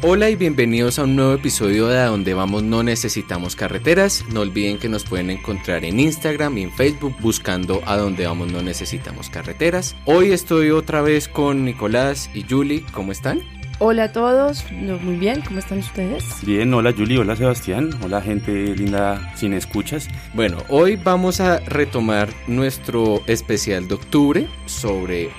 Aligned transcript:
Hola 0.00 0.30
y 0.30 0.36
bienvenidos 0.36 1.00
a 1.00 1.02
un 1.02 1.16
nuevo 1.16 1.32
episodio 1.32 1.88
de 1.88 1.98
A 1.98 2.06
Donde 2.06 2.32
Vamos 2.32 2.62
No 2.62 2.84
Necesitamos 2.84 3.56
Carreteras. 3.56 4.24
No 4.32 4.42
olviden 4.42 4.78
que 4.78 4.88
nos 4.88 5.02
pueden 5.02 5.28
encontrar 5.28 5.84
en 5.84 5.98
Instagram 5.98 6.56
y 6.56 6.62
en 6.62 6.72
Facebook 6.72 7.16
buscando 7.18 7.82
A 7.84 7.96
Donde 7.96 8.24
Vamos 8.24 8.52
No 8.52 8.62
Necesitamos 8.62 9.28
Carreteras. 9.28 9.96
Hoy 10.04 10.30
estoy 10.30 10.70
otra 10.70 11.02
vez 11.02 11.26
con 11.26 11.64
Nicolás 11.64 12.30
y 12.32 12.44
Julie. 12.48 12.84
¿Cómo 12.92 13.10
están? 13.10 13.40
Hola 13.80 14.04
a 14.04 14.12
todos, 14.12 14.64
muy 14.70 15.16
bien, 15.16 15.42
¿cómo 15.42 15.58
están 15.58 15.78
ustedes? 15.78 16.24
Bien, 16.42 16.72
hola 16.74 16.92
Julie, 16.96 17.18
hola 17.18 17.36
Sebastián, 17.36 17.90
hola 18.04 18.20
gente 18.20 18.76
linda 18.76 19.32
sin 19.36 19.52
escuchas. 19.52 20.08
Bueno, 20.34 20.58
hoy 20.68 20.94
vamos 20.94 21.40
a 21.40 21.58
retomar 21.60 22.28
nuestro 22.46 23.22
especial 23.26 23.88
de 23.88 23.94
octubre 23.94 24.48
sobre 24.66 25.30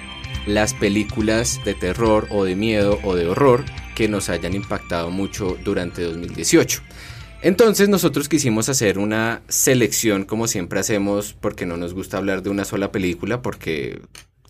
las 0.48 0.74
películas 0.74 1.62
de 1.64 1.76
terror 1.76 2.28
o 2.30 2.44
de 2.44 2.56
miedo 2.56 3.00
o 3.04 3.16
de 3.16 3.28
horror 3.28 3.64
que 4.00 4.08
nos 4.08 4.30
hayan 4.30 4.54
impactado 4.54 5.12
mucho 5.12 5.58
durante 5.62 6.04
2018. 6.04 6.82
Entonces 7.42 7.90
nosotros 7.90 8.30
quisimos 8.30 8.70
hacer 8.70 8.98
una 8.98 9.42
selección 9.50 10.24
como 10.24 10.48
siempre 10.48 10.80
hacemos 10.80 11.34
porque 11.34 11.66
no 11.66 11.76
nos 11.76 11.94
gusta 11.94 12.16
hablar 12.16 12.42
de 12.42 12.50
una 12.50 12.64
sola 12.64 12.94
película 12.94 13.42
porque 13.42 14.02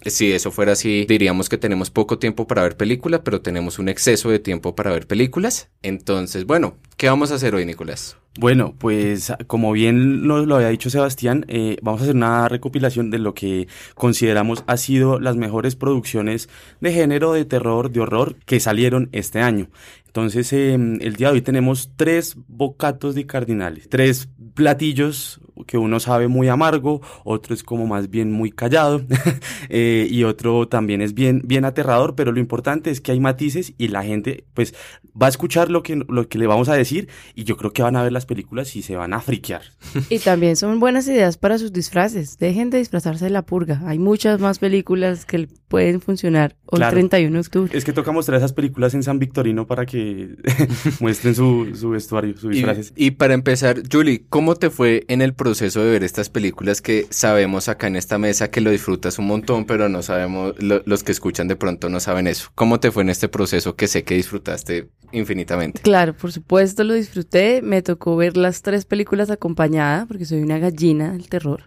si 0.05 0.31
eso 0.31 0.51
fuera 0.51 0.73
así 0.73 1.05
diríamos 1.07 1.49
que 1.49 1.57
tenemos 1.57 1.89
poco 1.91 2.19
tiempo 2.19 2.47
para 2.47 2.63
ver 2.63 2.77
películas 2.77 3.21
pero 3.23 3.41
tenemos 3.41 3.79
un 3.79 3.89
exceso 3.89 4.29
de 4.29 4.39
tiempo 4.39 4.75
para 4.75 4.91
ver 4.91 5.07
películas. 5.07 5.69
Entonces 5.81 6.45
bueno, 6.45 6.77
¿qué 6.97 7.07
vamos 7.09 7.31
a 7.31 7.35
hacer 7.35 7.55
hoy 7.55 7.65
Nicolás? 7.65 8.17
Bueno, 8.39 8.75
pues 8.77 9.33
como 9.47 9.71
bien 9.73 10.25
nos 10.25 10.47
lo 10.47 10.55
había 10.55 10.69
dicho 10.69 10.89
Sebastián, 10.89 11.45
eh, 11.49 11.77
vamos 11.81 11.99
a 11.99 12.03
hacer 12.03 12.15
una 12.15 12.47
recopilación 12.47 13.09
de 13.09 13.17
lo 13.17 13.33
que 13.33 13.67
consideramos 13.95 14.63
ha 14.67 14.77
sido 14.77 15.19
las 15.19 15.35
mejores 15.35 15.75
producciones 15.75 16.47
de 16.79 16.93
género, 16.93 17.33
de 17.33 17.43
terror, 17.43 17.91
de 17.91 17.99
horror 17.99 18.35
que 18.45 18.59
salieron 18.59 19.09
este 19.11 19.41
año. 19.41 19.69
Entonces, 20.07 20.53
em, 20.53 20.99
el 21.01 21.17
día 21.17 21.27
de 21.27 21.33
hoy 21.33 21.41
tenemos 21.41 21.91
tres 21.95 22.37
bocatos 22.47 23.13
de 23.13 23.25
cardinales, 23.25 23.89
tres 23.89 24.29
platillos 24.53 25.41
que 25.69 25.77
uno 25.77 25.99
sabe 25.99 26.27
muy 26.27 26.47
amargo, 26.47 26.99
otro 27.23 27.53
es 27.53 27.61
como 27.61 27.85
más 27.85 28.09
bien 28.09 28.31
muy 28.31 28.49
callado 28.49 29.03
eh, 29.69 30.07
y 30.09 30.23
otro 30.23 30.67
también 30.67 30.99
es 30.99 31.13
bien, 31.13 31.43
bien 31.45 31.63
aterrador, 31.63 32.15
pero 32.15 32.31
lo 32.31 32.39
importante 32.39 32.89
es 32.89 33.01
que 33.01 33.11
hay 33.11 33.19
matices 33.19 33.75
y 33.77 33.89
la 33.89 34.03
gente 34.03 34.45
pues 34.55 34.73
va 35.09 35.27
a 35.27 35.29
escuchar 35.29 35.69
lo 35.69 35.83
que, 35.83 35.97
lo 36.09 36.27
que 36.27 36.39
le 36.39 36.47
vamos 36.47 36.69
a 36.69 36.73
decir 36.73 37.07
y 37.35 37.43
yo 37.43 37.55
creo 37.55 37.71
que 37.71 37.83
van 37.83 37.95
a 37.97 38.01
ver 38.01 38.11
las 38.11 38.25
películas 38.25 38.75
y 38.75 38.81
se 38.81 38.95
van 38.95 39.13
a 39.13 39.21
friquear. 39.21 39.61
Y 40.09 40.17
también 40.17 40.55
son 40.55 40.79
buenas 40.79 41.07
ideas 41.07 41.37
para 41.37 41.59
sus 41.59 41.71
disfraces, 41.71 42.39
dejen 42.39 42.71
de 42.71 42.79
disfrazarse 42.79 43.25
de 43.25 43.29
la 43.29 43.43
purga, 43.43 43.79
hay 43.85 43.99
muchas 43.99 44.39
más 44.39 44.57
películas 44.57 45.27
que 45.27 45.49
pueden 45.67 46.01
funcionar 46.01 46.55
hoy 46.65 46.79
31 46.79 47.31
de 47.31 47.39
octubre. 47.39 47.77
Es 47.77 47.85
que 47.85 47.93
toca 47.93 48.11
mostrar 48.11 48.39
esas 48.39 48.53
películas 48.53 48.95
en 48.95 49.03
San 49.03 49.19
Victorino 49.19 49.67
para 49.67 49.85
que 49.85 50.35
muestren 50.99 51.35
su, 51.35 51.75
su 51.75 51.91
vestuario, 51.91 52.35
sus 52.35 52.49
disfraces. 52.49 52.91
Y, 52.95 53.05
y 53.05 53.11
para 53.11 53.35
empezar, 53.35 53.83
Julie, 53.91 54.25
¿cómo 54.29 54.55
te 54.55 54.71
fue 54.71 55.05
en 55.09 55.21
el 55.21 55.35
proceso 55.35 55.58
de 55.59 55.91
ver 55.91 56.03
estas 56.03 56.29
películas 56.29 56.81
que 56.81 57.05
sabemos 57.09 57.67
acá 57.67 57.87
en 57.87 57.95
esta 57.95 58.17
mesa 58.17 58.49
que 58.49 58.61
lo 58.61 58.71
disfrutas 58.71 59.19
un 59.19 59.27
montón, 59.27 59.65
pero 59.65 59.89
no 59.89 60.01
sabemos, 60.01 60.55
los 60.59 61.03
que 61.03 61.11
escuchan 61.11 61.47
de 61.47 61.55
pronto 61.55 61.89
no 61.89 61.99
saben 61.99 62.27
eso? 62.27 62.49
¿Cómo 62.55 62.79
te 62.79 62.91
fue 62.91 63.03
en 63.03 63.09
este 63.09 63.27
proceso 63.27 63.75
que 63.75 63.87
sé 63.87 64.03
que 64.03 64.15
disfrutaste 64.15 64.89
infinitamente? 65.11 65.81
Claro, 65.81 66.15
por 66.15 66.31
supuesto 66.31 66.83
lo 66.83 66.93
disfruté, 66.93 67.61
me 67.61 67.81
tocó 67.81 68.15
ver 68.15 68.37
las 68.37 68.61
tres 68.61 68.85
películas 68.85 69.29
acompañada, 69.29 70.05
porque 70.05 70.25
soy 70.25 70.41
una 70.41 70.59
gallina 70.59 71.11
del 71.11 71.27
terror, 71.27 71.63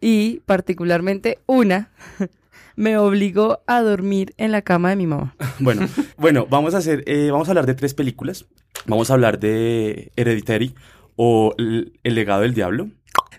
y 0.00 0.40
particularmente 0.40 1.38
una 1.46 1.90
me 2.76 2.98
obligó 2.98 3.60
a 3.66 3.80
dormir 3.82 4.34
en 4.36 4.52
la 4.52 4.62
cama 4.62 4.90
de 4.90 4.96
mi 4.96 5.06
mamá. 5.06 5.34
Bueno, 5.60 5.88
bueno, 6.16 6.46
vamos 6.48 6.74
a 6.74 6.78
hacer, 6.78 7.02
eh, 7.06 7.30
vamos 7.30 7.48
a 7.48 7.50
hablar 7.50 7.66
de 7.66 7.74
tres 7.74 7.94
películas. 7.94 8.46
Vamos 8.86 9.10
a 9.10 9.14
hablar 9.14 9.40
de 9.40 10.12
Hereditary 10.16 10.74
o 11.18 11.52
El 11.58 11.92
legado 12.04 12.42
del 12.42 12.54
diablo. 12.54 12.88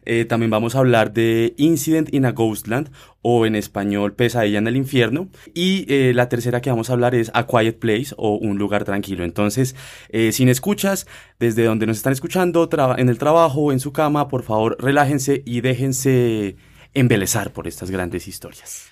Eh, 0.06 0.26
también 0.26 0.50
vamos 0.50 0.76
a 0.76 0.80
hablar 0.80 1.14
de 1.14 1.54
Incident 1.58 2.14
in 2.14 2.26
a 2.26 2.32
Ghostland 2.32 2.92
o 3.22 3.46
en 3.46 3.56
español 3.56 4.14
Pesadilla 4.14 4.58
en 4.58 4.68
el 4.68 4.76
infierno. 4.76 5.30
Y 5.54 5.86
eh, 5.88 6.14
la 6.14 6.30
tercera 6.30 6.62
que 6.62 6.70
vamos 6.70 6.90
a 6.90 6.94
hablar 6.94 7.16
es 7.16 7.32
A 7.34 7.48
Quiet 7.48 7.80
Place 7.80 8.14
o 8.18 8.36
Un 8.36 8.58
lugar 8.58 8.84
tranquilo. 8.84 9.24
Entonces, 9.24 9.76
eh, 10.10 10.32
sin 10.32 10.50
escuchas, 10.50 11.08
desde 11.40 11.64
donde 11.64 11.88
nos 11.88 11.98
están 11.98 12.14
escuchando, 12.14 12.70
en 12.98 13.10
el 13.10 13.18
trabajo 13.18 13.72
en 13.72 13.80
su 13.80 13.94
cama, 13.94 14.28
por 14.28 14.44
favor, 14.44 14.76
relájense 14.80 15.42
y 15.46 15.62
déjense 15.62 16.58
embelezar 16.94 17.54
por 17.54 17.68
estas 17.68 17.92
grandes 17.92 18.28
historias. 18.28 18.89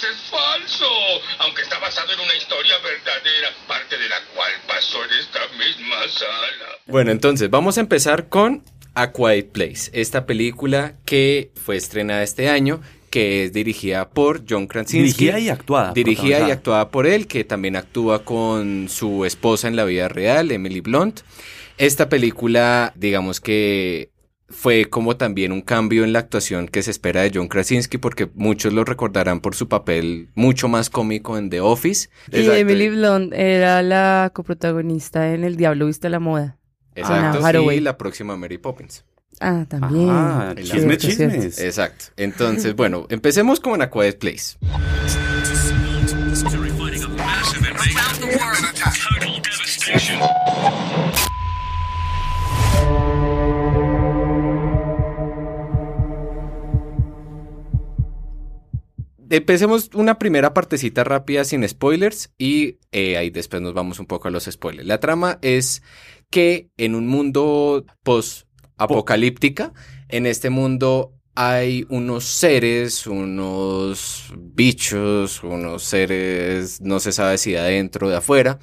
Es 0.00 0.30
falso, 0.30 0.86
aunque 1.40 1.60
está 1.60 1.78
basado 1.78 2.10
en 2.14 2.20
una 2.20 2.34
historia 2.34 2.74
verdadera, 2.78 3.50
parte 3.68 3.98
de 3.98 4.08
la 4.08 4.16
cual 4.34 4.50
pasó 4.66 5.04
en 5.04 5.10
esta 5.20 5.40
misma 5.58 6.08
sala. 6.08 6.78
Bueno, 6.86 7.10
entonces 7.10 7.50
vamos 7.50 7.76
a 7.76 7.82
empezar 7.82 8.30
con 8.30 8.64
A 8.94 9.12
Quiet 9.12 9.52
Place, 9.52 9.90
esta 9.92 10.24
película 10.24 10.94
que 11.04 11.50
fue 11.54 11.76
estrenada 11.76 12.22
este 12.22 12.48
año 12.48 12.80
que 13.10 13.44
es 13.44 13.52
dirigida 13.52 14.08
por 14.08 14.44
John 14.48 14.68
Krasinski. 14.68 15.02
Dirigida 15.02 15.38
y 15.38 15.48
actuada. 15.50 15.92
Dirigida 15.92 16.48
y 16.48 16.50
actuada 16.50 16.90
por 16.90 17.06
él, 17.06 17.26
que 17.26 17.44
también 17.44 17.76
actúa 17.76 18.24
con 18.24 18.88
su 18.88 19.26
esposa 19.26 19.68
en 19.68 19.76
la 19.76 19.84
vida 19.84 20.08
real, 20.08 20.50
Emily 20.50 20.80
Blunt. 20.80 21.20
Esta 21.76 22.08
película, 22.08 22.92
digamos 22.94 23.40
que 23.40 24.09
fue 24.50 24.86
como 24.86 25.16
también 25.16 25.52
un 25.52 25.62
cambio 25.62 26.04
en 26.04 26.12
la 26.12 26.18
actuación 26.18 26.68
que 26.68 26.82
se 26.82 26.90
espera 26.90 27.22
de 27.22 27.30
John 27.32 27.48
Krasinski, 27.48 27.98
porque 27.98 28.28
muchos 28.34 28.72
lo 28.72 28.84
recordarán 28.84 29.40
por 29.40 29.54
su 29.54 29.68
papel 29.68 30.28
mucho 30.34 30.68
más 30.68 30.90
cómico 30.90 31.38
en 31.38 31.50
The 31.50 31.60
Office. 31.60 32.10
Y 32.32 32.48
Emily 32.48 32.90
Blunt 32.90 33.32
era 33.32 33.82
la 33.82 34.30
coprotagonista 34.34 35.32
en 35.32 35.44
El 35.44 35.56
Diablo 35.56 35.86
Viste 35.86 36.10
la 36.10 36.18
Moda. 36.18 36.58
Exacto, 36.94 37.72
y 37.72 37.80
la 37.80 37.96
próxima 37.96 38.36
Mary 38.36 38.58
Poppins. 38.58 39.04
Ah, 39.40 39.64
también. 39.66 40.10
Ah, 40.10 40.54
chisme, 40.60 40.98
chismes. 40.98 41.58
Exacto. 41.60 42.06
Entonces, 42.16 42.76
bueno, 42.76 43.06
empecemos 43.08 43.58
con 43.58 43.80
A 43.80 43.90
Quiet 43.90 44.18
Place. 44.18 44.58
Empecemos 59.30 59.90
una 59.94 60.18
primera 60.18 60.52
partecita 60.52 61.04
rápida 61.04 61.44
sin 61.44 61.66
spoilers 61.66 62.32
y 62.36 62.78
eh, 62.90 63.16
ahí 63.16 63.30
después 63.30 63.62
nos 63.62 63.74
vamos 63.74 64.00
un 64.00 64.06
poco 64.06 64.26
a 64.26 64.30
los 64.32 64.46
spoilers. 64.46 64.88
La 64.88 64.98
trama 64.98 65.38
es 65.40 65.82
que 66.30 66.68
en 66.76 66.96
un 66.96 67.06
mundo 67.06 67.84
post 68.02 68.48
apocalíptica. 68.76 69.72
En 70.08 70.26
este 70.26 70.50
mundo 70.50 71.14
hay 71.36 71.86
unos 71.90 72.24
seres, 72.24 73.06
unos 73.06 74.34
bichos, 74.36 75.44
unos 75.44 75.84
seres, 75.84 76.80
no 76.80 76.98
se 76.98 77.12
sabe 77.12 77.38
si 77.38 77.52
de 77.52 77.60
adentro 77.60 78.08
o 78.08 78.10
de 78.10 78.16
afuera, 78.16 78.58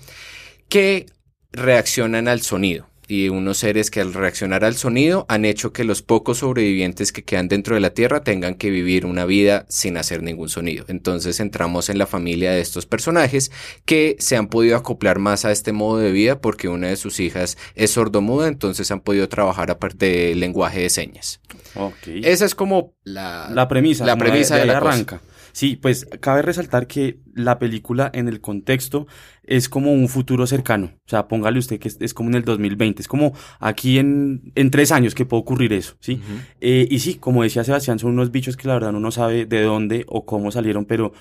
que 0.68 1.06
reaccionan 1.54 2.28
al 2.28 2.42
sonido 2.42 2.90
y 3.08 3.30
unos 3.30 3.60
seres 3.60 3.90
que 3.90 4.02
al 4.02 4.14
reaccionar 4.14 4.66
al 4.66 4.76
sonido 4.76 5.26
han 5.30 5.46
hecho 5.46 5.72
que 5.72 5.84
los 5.84 6.02
pocos 6.02 6.40
sobrevivientes 6.40 7.12
que 7.12 7.24
quedan 7.24 7.48
dentro 7.48 7.76
de 7.76 7.82
la 7.82 7.92
Tierra 7.92 8.24
tengan 8.24 8.56
que 8.56 8.70
vivir 8.70 9.06
una 9.06 9.26
vida 9.26 9.66
sin 9.70 9.98
hacer 9.98 10.24
ningún 10.24 10.50
sonido. 10.50 10.86
Entonces 10.88 11.40
entramos 11.40 11.90
en 11.90 11.98
la 11.98 12.08
familia 12.08 12.52
de 12.52 12.62
estos 12.62 12.86
personajes 12.86 13.52
que 13.86 14.16
se 14.20 14.36
han 14.36 14.48
podido 14.48 14.76
acoplar 14.76 15.20
más 15.20 15.46
a 15.46 15.52
este 15.52 15.72
modo 15.72 16.00
de 16.00 16.12
vida 16.12 16.42
porque 16.42 16.68
una 16.68 16.88
de 16.88 16.98
sus 16.98 17.20
hijas 17.20 17.58
es 17.76 17.92
sordomuda, 17.92 18.48
entonces 18.48 18.92
han 18.92 19.00
podido 19.00 19.30
trabajar 19.30 19.72
aparte 19.72 20.06
del 20.06 20.40
lenguaje 20.40 20.82
de 20.82 20.90
señas. 20.90 21.40
Okay. 21.76 22.22
Esa 22.24 22.46
es 22.46 22.56
como 22.56 22.94
la, 23.04 23.50
la 23.54 23.68
premisa, 23.68 24.06
la 24.06 24.18
premisa 24.18 24.56
de, 24.56 24.62
de, 24.62 24.68
la 24.68 24.78
arranca. 24.78 25.20
Cosa. 25.20 25.37
Sí, 25.58 25.76
pues 25.76 26.06
cabe 26.20 26.44
resaltar 26.44 26.86
que 26.86 27.20
la 27.34 27.58
película 27.58 28.12
en 28.14 28.28
el 28.28 28.42
contexto 28.42 29.08
es 29.42 29.70
como 29.70 29.92
un 29.92 30.08
futuro 30.08 30.46
cercano. 30.46 30.92
O 30.94 31.10
sea, 31.10 31.28
póngale 31.28 31.58
usted 31.58 31.80
que 31.80 31.88
es, 31.88 31.98
es 32.00 32.14
como 32.14 32.30
en 32.30 32.36
el 32.36 32.44
2020. 32.44 33.02
Es 33.02 33.08
como 33.08 33.34
aquí 33.60 33.98
en, 33.98 34.52
en, 34.54 34.70
tres 34.70 34.92
años 34.92 35.16
que 35.16 35.26
puede 35.26 35.42
ocurrir 35.42 35.74
eso, 35.74 35.96
¿sí? 36.00 36.14
Uh 36.14 36.18
-huh. 36.18 36.42
eh, 36.62 36.88
y 36.92 37.00
sí, 37.00 37.16
como 37.16 37.42
decía 37.42 37.64
Sebastián, 37.64 37.98
son 37.98 38.12
unos 38.12 38.30
bichos 38.30 38.56
que 38.56 38.68
la 38.68 38.76
verdad 38.76 38.92
uno 38.92 39.00
no 39.00 39.10
sabe 39.10 39.48
de 39.48 39.64
dónde 39.64 40.06
o 40.10 40.28
cómo 40.28 40.52
salieron, 40.52 40.86
pero 40.86 41.12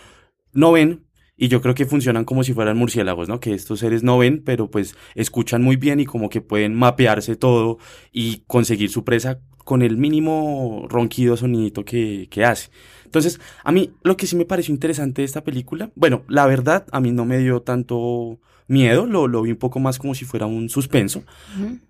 no 0.52 0.70
ven. 0.70 1.06
Y 1.38 1.48
yo 1.48 1.62
creo 1.62 1.74
que 1.74 1.86
funcionan 1.86 2.26
como 2.26 2.44
si 2.44 2.52
fueran 2.52 2.76
murciélagos, 2.76 3.28
¿no? 3.30 3.40
Que 3.40 3.54
estos 3.54 3.80
seres 3.80 4.02
no 4.02 4.18
ven, 4.18 4.42
pero 4.44 4.70
pues 4.70 4.96
escuchan 5.14 5.62
muy 5.62 5.76
bien 5.76 5.98
y 5.98 6.04
como 6.04 6.28
que 6.28 6.42
pueden 6.42 6.74
mapearse 6.74 7.36
todo 7.36 7.78
y 8.12 8.42
conseguir 8.46 8.90
su 8.90 9.02
presa 9.02 9.40
con 9.64 9.80
el 9.80 9.96
mínimo 9.96 10.86
ronquido 10.90 11.38
sonidito 11.38 11.86
que, 11.86 12.28
que 12.30 12.44
hace. 12.44 12.68
Entonces, 13.06 13.40
a 13.64 13.72
mí 13.72 13.92
lo 14.02 14.16
que 14.16 14.26
sí 14.26 14.36
me 14.36 14.44
pareció 14.44 14.74
interesante 14.74 15.22
de 15.22 15.26
esta 15.26 15.42
película, 15.42 15.90
bueno, 15.94 16.22
la 16.28 16.46
verdad, 16.46 16.86
a 16.92 17.00
mí 17.00 17.12
no 17.12 17.24
me 17.24 17.38
dio 17.38 17.62
tanto 17.62 18.38
miedo, 18.68 19.06
lo, 19.06 19.28
lo 19.28 19.42
vi 19.42 19.52
un 19.52 19.56
poco 19.56 19.78
más 19.78 19.98
como 19.98 20.14
si 20.14 20.24
fuera 20.24 20.46
un 20.46 20.68
suspenso, 20.68 21.22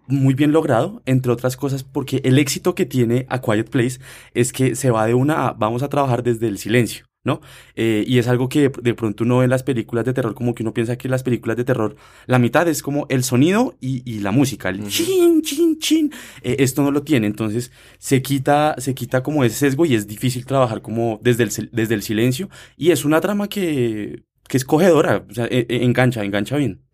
muy 0.06 0.34
bien 0.34 0.52
logrado, 0.52 1.02
entre 1.06 1.32
otras 1.32 1.56
cosas, 1.56 1.82
porque 1.82 2.20
el 2.24 2.38
éxito 2.38 2.74
que 2.74 2.86
tiene 2.86 3.26
A 3.28 3.40
Quiet 3.40 3.70
Place 3.70 3.98
es 4.34 4.52
que 4.52 4.74
se 4.76 4.90
va 4.90 5.06
de 5.06 5.14
una 5.14 5.48
a 5.48 5.52
vamos 5.52 5.82
a 5.82 5.88
trabajar 5.88 6.22
desde 6.22 6.48
el 6.48 6.58
silencio. 6.58 7.05
¿No? 7.26 7.40
Eh, 7.75 8.05
y 8.06 8.19
es 8.19 8.28
algo 8.28 8.49
que 8.49 8.70
de 8.70 8.94
pronto 8.94 9.25
uno 9.25 9.38
ve 9.38 9.44
en 9.44 9.50
las 9.50 9.64
películas 9.64 10.05
de 10.05 10.14
terror, 10.14 10.32
como 10.37 10.55
que 10.55 10.62
uno 10.62 10.73
piensa 10.73 10.96
que 10.96 11.08
las 11.08 11.25
películas 11.25 11.56
de 11.56 11.64
terror, 11.64 11.96
la 12.26 12.38
mitad 12.38 12.69
es 12.69 12.84
como 12.84 13.06
el 13.08 13.25
sonido 13.25 13.75
y, 13.81 14.08
y 14.08 14.20
la 14.20 14.31
música, 14.31 14.69
el 14.69 14.87
chin, 14.87 15.43
chin, 15.43 15.76
chin. 15.81 16.12
Eh, 16.43 16.56
esto 16.61 16.84
no 16.84 16.93
lo 16.93 17.02
tiene, 17.02 17.26
entonces 17.26 17.73
se 17.99 18.23
quita, 18.23 18.76
se 18.78 18.94
quita 18.94 19.25
como 19.25 19.43
ese 19.43 19.56
sesgo 19.56 19.87
y 19.87 19.96
es 19.96 20.06
difícil 20.06 20.46
trabajar 20.46 20.82
como 20.82 21.19
desde 21.20 21.43
el, 21.43 21.70
desde 21.73 21.94
el 21.94 22.02
silencio. 22.02 22.49
Y 22.76 22.93
es 22.93 23.05
una 23.05 23.20
trama 23.20 23.49
que, 23.49 24.23
que 24.46 24.56
es 24.56 24.64
cogedora, 24.64 25.26
o 25.28 25.34
sea, 25.34 25.46
eh, 25.46 25.67
eh, 25.69 25.81
engancha, 25.82 26.23
engancha 26.23 26.56
bien. 26.56 26.84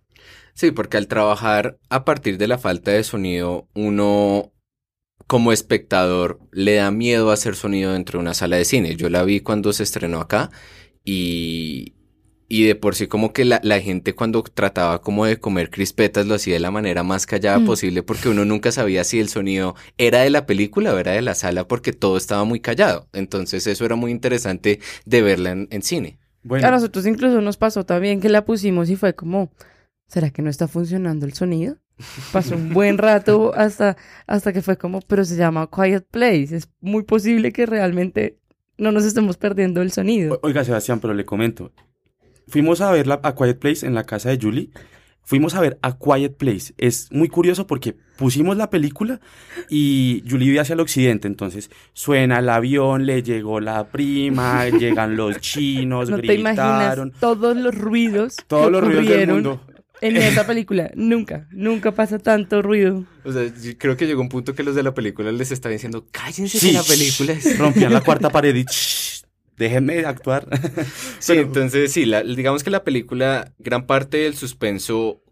Sí, 0.54 0.70
porque 0.70 0.96
al 0.96 1.08
trabajar 1.08 1.78
a 1.90 2.06
partir 2.06 2.38
de 2.38 2.48
la 2.48 2.56
falta 2.56 2.90
de 2.90 3.04
sonido, 3.04 3.68
uno 3.74 4.52
como 5.26 5.52
espectador 5.52 6.40
le 6.52 6.74
da 6.74 6.90
miedo 6.90 7.30
hacer 7.30 7.56
sonido 7.56 7.92
dentro 7.92 8.18
de 8.18 8.22
una 8.22 8.34
sala 8.34 8.56
de 8.56 8.64
cine. 8.64 8.96
Yo 8.96 9.08
la 9.10 9.22
vi 9.24 9.40
cuando 9.40 9.72
se 9.72 9.82
estrenó 9.82 10.20
acá 10.20 10.50
y, 11.04 11.94
y 12.48 12.64
de 12.64 12.74
por 12.74 12.94
sí 12.94 13.06
como 13.06 13.32
que 13.32 13.44
la, 13.44 13.60
la 13.62 13.80
gente 13.80 14.14
cuando 14.14 14.42
trataba 14.42 15.00
como 15.00 15.24
de 15.26 15.38
comer 15.40 15.70
crispetas 15.70 16.26
lo 16.26 16.34
hacía 16.34 16.54
de 16.54 16.60
la 16.60 16.70
manera 16.70 17.02
más 17.02 17.26
callada 17.26 17.58
Mm. 17.58 17.64
posible 17.66 18.02
porque 18.02 18.28
uno 18.28 18.44
nunca 18.44 18.72
sabía 18.72 19.04
si 19.04 19.20
el 19.20 19.28
sonido 19.28 19.74
era 19.98 20.20
de 20.20 20.30
la 20.30 20.46
película 20.46 20.94
o 20.94 20.98
era 20.98 21.12
de 21.12 21.22
la 21.22 21.34
sala 21.34 21.66
porque 21.66 21.92
todo 21.92 22.16
estaba 22.16 22.44
muy 22.44 22.60
callado. 22.60 23.08
Entonces 23.12 23.66
eso 23.66 23.84
era 23.84 23.96
muy 23.96 24.10
interesante 24.10 24.80
de 25.06 25.22
verla 25.22 25.52
en, 25.52 25.68
en 25.70 25.82
cine. 25.82 26.18
Bueno, 26.42 26.66
A 26.66 26.70
nosotros 26.72 27.06
incluso 27.06 27.40
nos 27.40 27.56
pasó 27.56 27.84
también 27.86 28.20
que 28.20 28.28
la 28.28 28.44
pusimos 28.44 28.90
y 28.90 28.96
fue 28.96 29.14
como, 29.14 29.52
¿será 30.08 30.30
que 30.30 30.42
no 30.42 30.50
está 30.50 30.68
funcionando 30.68 31.24
el 31.26 31.34
sonido? 31.34 31.76
Pasó 32.32 32.54
un 32.56 32.72
buen 32.72 32.98
rato 32.98 33.52
hasta, 33.54 33.96
hasta 34.26 34.52
que 34.52 34.62
fue 34.62 34.76
como, 34.76 35.00
pero 35.02 35.24
se 35.24 35.36
llama 35.36 35.68
Quiet 35.74 36.06
Place. 36.10 36.56
Es 36.56 36.68
muy 36.80 37.02
posible 37.02 37.52
que 37.52 37.66
realmente 37.66 38.38
no 38.78 38.92
nos 38.92 39.04
estemos 39.04 39.36
perdiendo 39.36 39.82
el 39.82 39.92
sonido. 39.92 40.34
O- 40.34 40.46
Oiga, 40.46 40.64
Sebastián, 40.64 41.00
pero 41.00 41.14
le 41.14 41.24
comento. 41.24 41.72
Fuimos 42.48 42.80
a 42.80 42.90
ver 42.90 43.06
la, 43.06 43.20
a 43.22 43.34
Quiet 43.34 43.58
Place 43.58 43.86
en 43.86 43.94
la 43.94 44.04
casa 44.04 44.30
de 44.30 44.38
Julie. 44.40 44.70
Fuimos 45.24 45.54
a 45.54 45.60
ver 45.60 45.78
A 45.82 45.96
Quiet 45.98 46.36
Place. 46.36 46.74
Es 46.78 47.06
muy 47.12 47.28
curioso 47.28 47.68
porque 47.68 47.94
pusimos 48.18 48.56
la 48.56 48.70
película 48.70 49.20
y 49.70 50.24
Julie 50.28 50.48
vive 50.48 50.58
hacia 50.60 50.72
el 50.74 50.80
occidente. 50.80 51.28
Entonces 51.28 51.70
suena 51.92 52.40
el 52.40 52.48
avión, 52.48 53.06
le 53.06 53.22
llegó 53.22 53.60
la 53.60 53.84
prima, 53.84 54.68
llegan 54.68 55.16
los 55.16 55.38
chinos, 55.40 56.10
No 56.10 56.16
te 56.16 56.22
gritaron. 56.22 57.08
imaginas 57.08 57.20
todos 57.20 57.56
los 57.56 57.72
ruidos 57.72 58.36
Todos 58.48 58.64
que 58.66 58.70
los 58.72 58.84
ruidos 58.84 59.06
del 59.06 59.28
mundo. 59.28 59.60
En 60.02 60.16
esa 60.18 60.46
película. 60.46 60.90
Nunca, 60.94 61.48
nunca 61.50 61.92
pasa 61.92 62.18
tanto 62.18 62.60
ruido. 62.60 63.04
O 63.24 63.32
sea, 63.32 63.44
yo 63.44 63.78
creo 63.78 63.96
que 63.96 64.06
llegó 64.06 64.20
un 64.20 64.28
punto 64.28 64.54
que 64.54 64.62
los 64.62 64.74
de 64.74 64.82
la 64.82 64.92
película 64.92 65.32
les 65.32 65.50
estaban 65.50 65.76
diciendo, 65.76 66.06
cállense 66.10 66.58
Sí, 66.58 66.66
que 66.68 66.72
la 66.74 66.82
película 66.82 67.32
es... 67.32 67.58
Rompían 67.58 67.92
la 67.92 68.02
cuarta 68.02 68.28
pared 68.30 68.54
y 68.54 68.64
"Shh, 68.64 69.22
déjenme 69.56 70.04
actuar. 70.04 70.46
Sí, 71.18 71.34
Pero- 71.34 71.40
entonces 71.42 71.92
sí, 71.92 72.04
la- 72.04 72.22
digamos 72.22 72.62
que 72.62 72.70
la 72.70 72.84
película, 72.84 73.54
gran 73.58 73.86
parte 73.86 74.18
del 74.18 74.34
suspenso 74.34 75.22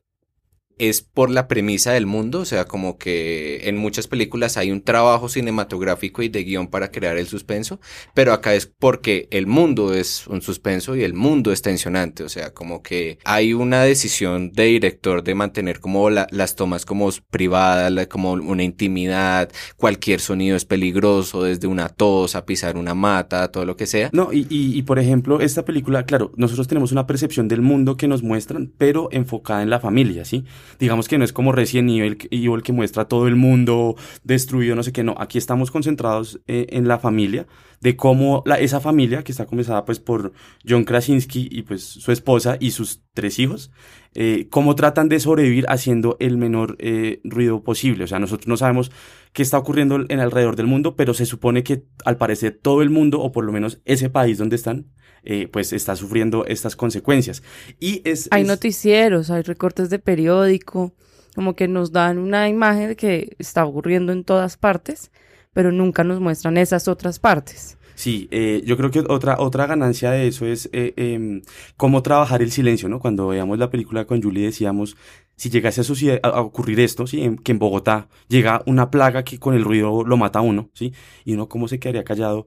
es 0.80 1.02
por 1.02 1.30
la 1.30 1.46
premisa 1.46 1.92
del 1.92 2.06
mundo, 2.06 2.40
o 2.40 2.44
sea, 2.44 2.64
como 2.64 2.98
que 2.98 3.68
en 3.68 3.76
muchas 3.76 4.08
películas 4.08 4.56
hay 4.56 4.70
un 4.72 4.82
trabajo 4.82 5.28
cinematográfico 5.28 6.22
y 6.22 6.28
de 6.28 6.42
guion 6.44 6.68
para 6.68 6.90
crear 6.90 7.16
el 7.18 7.26
suspenso, 7.26 7.80
pero 8.14 8.32
acá 8.32 8.54
es 8.54 8.66
porque 8.66 9.28
el 9.30 9.46
mundo 9.46 9.92
es 9.94 10.26
un 10.26 10.42
suspenso 10.42 10.96
y 10.96 11.02
el 11.04 11.14
mundo 11.14 11.52
es 11.52 11.62
tensionante, 11.62 12.22
o 12.24 12.28
sea, 12.28 12.52
como 12.54 12.82
que 12.82 13.18
hay 13.24 13.52
una 13.52 13.82
decisión 13.82 14.52
de 14.52 14.64
director 14.64 15.22
de 15.22 15.34
mantener 15.34 15.80
como 15.80 16.10
la- 16.10 16.26
las 16.30 16.56
tomas 16.56 16.84
como 16.86 17.10
privadas, 17.30 18.06
como 18.08 18.32
una 18.32 18.62
intimidad, 18.62 19.50
cualquier 19.76 20.20
sonido 20.20 20.56
es 20.56 20.64
peligroso, 20.64 21.42
desde 21.42 21.66
una 21.66 21.88
tos 21.88 22.34
a 22.34 22.44
pisar 22.46 22.76
una 22.76 22.94
mata, 22.94 23.50
todo 23.50 23.64
lo 23.64 23.76
que 23.76 23.86
sea. 23.86 24.10
No, 24.12 24.32
y, 24.32 24.46
y, 24.48 24.76
y, 24.78 24.82
por 24.82 24.98
ejemplo, 24.98 25.40
esta 25.40 25.64
película, 25.64 26.04
claro, 26.04 26.32
nosotros 26.36 26.68
tenemos 26.68 26.92
una 26.92 27.06
percepción 27.06 27.48
del 27.48 27.60
mundo 27.62 27.96
que 27.96 28.08
nos 28.08 28.22
muestran, 28.22 28.72
pero 28.78 29.08
enfocada 29.12 29.62
en 29.62 29.70
la 29.70 29.80
familia, 29.80 30.24
¿sí? 30.24 30.44
Digamos 30.78 31.08
que 31.08 31.19
no 31.19 31.25
es 31.25 31.32
como 31.32 31.52
Resident 31.52 31.90
Evil, 31.90 32.19
Evil 32.31 32.62
que 32.62 32.72
muestra 32.72 33.06
todo 33.06 33.28
el 33.28 33.37
mundo 33.37 33.96
destruido, 34.25 34.76
no 34.76 34.82
sé 34.82 34.93
qué, 34.93 35.02
no. 35.02 35.14
Aquí 35.19 35.38
estamos 35.38 35.70
concentrados 35.70 36.40
eh, 36.46 36.67
en 36.70 36.88
la 36.88 36.99
familia, 36.99 37.46
de 37.81 37.96
cómo 37.96 38.43
la, 38.46 38.58
esa 38.58 38.81
familia, 38.81 39.25
que 39.25 39.32
está 39.32 39.46
comenzada 39.46 39.84
pues 39.84 40.00
por 40.00 40.32
John 40.69 40.84
Krasinski 40.84 41.49
y 41.50 41.62
pues 41.62 41.82
su 41.82 42.12
esposa 42.12 42.56
y 42.61 42.72
sus 42.72 43.02
tres 43.14 43.38
hijos, 43.38 43.70
eh, 44.14 44.49
cómo 44.50 44.75
tratan 44.75 45.08
de 45.08 45.20
sobrevivir 45.20 45.67
haciendo 45.69 46.17
el 46.20 46.37
menor 46.37 46.76
eh, 46.78 47.20
ruido 47.25 47.62
posible. 47.62 48.05
O 48.05 48.06
sea, 48.06 48.19
nosotros 48.19 48.49
no 48.49 48.56
sabemos 48.56 48.90
qué 49.32 49.43
está 49.43 49.58
ocurriendo 49.58 50.05
en 50.08 50.20
alrededor 50.20 50.56
del 50.56 50.66
mundo, 50.66 50.96
pero 50.96 51.14
se 51.14 51.26
supone 51.26 51.62
que 51.62 51.84
al 52.05 52.16
parecer 52.16 52.58
todo 52.61 52.82
el 52.82 52.90
mundo, 52.90 53.20
o 53.20 53.32
por 53.32 53.44
lo 53.44 53.52
menos 53.52 53.81
ese 53.84 54.11
país 54.11 54.38
donde 54.38 54.56
están, 54.56 54.87
eh, 55.25 55.49
pues 55.49 55.72
está 55.72 55.96
sufriendo 55.96 56.44
estas 56.46 56.76
consecuencias. 56.76 57.43
Y 57.78 58.02
es... 58.05 58.28
Hay 58.31 58.43
es- 58.43 58.49
noticieros, 58.49 59.31
hay 59.31 59.43
recortes 59.43 59.90
de 59.90 59.99
periódico, 59.99 60.93
como 61.34 61.55
que 61.55 61.69
nos 61.69 61.93
dan 61.93 62.19
una 62.19 62.49
imagen 62.49 62.88
de 62.88 62.96
que 62.96 63.37
está 63.38 63.64
ocurriendo 63.64 64.12
en 64.12 64.25
todas 64.25 64.56
partes, 64.56 65.11
pero 65.52 65.72
nunca 65.72 66.05
nos 66.05 66.20
muestran 66.20 66.56
esas 66.58 66.88
otras 66.88 67.19
partes. 67.19 67.76
Sí, 67.94 68.28
eh, 68.31 68.62
yo 68.64 68.78
creo 68.78 68.90
que 68.90 69.00
otra, 69.00 69.37
otra 69.38 69.67
ganancia 69.67 70.11
de 70.11 70.26
eso 70.26 70.46
es 70.46 70.70
eh, 70.72 70.94
em, 70.96 71.43
cómo 71.76 72.02
trabajar 72.02 72.40
el 72.40 72.50
silencio, 72.50 72.88
¿no? 72.88 72.99
Cuando 72.99 73.28
veíamos 73.28 73.58
la 73.58 73.69
película 73.70 74.06
con 74.06 74.23
Julie 74.23 74.46
decíamos, 74.46 74.96
si 75.37 75.50
llegase 75.50 75.82
a, 75.82 75.84
suceder- 75.84 76.20
a- 76.23 76.40
ocurrir 76.40 76.81
esto, 76.81 77.06
¿sí? 77.06 77.20
En- 77.23 77.37
que 77.37 77.52
en 77.52 77.58
Bogotá 77.58 78.08
llega 78.28 78.62
una 78.66 78.90
plaga 78.90 79.23
que 79.23 79.38
con 79.38 79.55
el 79.55 79.64
ruido 79.64 80.02
lo 80.05 80.16
mata 80.16 80.38
a 80.38 80.43
uno, 80.43 80.70
¿sí? 80.73 80.94
Y 81.26 81.34
uno 81.34 81.49
cómo 81.50 81.69
se 81.69 81.78
quedaría 81.78 82.05
callado, 82.05 82.46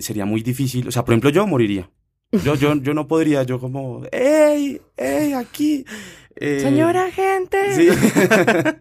sería 0.00 0.26
muy 0.26 0.42
difícil. 0.42 0.86
O 0.86 0.92
sea, 0.92 1.04
por 1.04 1.12
ejemplo, 1.14 1.30
yo 1.30 1.44
moriría. 1.46 1.90
Yo, 2.42 2.54
yo, 2.54 2.74
yo 2.76 2.94
no 2.94 3.06
podría, 3.06 3.42
yo 3.44 3.60
como, 3.60 4.02
¡ey! 4.12 4.80
¡ey! 4.96 5.32
Aquí. 5.34 5.84
Eh, 6.36 6.60
Señora 6.60 7.10
gente. 7.12 7.74
Sí. 7.74 7.88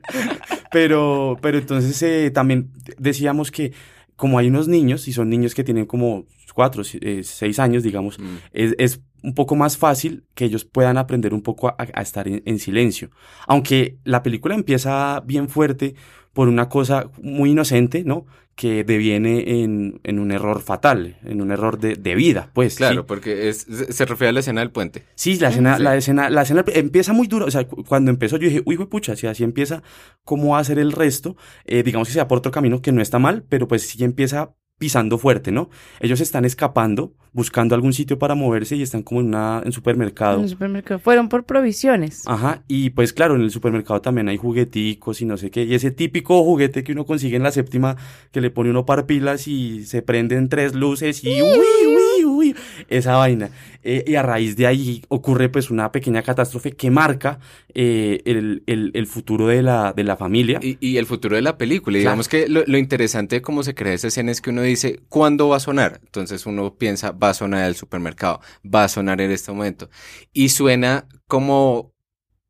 pero, 0.71 1.38
pero 1.41 1.57
entonces 1.57 2.01
eh, 2.03 2.31
también 2.31 2.71
decíamos 2.97 3.51
que 3.51 3.73
como 4.15 4.38
hay 4.39 4.47
unos 4.47 4.67
niños, 4.67 5.07
y 5.07 5.13
son 5.13 5.29
niños 5.29 5.53
que 5.55 5.63
tienen 5.63 5.86
como 5.86 6.25
cuatro, 6.53 6.83
eh, 7.01 7.22
seis 7.24 7.60
años, 7.60 7.83
digamos, 7.83 8.19
Mm. 8.19 8.38
es, 8.53 8.75
es 8.77 9.01
un 9.24 9.33
poco 9.33 9.55
más 9.55 9.77
fácil 9.77 10.24
que 10.36 10.45
ellos 10.45 10.65
puedan 10.65 10.98
aprender 10.98 11.33
un 11.33 11.41
poco 11.41 11.67
a, 11.69 11.75
a 11.77 12.01
estar 12.01 12.27
en, 12.27 12.41
en 12.45 12.60
silencio. 12.60 13.10
Aunque 13.48 13.98
la 14.03 14.22
película 14.22 14.53
empieza 14.55 15.22
bien 15.25 15.50
fuerte 15.50 15.95
por 16.33 16.47
una 16.47 16.67
cosa 16.69 17.09
muy 17.21 17.51
inocente, 17.51 18.03
¿no? 18.03 18.25
Que 18.55 18.83
deviene 18.83 19.63
en, 19.63 19.99
en 20.03 20.19
un 20.19 20.31
error 20.31 20.61
fatal, 20.61 21.17
en 21.23 21.41
un 21.41 21.51
error 21.51 21.79
de, 21.79 21.95
de 21.95 22.13
vida, 22.15 22.51
pues. 22.53 22.75
Claro, 22.75 23.01
¿sí? 23.01 23.05
porque 23.07 23.49
es, 23.49 23.65
se 23.89 24.05
refiere 24.05 24.29
a 24.29 24.31
la 24.33 24.41
escena 24.41 24.61
del 24.61 24.69
puente. 24.71 25.05
Sí, 25.15 25.39
la 25.39 25.49
escena, 25.49 25.77
Sí. 25.77 25.83
la 25.83 25.95
escena, 25.97 26.29
la 26.29 26.41
escena 26.43 26.63
empieza 26.67 27.13
muy 27.13 27.27
duro. 27.27 27.45
O 27.45 27.51
sea, 27.51 27.67
cu- 27.67 27.83
cuando 27.83 28.11
empezó 28.11 28.37
yo 28.37 28.47
dije, 28.47 28.61
uy, 28.65 28.77
pucha, 28.77 29.15
si 29.15 29.25
así 29.25 29.43
empieza, 29.43 29.81
¿cómo 30.23 30.49
va 30.49 30.59
a 30.59 30.63
ser 30.63 30.77
el 30.77 30.91
resto? 30.91 31.35
Eh, 31.65 31.81
digamos 31.81 32.07
que 32.09 32.13
sea 32.13 32.27
por 32.27 32.37
otro 32.39 32.51
camino 32.51 32.81
que 32.81 32.91
no 32.91 33.01
está 33.01 33.17
mal, 33.17 33.43
pero 33.49 33.67
pues 33.67 33.87
sí 33.89 34.03
empieza 34.03 34.53
pisando 34.77 35.18
fuerte, 35.18 35.51
¿no? 35.51 35.70
Ellos 36.00 36.20
están 36.20 36.46
escapando, 36.46 37.13
buscando 37.32 37.74
algún 37.75 37.94
sitio 37.94 38.20
para 38.20 38.36
moverse 38.36 38.75
y 38.75 38.82
están 38.82 39.03
como 39.03 39.22
en 39.22 39.27
una, 39.27 39.62
en 39.63 39.72
supermercado. 39.72 40.38
En 40.38 40.44
el 40.44 40.50
supermercado. 40.50 41.00
Fueron 41.00 41.30
por 41.30 41.46
provisiones. 41.46 42.24
Ajá, 42.25 42.63
y 42.68 42.89
pues 42.89 43.13
claro, 43.13 43.36
en 43.36 43.42
el 43.42 43.51
supermercado 43.51 44.01
también 44.01 44.27
hay 44.30 44.38
jugueticos 44.38 45.22
y 45.22 45.25
no 45.25 45.38
sé 45.38 45.51
qué, 45.51 45.63
y 45.63 45.74
ese 45.74 45.92
típico 45.92 46.44
juguete 46.44 46.84
que 46.84 46.92
uno 46.92 47.06
consigue 47.06 47.38
en 47.38 47.44
la 47.44 47.51
séptima, 47.51 47.96
que 48.32 48.42
le 48.42 48.50
pone 48.50 48.72
uno 48.72 48.86
par 48.86 49.06
pilas 49.06 49.48
y 49.48 49.86
se 49.86 50.01
prenden 50.01 50.50
tres 50.50 50.75
luces 50.75 51.24
y 51.24 51.42
uy, 51.42 52.12
uy, 52.25 52.50
uy, 52.50 52.56
esa 52.88 53.15
vaina. 53.15 53.50
Eh, 53.86 54.03
y 54.08 54.15
a 54.15 54.22
raíz 54.24 54.56
de 54.56 54.65
ahí 54.65 55.03
ocurre 55.10 55.50
pues 55.50 55.70
una 55.70 55.92
pequeña 55.92 56.22
catástrofe 56.22 56.72
que 56.72 56.89
marca 56.89 57.39
eh, 57.74 58.22
el, 58.25 58.63
el, 58.65 58.92
el 58.94 59.08
futuro 59.08 59.48
de 59.48 59.62
la, 59.62 59.92
de 59.94 60.03
la 60.06 60.15
familia. 60.15 60.60
Y, 60.62 60.77
y 60.80 60.98
el 60.98 61.06
futuro 61.06 61.36
de 61.36 61.42
la 61.42 61.58
película. 61.58 61.98
Y 61.98 62.01
Claro. 62.01 62.12
Digamos 62.13 62.30
que 62.30 62.48
lo, 62.48 62.63
lo 62.65 62.77
interesante 62.77 63.38
de 63.38 63.42
cómo 63.42 63.62
se 63.63 63.75
crea 63.75 63.94
esa 63.94 64.08
escena 64.08 64.32
es 64.32 64.39
que 64.42 64.51
uno 64.51 64.62
dice, 64.62 65.01
¿cuándo 65.10 65.50
va 65.50 65.58
a 65.58 65.60
sonar? 65.60 66.00
Entonces 66.03 66.46
uno 66.46 66.75
piensa, 66.75 67.12
va 67.12 67.30
a 67.30 67.34
sonar 67.34 67.68
el 67.68 67.75
supermercado, 67.75 68.39
va 68.63 68.86
a 68.86 68.88
sonar 68.88 69.20
en 69.22 69.32
este 69.32 69.51
momento. 69.51 69.89
Y 70.32 70.50
suena 70.50 71.08
como 71.27 71.94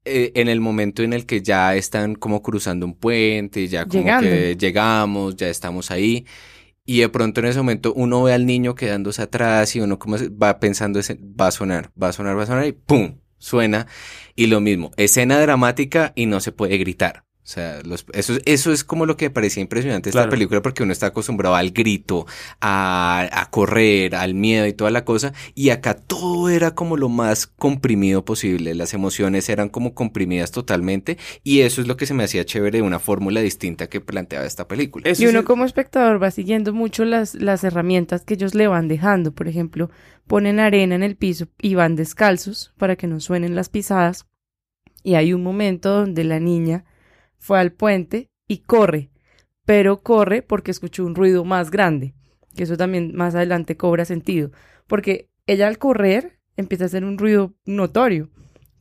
eh, 0.06 0.34
en 0.36 0.50
el 0.50 0.60
momento 0.60 1.02
en 1.02 1.14
el 1.14 1.26
que 1.26 1.42
ya 1.42 1.76
están 1.76 2.16
como 2.16 2.42
cruzando 2.44 2.86
un 2.86 2.94
puente, 2.94 3.68
ya 3.68 3.86
como 3.86 4.04
Llegando. 4.04 4.30
que 4.30 4.56
llegamos, 4.58 5.36
ya 5.38 5.48
estamos 5.48 5.92
ahí. 5.92 6.26
Y 6.86 7.00
de 7.00 7.10
pronto 7.10 7.40
en 7.40 7.48
ese 7.48 7.60
momento 7.60 7.94
uno 7.94 8.24
ve 8.24 8.34
al 8.34 8.46
niño 8.46 8.76
quedándose 8.76 9.22
atrás 9.22 9.76
y 9.76 9.80
uno 9.80 10.00
como 10.00 10.18
va 10.42 10.60
pensando, 10.60 11.00
va 11.40 11.48
a 11.48 11.52
sonar, 11.52 11.92
va 12.02 12.10
a 12.10 12.14
sonar, 12.14 12.38
va 12.38 12.44
a 12.44 12.48
sonar 12.48 12.68
y 12.68 12.74
¡pum! 12.74 13.20
Suena. 13.38 13.88
Y 14.36 14.48
lo 14.48 14.62
mismo, 14.62 14.92
escena 14.96 15.40
dramática 15.40 16.14
y 16.16 16.26
no 16.26 16.40
se 16.40 16.54
puede 16.54 16.78
gritar. 16.78 17.26
O 17.44 17.46
sea, 17.46 17.82
los, 17.84 18.06
eso, 18.14 18.36
eso 18.46 18.72
es 18.72 18.86
como 18.86 19.06
lo 19.06 19.18
que 19.18 19.26
me 19.26 19.30
parecía 19.30 19.62
impresionante 19.62 20.10
esta 20.10 20.28
Claro. 20.28 20.32
película 20.32 20.62
porque 20.62 20.82
uno 20.84 20.94
está 20.94 21.08
acostumbrado 21.08 21.56
al 21.56 21.72
grito, 21.72 22.26
a, 22.62 23.28
a 23.34 23.50
correr, 23.50 24.16
al 24.16 24.34
miedo 24.34 24.66
y 24.66 24.72
toda 24.72 24.92
la 24.92 25.04
cosa. 25.04 25.34
Y 25.54 25.70
acá 25.70 25.96
todo 25.96 26.48
era 26.50 26.74
como 26.74 26.96
lo 26.96 27.10
más 27.10 27.48
comprimido 27.48 28.24
posible. 28.24 28.76
Las 28.76 28.94
emociones 28.94 29.50
eran 29.50 29.68
como 29.68 29.94
comprimidas 29.94 30.52
totalmente. 30.52 31.18
Y 31.44 31.62
eso 31.62 31.82
es 31.82 31.88
lo 31.88 31.98
que 31.98 32.06
se 32.06 32.14
me 32.14 32.24
hacía 32.24 32.46
chévere 32.46 32.78
de 32.78 32.82
una 32.82 33.00
fórmula 33.00 33.42
distinta 33.42 33.88
que 33.88 34.00
planteaba 34.00 34.46
esta 34.46 34.68
película. 34.68 35.10
Eso 35.10 35.24
Y 35.24 35.28
uno 35.28 35.44
como 35.44 35.66
espectador 35.66 36.24
va 36.24 36.32
siguiendo 36.32 36.72
mucho 36.74 37.04
las, 37.04 37.36
las 37.36 37.66
herramientas 37.66 38.24
que 38.24 38.36
ellos 38.36 38.56
le 38.56 38.68
van 38.68 38.88
dejando. 38.88 39.34
Por 39.34 39.50
ejemplo, 39.50 39.90
ponen 40.28 40.62
arena 40.62 40.96
en 40.96 41.04
el 41.04 41.18
piso 41.18 41.48
y 41.62 41.76
van 41.76 41.98
descalzos 41.98 42.74
para 42.78 42.96
que 42.96 43.08
no 43.08 43.20
suenen 43.20 43.54
las 43.54 43.68
pisadas. 43.68 44.28
Y 45.04 45.16
hay 45.16 45.34
un 45.34 45.44
momento 45.44 45.90
donde 45.92 46.24
la 46.24 46.40
niña 46.40 46.86
fue 47.44 47.60
al 47.60 47.74
puente 47.74 48.30
y 48.48 48.60
corre, 48.60 49.10
pero 49.66 50.02
corre 50.02 50.42
porque 50.42 50.72
escuchó 50.72 51.06
un 51.06 51.14
ruido 51.14 51.44
más 51.44 51.72
grande, 51.72 52.16
que 52.56 52.64
eso 52.64 52.78
también 52.78 53.14
más 53.16 53.36
adelante 53.36 53.76
cobra 53.76 54.06
sentido, 54.06 54.52
porque 54.88 55.28
ella 55.46 55.68
al 55.68 55.78
correr 55.78 56.40
empieza 56.56 56.86
a 56.86 56.88
hacer 56.88 57.04
un 57.04 57.18
ruido 57.18 57.54
notorio, 57.66 58.30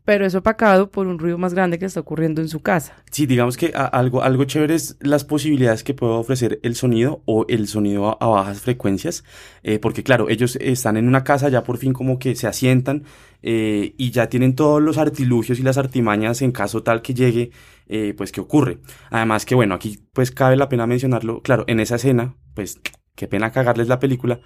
pero 0.05 0.25
es 0.25 0.37
opacado 0.37 0.93
por 0.93 1.09
un 1.09 1.19
ruido 1.19 1.39
más 1.39 1.55
grande 1.55 1.81
que 1.81 1.87
está 1.87 1.99
ocurriendo 1.99 2.41
en 2.41 2.49
su 2.49 2.61
casa. 2.61 3.03
Sí, 3.11 3.27
digamos 3.27 3.57
que 3.57 3.73
algo, 3.75 4.23
algo 4.23 4.45
chévere 4.45 4.77
es 4.77 4.97
las 5.01 5.25
posibilidades 5.25 5.83
que 5.83 5.95
puede 5.95 6.13
ofrecer 6.13 6.61
el 6.63 6.77
sonido 6.77 7.23
o 7.25 7.45
el 7.49 7.67
sonido 7.67 8.11
a, 8.11 8.13
a 8.21 8.29
bajas 8.29 8.61
frecuencias, 8.61 9.25
eh, 9.65 9.81
porque 9.81 10.05
claro, 10.05 10.29
ellos 10.29 10.55
están 10.61 10.97
en 10.97 11.09
una 11.09 11.25
casa, 11.25 11.49
ya 11.49 11.65
por 11.65 11.79
fin 11.79 11.93
como 11.93 12.21
que 12.21 12.37
se 12.37 12.47
asientan 12.47 13.03
eh, 13.43 13.95
y 13.99 14.11
ya 14.11 14.29
tienen 14.29 14.55
todos 14.55 14.81
los 14.81 14.99
artilugios 14.99 15.59
y 15.59 15.63
las 15.63 15.79
artimañas 15.79 16.43
en 16.43 16.53
caso 16.53 16.83
tal 16.83 17.03
que 17.03 17.15
llegue, 17.15 17.51
eh, 17.87 18.15
pues 18.17 18.33
que 18.33 18.41
ocurre. 18.41 18.79
Además 19.11 19.45
que 19.45 19.55
bueno, 19.55 19.75
aquí 19.75 20.07
pues 20.13 20.31
cabe 20.31 20.57
la 20.57 20.69
pena 20.69 20.87
mencionarlo, 20.87 21.43
claro, 21.43 21.65
en 21.67 21.81
esa 21.81 21.97
escena, 21.97 22.37
pues 22.55 22.81
qué 23.15 23.27
pena 23.29 23.53
cagarles 23.53 23.89
la 23.89 23.99
película, 23.99 24.41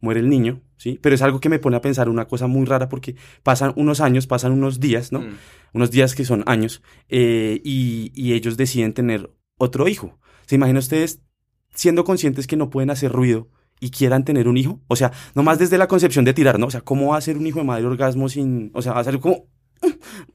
muere 0.00 0.20
el 0.20 0.28
niño, 0.28 0.62
¿sí? 0.76 0.98
Pero 1.02 1.14
es 1.14 1.22
algo 1.22 1.40
que 1.40 1.48
me 1.48 1.58
pone 1.58 1.76
a 1.76 1.82
pensar 1.82 2.08
una 2.08 2.26
cosa 2.26 2.46
muy 2.46 2.64
rara 2.64 2.88
porque 2.88 3.16
pasan 3.42 3.72
unos 3.76 4.00
años, 4.00 4.26
pasan 4.26 4.52
unos 4.52 4.80
días, 4.80 5.12
¿no? 5.12 5.20
Mm. 5.20 5.36
unos 5.72 5.90
días 5.90 6.14
que 6.14 6.24
son 6.24 6.42
años, 6.46 6.82
eh, 7.08 7.60
y, 7.64 8.12
y 8.14 8.32
ellos 8.32 8.56
deciden 8.56 8.94
tener 8.94 9.30
otro 9.56 9.88
hijo. 9.88 10.18
¿Se 10.46 10.56
imaginan 10.56 10.78
ustedes 10.78 11.22
siendo 11.74 12.04
conscientes 12.04 12.46
que 12.46 12.56
no 12.56 12.70
pueden 12.70 12.90
hacer 12.90 13.12
ruido 13.12 13.48
y 13.80 13.90
quieran 13.90 14.24
tener 14.24 14.46
un 14.46 14.56
hijo? 14.56 14.80
O 14.88 14.96
sea, 14.96 15.10
nomás 15.34 15.58
desde 15.58 15.78
la 15.78 15.88
concepción 15.88 16.24
de 16.24 16.34
tirar, 16.34 16.58
¿no? 16.58 16.66
O 16.66 16.70
sea, 16.70 16.82
¿cómo 16.82 17.08
va 17.12 17.16
a 17.16 17.20
ser 17.20 17.36
un 17.38 17.46
hijo 17.46 17.58
de 17.60 17.64
madre 17.64 17.86
orgasmo 17.86 18.28
sin... 18.28 18.70
O 18.74 18.82
sea, 18.82 18.92
va 18.92 19.00
a 19.00 19.04
ser 19.04 19.18
como... 19.18 19.46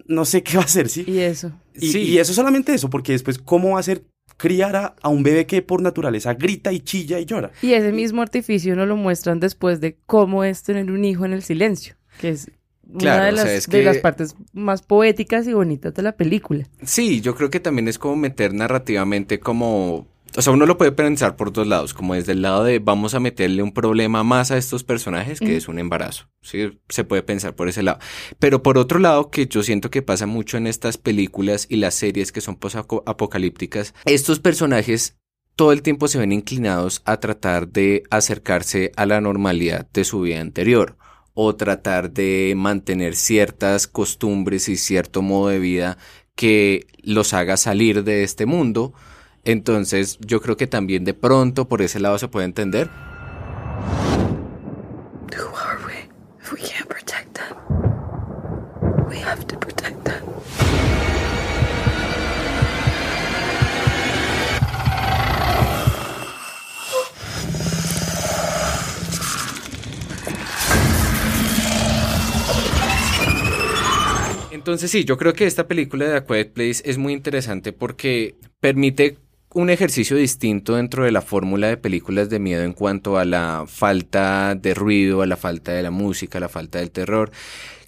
No 0.07 0.25
sé 0.25 0.41
qué 0.43 0.57
va 0.57 0.63
a 0.63 0.65
hacer, 0.65 0.89
¿sí? 0.89 1.03
Y 1.07 1.19
eso. 1.19 1.51
Y, 1.75 1.87
Sí. 1.91 1.99
y 2.01 2.17
eso 2.17 2.33
solamente 2.33 2.73
eso, 2.73 2.89
porque 2.89 3.11
después, 3.11 3.37
¿cómo 3.37 3.71
va 3.71 3.79
a 3.79 3.83
ser 3.83 4.03
criar 4.37 4.75
a, 4.75 4.95
a 5.01 5.09
un 5.09 5.21
bebé 5.23 5.45
que 5.45 5.61
por 5.61 5.81
naturaleza 5.81 6.33
grita 6.33 6.71
y 6.71 6.79
chilla 6.79 7.19
y 7.19 7.25
llora? 7.25 7.51
Y 7.61 7.73
ese 7.73 7.91
mismo 7.91 8.21
artificio 8.21 8.75
nos 8.75 8.87
lo 8.87 8.95
muestran 8.97 9.39
después 9.39 9.81
de 9.81 9.97
cómo 10.05 10.43
es 10.43 10.63
tener 10.63 10.91
un 10.91 11.05
hijo 11.05 11.25
en 11.25 11.33
el 11.33 11.43
silencio, 11.43 11.95
que 12.19 12.29
es 12.29 12.49
una 12.87 12.99
Claro, 12.99 13.25
de, 13.25 13.31
o 13.31 13.35
sea, 13.35 13.45
las, 13.45 13.53
es 13.53 13.67
de 13.67 13.79
que- 13.79 13.85
las 13.85 13.97
partes 13.97 14.35
más 14.53 14.81
poéticas 14.81 15.47
y 15.47 15.53
bonitas 15.53 15.93
de 15.93 16.01
la 16.03 16.13
película. 16.15 16.65
Sí, 16.83 17.21
yo 17.21 17.35
creo 17.35 17.49
que 17.51 17.59
también 17.59 17.87
es 17.87 17.99
como 17.99 18.15
meter 18.15 18.53
narrativamente 18.53 19.39
como... 19.39 20.07
O 20.37 20.41
sea, 20.41 20.51
uno 20.51 20.65
lo 20.65 20.77
puede 20.77 20.91
pensar 20.91 21.37
por 21.37 21.53
dos 21.53 21.65
lados, 21.65 21.93
como 21.93 22.13
desde 22.13 22.33
el 22.33 22.41
lado 22.41 22.63
de 22.63 22.79
vamos 22.79 23.13
a 23.13 23.19
meterle 23.19 23.63
un 23.63 23.73
problema 23.73 24.23
más 24.23 24.51
a 24.51 24.57
estos 24.57 24.83
personajes, 24.83 25.39
que 25.39 25.55
es 25.55 25.67
un 25.67 25.79
embarazo. 25.79 26.27
Sí, 26.41 26.79
se 26.89 27.05
puede 27.05 27.23
pensar 27.23 27.55
por 27.55 27.69
ese 27.69 27.83
lado. 27.83 27.99
Pero 28.37 28.61
por 28.61 28.77
otro 28.77 28.99
lado, 28.99 29.29
que 29.31 29.47
yo 29.47 29.63
siento 29.63 29.89
que 29.89 30.01
pasa 30.01 30.25
mucho 30.25 30.57
en 30.57 30.67
estas 30.67 30.97
películas 30.97 31.67
y 31.69 31.77
las 31.77 31.95
series 31.95 32.31
que 32.31 32.41
son 32.41 32.57
post-apocalípticas, 32.57 33.93
estos 34.05 34.39
personajes 34.39 35.17
todo 35.55 35.71
el 35.71 35.81
tiempo 35.81 36.09
se 36.09 36.19
ven 36.19 36.33
inclinados 36.33 37.01
a 37.05 37.21
tratar 37.21 37.69
de 37.69 38.03
acercarse 38.09 38.91
a 38.97 39.05
la 39.05 39.21
normalidad 39.21 39.87
de 39.93 40.03
su 40.03 40.21
vida 40.21 40.41
anterior 40.41 40.97
o 41.33 41.55
tratar 41.55 42.11
de 42.11 42.53
mantener 42.57 43.15
ciertas 43.15 43.87
costumbres 43.87 44.67
y 44.67 44.75
cierto 44.75 45.21
modo 45.21 45.49
de 45.49 45.59
vida 45.59 45.97
que 46.35 46.87
los 47.01 47.33
haga 47.33 47.55
salir 47.55 48.03
de 48.03 48.23
este 48.23 48.45
mundo. 48.45 48.93
Entonces 49.45 50.17
yo 50.19 50.41
creo 50.41 50.57
que 50.57 50.65
también 50.67 51.05
de 51.05 51.13
pronto 51.13 51.67
por 51.67 51.83
ese 51.83 51.99
lado 51.99 52.17
se 52.17 52.27
puede 52.27 52.45
entender. 52.45 52.89
Entonces 74.51 74.89
sí, 74.89 75.05
yo 75.05 75.15
creo 75.17 75.33
que 75.33 75.45
esta 75.45 75.67
película 75.67 76.05
de 76.05 76.17
A 76.17 76.25
Quiet 76.25 76.51
Place 76.53 76.81
es 76.85 76.97
muy 76.97 77.13
interesante 77.13 77.71
porque 77.71 78.35
permite 78.59 79.19
un 79.55 79.69
ejercicio 79.69 80.17
distinto 80.17 80.75
dentro 80.75 81.05
de 81.05 81.11
la 81.11 81.21
fórmula 81.21 81.67
de 81.67 81.77
películas 81.77 82.29
de 82.29 82.39
miedo 82.39 82.63
en 82.63 82.73
cuanto 82.73 83.17
a 83.17 83.25
la 83.25 83.63
falta 83.67 84.53
de 84.55 84.73
ruido, 84.73 85.21
a 85.21 85.25
la 85.25 85.37
falta 85.37 85.71
de 85.71 85.81
la 85.81 85.91
música, 85.91 86.37
a 86.37 86.41
la 86.41 86.49
falta 86.49 86.79
del 86.79 86.91
terror. 86.91 87.31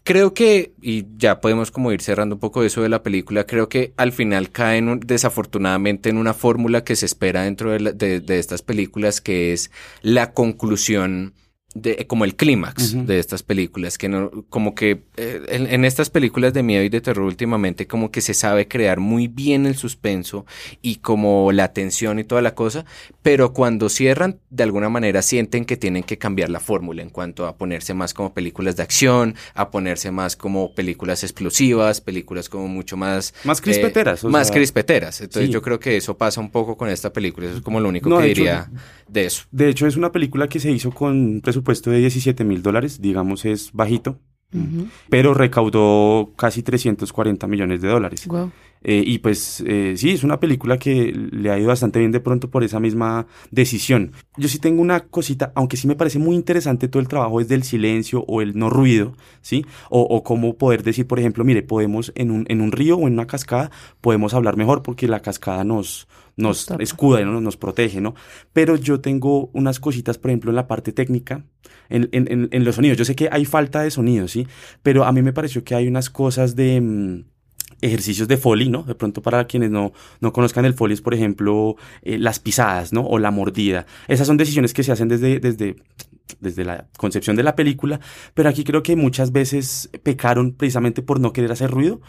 Creo 0.03 0.33
que, 0.33 0.71
y 0.81 1.05
ya 1.17 1.41
podemos 1.41 1.69
como 1.69 1.91
ir 1.91 2.01
cerrando 2.01 2.35
un 2.35 2.39
poco 2.39 2.63
eso 2.63 2.81
de 2.81 2.87
la 2.87 3.03
película, 3.03 3.45
creo 3.45 3.67
que 3.67 3.91
al 3.97 4.13
final 4.13 4.49
cae 4.51 4.77
en 4.77 4.87
un- 4.87 4.99
desafortunadamente 5.01 6.09
en 6.09 6.17
una 6.17 6.33
fórmula 6.33 6.85
que 6.85 6.95
se 6.95 7.05
espera 7.05 7.43
dentro 7.43 7.71
de, 7.71 7.79
la- 7.81 7.91
de- 7.91 8.21
de 8.21 8.39
estas 8.39 8.61
películas, 8.61 9.19
que 9.19 9.51
es 9.51 9.69
la 10.01 10.31
conclusión 10.31 11.33
de, 11.73 12.07
como 12.07 12.25
el 12.25 12.35
clímax 12.35 13.05
de 13.05 13.19
estas 13.19 13.43
películas, 13.43 13.97
que 13.97 14.09
no, 14.09 14.31
como 14.49 14.73
que 14.73 15.03
eh, 15.17 15.41
en, 15.49 15.67
en 15.67 15.85
estas 15.85 16.09
películas 16.09 16.53
de 16.53 16.63
miedo 16.63 16.83
y 16.83 16.89
de 16.89 17.01
terror 17.01 17.25
últimamente 17.25 17.85
como 17.87 18.09
que 18.09 18.21
se 18.21 18.33
sabe 18.33 18.67
crear 18.67 18.99
muy 18.99 19.27
bien 19.27 19.65
el 19.65 19.75
suspenso 19.75 20.45
y 20.81 20.95
como 20.95 21.51
la 21.51 21.73
tensión 21.73 22.19
y 22.19 22.23
toda 22.23 22.41
la 22.41 22.55
cosa, 22.55 22.85
pero 23.21 23.53
cuando 23.53 23.89
cierran 23.89 24.39
de 24.49 24.63
alguna 24.63 24.89
manera 24.89 25.21
sienten 25.21 25.65
que 25.65 25.77
tienen 25.77 26.03
que 26.03 26.17
cambiar 26.17 26.49
la 26.49 26.59
fórmula 26.59 27.03
en 27.03 27.09
cuanto 27.09 27.45
a 27.45 27.57
ponerse 27.57 27.93
más 27.93 28.13
como 28.13 28.33
películas 28.33 28.75
de 28.75 28.83
acción, 28.83 29.35
a 29.53 29.69
ponerse 29.69 30.09
más 30.09 30.35
como 30.35 30.73
películas 30.73 31.23
explosivas, 31.23 32.01
películas 32.01 32.49
como 32.49 32.67
mucho 32.67 32.97
más 32.97 33.33
Más 33.43 33.61
crispeteras. 33.61 34.23
eh, 34.23 34.27
o 34.27 34.29
más 34.29 34.47
sea, 34.47 34.55
crispeteras. 34.55 35.21
Entonces 35.21 35.47
sí. 35.47 35.53
yo 35.53 35.61
creo 35.61 35.79
que 35.79 35.97
eso 35.97 36.17
pasa 36.17 36.41
un 36.41 36.49
poco 36.49 36.75
con 36.77 36.89
esta 36.89 37.13
película, 37.13 37.47
eso 37.47 37.57
es 37.57 37.61
como 37.61 37.79
lo 37.79 37.89
único 37.89 38.09
No, 38.09 38.17
que 38.17 38.23
de 38.23 38.31
hecho, 38.31 38.41
diría 38.41 38.71
de 39.07 39.25
eso. 39.25 39.43
De 39.51 39.69
hecho, 39.69 39.87
es 39.87 39.95
una 39.95 40.11
película 40.11 40.47
que 40.49 40.59
se 40.59 40.71
hizo 40.71 40.91
con 40.91 41.41
presupuesto 41.57 41.91
de 41.91 41.99
17 41.99 42.43
mil 42.43 42.61
dólares, 42.61 43.01
digamos 43.01 43.45
es 43.45 43.71
bajito, 43.73 44.19
pero 45.09 45.33
recaudó 45.33 46.33
casi 46.37 46.63
340 46.63 47.47
millones 47.47 47.81
de 47.81 47.89
dólares. 47.89 48.27
Guau. 48.27 48.51
Eh, 48.83 49.03
y 49.05 49.17
pues 49.19 49.63
eh, 49.65 49.93
sí, 49.97 50.11
es 50.11 50.23
una 50.23 50.39
película 50.39 50.77
que 50.77 51.11
le 51.11 51.51
ha 51.51 51.57
ido 51.57 51.67
bastante 51.67 51.99
bien 51.99 52.11
de 52.11 52.19
pronto 52.19 52.49
por 52.49 52.63
esa 52.63 52.79
misma 52.79 53.27
decisión. 53.51 54.11
Yo 54.37 54.47
sí 54.47 54.59
tengo 54.59 54.81
una 54.81 55.01
cosita, 55.01 55.51
aunque 55.55 55.77
sí 55.77 55.87
me 55.87 55.95
parece 55.95 56.19
muy 56.19 56.35
interesante 56.35 56.87
todo 56.87 57.01
el 57.01 57.07
trabajo 57.07 57.39
desde 57.39 57.55
el 57.55 57.63
silencio 57.63 58.23
o 58.27 58.41
el 58.41 58.57
no 58.57 58.69
ruido, 58.69 59.15
¿sí? 59.41 59.65
O, 59.89 60.01
o 60.01 60.23
cómo 60.23 60.57
poder 60.57 60.83
decir, 60.83 61.07
por 61.07 61.19
ejemplo, 61.19 61.43
mire, 61.43 61.63
podemos 61.63 62.11
en 62.15 62.31
un, 62.31 62.45
en 62.49 62.61
un 62.61 62.71
río 62.71 62.97
o 62.97 63.07
en 63.07 63.13
una 63.13 63.27
cascada, 63.27 63.71
podemos 64.01 64.33
hablar 64.33 64.57
mejor 64.57 64.83
porque 64.83 65.07
la 65.07 65.21
cascada 65.21 65.63
nos, 65.63 66.07
nos 66.35 66.69
escuda, 66.79 67.21
¿no? 67.21 67.41
nos 67.41 67.57
protege, 67.57 67.99
¿no? 67.99 68.15
Pero 68.53 68.75
yo 68.75 69.01
tengo 69.01 69.49
unas 69.53 69.79
cositas, 69.79 70.17
por 70.17 70.31
ejemplo, 70.31 70.51
en 70.51 70.55
la 70.55 70.67
parte 70.67 70.91
técnica, 70.93 71.45
en, 71.89 72.09
en, 72.11 72.31
en, 72.31 72.49
en 72.51 72.63
los 72.63 72.75
sonidos. 72.75 72.97
Yo 72.97 73.05
sé 73.05 73.15
que 73.15 73.29
hay 73.31 73.45
falta 73.45 73.81
de 73.81 73.91
sonido, 73.91 74.27
¿sí? 74.27 74.47
Pero 74.83 75.03
a 75.03 75.11
mí 75.11 75.21
me 75.21 75.33
pareció 75.33 75.63
que 75.63 75.75
hay 75.75 75.87
unas 75.87 76.09
cosas 76.09 76.55
de... 76.55 77.23
ejercicios 77.81 78.27
de 78.27 78.37
Foley, 78.37 78.69
¿no? 78.69 78.83
De 78.83 78.95
pronto 78.95 79.21
para 79.21 79.45
quienes 79.45 79.69
no, 79.71 79.93
no 80.19 80.33
conozcan 80.33 80.65
el 80.65 80.73
Foley 80.73 80.95
es, 80.95 81.01
por 81.01 81.13
ejemplo, 81.13 81.75
eh, 82.01 82.17
las 82.17 82.39
pisadas, 82.39 82.93
¿no? 82.93 83.01
O 83.05 83.19
la 83.19 83.31
mordida. 83.31 83.85
Esas 84.07 84.27
son 84.27 84.37
decisiones 84.37 84.73
que 84.73 84.83
se 84.83 84.91
hacen 84.91 85.07
desde, 85.07 85.39
desde, 85.39 85.75
desde 86.39 86.65
la 86.65 86.87
concepción 86.97 87.35
de 87.35 87.43
la 87.43 87.55
película, 87.55 87.99
pero 88.33 88.49
aquí 88.49 88.63
creo 88.63 88.83
que 88.83 88.95
muchas 88.95 89.31
veces 89.31 89.89
pecaron 90.03 90.53
precisamente 90.53 91.01
por 91.01 91.19
no 91.19 91.33
querer 91.33 91.51
hacer 91.51 91.71
ruido. 91.71 92.01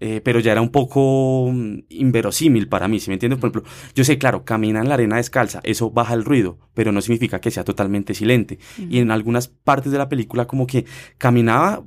eh, 0.00 0.20
pero 0.22 0.38
ya 0.38 0.52
era 0.52 0.60
un 0.60 0.70
poco 0.70 1.50
mm, 1.52 1.78
inverosímil 1.88 2.68
para 2.68 2.88
mí, 2.88 3.00
¿sí 3.00 3.10
me 3.10 3.14
entiendes? 3.14 3.40
Por 3.40 3.50
ejemplo, 3.50 3.70
yo 3.94 4.04
sé, 4.04 4.18
claro, 4.18 4.44
camina 4.44 4.80
en 4.80 4.88
la 4.88 4.94
arena 4.94 5.16
descalza, 5.16 5.60
eso 5.64 5.90
baja 5.90 6.14
el 6.14 6.24
ruido, 6.24 6.58
pero 6.74 6.92
no 6.92 7.00
significa 7.00 7.40
que 7.40 7.50
sea 7.50 7.64
totalmente 7.64 8.14
silente. 8.14 8.58
Y 8.76 8.98
en 8.98 9.10
algunas 9.10 9.48
partes 9.48 9.90
de 9.90 9.98
la 9.98 10.08
película 10.08 10.46
como 10.46 10.66
que 10.66 10.84
caminaba 11.16 11.84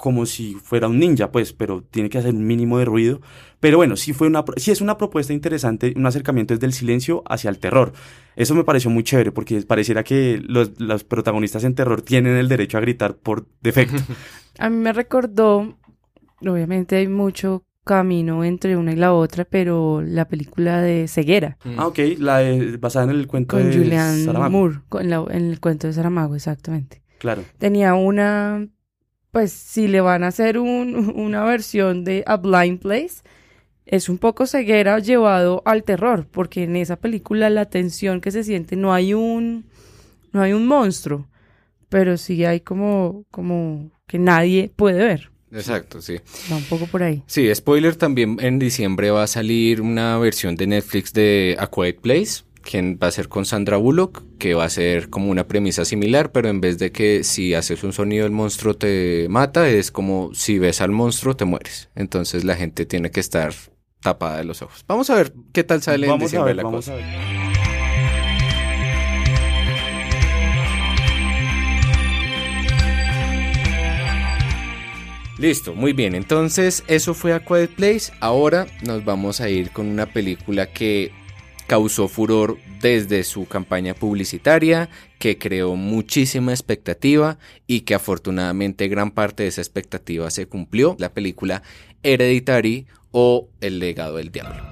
como 0.00 0.24
si 0.26 0.54
fuera 0.54 0.88
un 0.88 0.98
ninja, 0.98 1.30
pues, 1.30 1.52
pero 1.52 1.82
tiene 1.82 2.08
que 2.08 2.18
hacer 2.18 2.34
un 2.34 2.46
mínimo 2.46 2.78
de 2.78 2.86
ruido. 2.86 3.20
Pero 3.60 3.76
bueno, 3.76 3.96
sí 3.96 4.12
fue 4.14 4.26
una, 4.28 4.42
sí 4.56 4.70
es 4.70 4.80
una 4.80 4.96
propuesta 4.96 5.32
interesante, 5.34 5.92
un 5.94 6.06
acercamiento 6.06 6.54
desde 6.54 6.66
el 6.66 6.72
silencio 6.72 7.22
hacia 7.26 7.50
el 7.50 7.58
terror. 7.58 7.92
Eso 8.34 8.54
me 8.54 8.64
pareció 8.64 8.90
muy 8.90 9.02
chévere 9.04 9.30
porque 9.32 9.60
pareciera 9.62 10.02
que 10.02 10.40
los, 10.42 10.80
los 10.80 11.04
protagonistas 11.04 11.64
en 11.64 11.74
terror 11.74 12.00
tienen 12.00 12.36
el 12.36 12.48
derecho 12.48 12.78
a 12.78 12.80
gritar 12.80 13.16
por 13.16 13.46
defecto. 13.60 14.02
A 14.58 14.70
mí 14.70 14.76
me 14.76 14.92
recordó, 14.92 15.78
obviamente 16.40 16.96
hay 16.96 17.08
mucho 17.08 17.64
camino 17.84 18.44
entre 18.44 18.76
una 18.76 18.92
y 18.92 18.96
la 18.96 19.12
otra, 19.14 19.44
pero 19.44 20.02
la 20.02 20.28
película 20.28 20.80
de 20.82 21.08
Ceguera, 21.08 21.56
Ah, 21.76 21.86
ok, 21.86 21.98
la 22.18 22.38
de- 22.38 22.76
basada 22.76 23.06
en 23.10 23.18
el 23.18 23.26
cuento 23.26 23.56
con 23.56 23.70
de 23.70 24.24
Saramago. 24.24 24.50
Moore, 24.50 24.80
con 24.88 25.08
la- 25.10 25.24
en 25.30 25.50
el 25.50 25.60
cuento 25.60 25.86
de 25.86 25.92
Saramago, 25.92 26.34
exactamente. 26.36 27.02
Claro. 27.18 27.42
Tenía 27.58 27.94
una, 27.94 28.66
pues 29.30 29.52
si 29.52 29.88
le 29.88 30.00
van 30.00 30.24
a 30.24 30.28
hacer 30.28 30.58
un- 30.58 31.12
una 31.16 31.44
versión 31.44 32.04
de 32.04 32.22
A 32.26 32.36
Blind 32.36 32.80
Place, 32.80 33.22
es 33.86 34.08
un 34.08 34.18
poco 34.18 34.46
ceguera 34.46 34.98
llevado 35.00 35.62
al 35.64 35.82
terror, 35.82 36.26
porque 36.30 36.62
en 36.64 36.76
esa 36.76 36.96
película 36.96 37.50
la 37.50 37.64
tensión 37.66 38.20
que 38.20 38.30
se 38.30 38.44
siente 38.44 38.76
no 38.76 38.92
hay 38.92 39.14
un, 39.14 39.64
no 40.32 40.42
hay 40.42 40.52
un 40.52 40.66
monstruo, 40.66 41.26
pero 41.88 42.16
sí 42.16 42.44
hay 42.44 42.60
como, 42.60 43.24
como 43.30 43.90
que 44.06 44.18
nadie 44.18 44.70
puede 44.76 44.98
ver. 45.04 45.30
Exacto, 45.52 46.00
sí. 46.00 46.18
Va 46.52 46.56
un 46.56 46.62
poco 46.64 46.86
por 46.86 47.02
ahí. 47.02 47.24
Sí, 47.26 47.52
spoiler, 47.52 47.96
también 47.96 48.36
en 48.40 48.60
diciembre 48.60 49.10
va 49.10 49.24
a 49.24 49.26
salir 49.26 49.80
una 49.80 50.16
versión 50.18 50.54
de 50.54 50.68
Netflix 50.68 51.12
de 51.12 51.56
A 51.58 51.66
Quiet 51.66 52.00
Place, 52.00 52.44
que 52.62 52.94
va 52.94 53.08
a 53.08 53.10
ser 53.10 53.28
con 53.28 53.44
Sandra 53.44 53.76
Bullock, 53.76 54.22
que 54.38 54.54
va 54.54 54.64
a 54.64 54.70
ser 54.70 55.10
como 55.10 55.30
una 55.30 55.46
premisa 55.46 55.84
similar, 55.84 56.32
pero 56.32 56.48
en 56.48 56.60
vez 56.60 56.78
de 56.78 56.92
que 56.92 57.24
si 57.24 57.54
haces 57.54 57.82
un 57.84 57.92
sonido 57.92 58.26
el 58.26 58.32
monstruo 58.32 58.74
te 58.74 59.26
mata, 59.28 59.68
es 59.68 59.90
como 59.90 60.30
si 60.34 60.58
ves 60.58 60.80
al 60.80 60.90
monstruo 60.90 61.36
te 61.36 61.44
mueres. 61.44 61.90
Entonces 61.94 62.44
la 62.44 62.56
gente 62.56 62.86
tiene 62.86 63.10
que 63.10 63.20
estar 63.20 63.52
tapada 64.00 64.38
de 64.38 64.44
los 64.44 64.62
ojos. 64.62 64.84
Vamos 64.86 65.10
a 65.10 65.14
ver 65.14 65.32
qué 65.52 65.64
tal 65.64 65.82
sale 65.82 66.06
en 66.06 66.12
a 66.12 66.16
diciembre 66.16 66.50
ver, 66.50 66.56
la 66.56 66.62
vamos 66.62 66.86
cosa. 66.86 66.92
a 66.92 66.96
ver. 66.96 67.50
Listo, 75.40 75.74
muy 75.74 75.94
bien. 75.94 76.14
Entonces, 76.14 76.84
eso 76.86 77.14
fue 77.14 77.32
A 77.32 77.42
Quiet 77.42 77.70
Place. 77.70 78.12
Ahora 78.20 78.66
nos 78.82 79.06
vamos 79.06 79.40
a 79.40 79.48
ir 79.48 79.70
con 79.70 79.86
una 79.86 80.04
película 80.04 80.66
que 80.66 81.12
causó 81.70 82.08
furor 82.08 82.58
desde 82.80 83.22
su 83.22 83.46
campaña 83.46 83.94
publicitaria, 83.94 84.88
que 85.20 85.38
creó 85.38 85.76
muchísima 85.76 86.50
expectativa 86.50 87.38
y 87.68 87.82
que 87.82 87.94
afortunadamente 87.94 88.88
gran 88.88 89.12
parte 89.12 89.44
de 89.44 89.50
esa 89.50 89.60
expectativa 89.60 90.28
se 90.30 90.46
cumplió. 90.46 90.96
La 90.98 91.14
película 91.14 91.62
Hereditary 92.02 92.88
o 93.12 93.46
El 93.60 93.78
legado 93.78 94.16
del 94.16 94.32
diablo. 94.32 94.64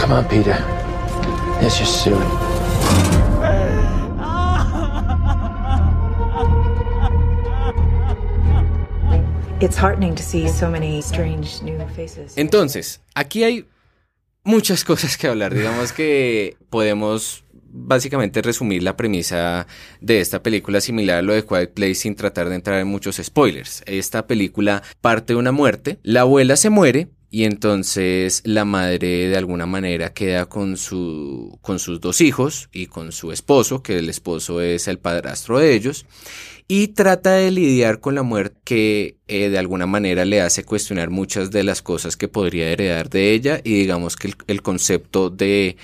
Come 0.00 0.14
on, 0.14 0.24
Peter. 0.24 0.56
Let's 1.60 1.78
just. 1.78 2.51
Entonces, 12.36 13.00
aquí 13.14 13.44
hay 13.44 13.66
muchas 14.42 14.84
cosas 14.84 15.16
que 15.16 15.28
hablar. 15.28 15.54
Digamos 15.54 15.92
que 15.92 16.56
podemos 16.68 17.44
básicamente 17.72 18.42
resumir 18.42 18.82
la 18.82 18.96
premisa 18.96 19.66
de 20.00 20.20
esta 20.20 20.42
película 20.42 20.80
similar 20.80 21.18
a 21.18 21.22
lo 21.22 21.32
de 21.32 21.46
Quiet 21.46 21.72
Place 21.74 21.94
sin 21.94 22.16
tratar 22.16 22.48
de 22.48 22.56
entrar 22.56 22.80
en 22.80 22.88
muchos 22.88 23.16
spoilers. 23.22 23.82
Esta 23.86 24.26
película 24.26 24.82
parte 25.00 25.32
de 25.32 25.38
una 25.38 25.52
muerte, 25.52 25.98
la 26.02 26.22
abuela 26.22 26.56
se 26.56 26.68
muere 26.68 27.08
y 27.30 27.44
entonces 27.44 28.42
la 28.44 28.64
madre 28.64 29.28
de 29.28 29.36
alguna 29.36 29.64
manera 29.64 30.12
queda 30.12 30.46
con 30.46 30.76
su 30.76 31.58
con 31.62 31.78
sus 31.78 32.00
dos 32.00 32.20
hijos 32.20 32.68
y 32.72 32.86
con 32.86 33.10
su 33.12 33.32
esposo, 33.32 33.82
que 33.82 33.98
el 33.98 34.10
esposo 34.10 34.60
es 34.60 34.86
el 34.86 34.98
padrastro 34.98 35.58
de 35.58 35.72
ellos 35.72 36.04
y 36.74 36.88
trata 36.88 37.32
de 37.32 37.50
lidiar 37.50 38.00
con 38.00 38.14
la 38.14 38.22
muerte 38.22 38.58
que 38.64 39.18
eh, 39.28 39.50
de 39.50 39.58
alguna 39.58 39.84
manera 39.84 40.24
le 40.24 40.40
hace 40.40 40.64
cuestionar 40.64 41.10
muchas 41.10 41.50
de 41.50 41.64
las 41.64 41.82
cosas 41.82 42.16
que 42.16 42.28
podría 42.28 42.70
heredar 42.70 43.10
de 43.10 43.32
ella 43.32 43.60
y 43.62 43.74
digamos 43.74 44.16
que 44.16 44.28
el, 44.28 44.36
el 44.46 44.62
concepto 44.62 45.28
de 45.28 45.76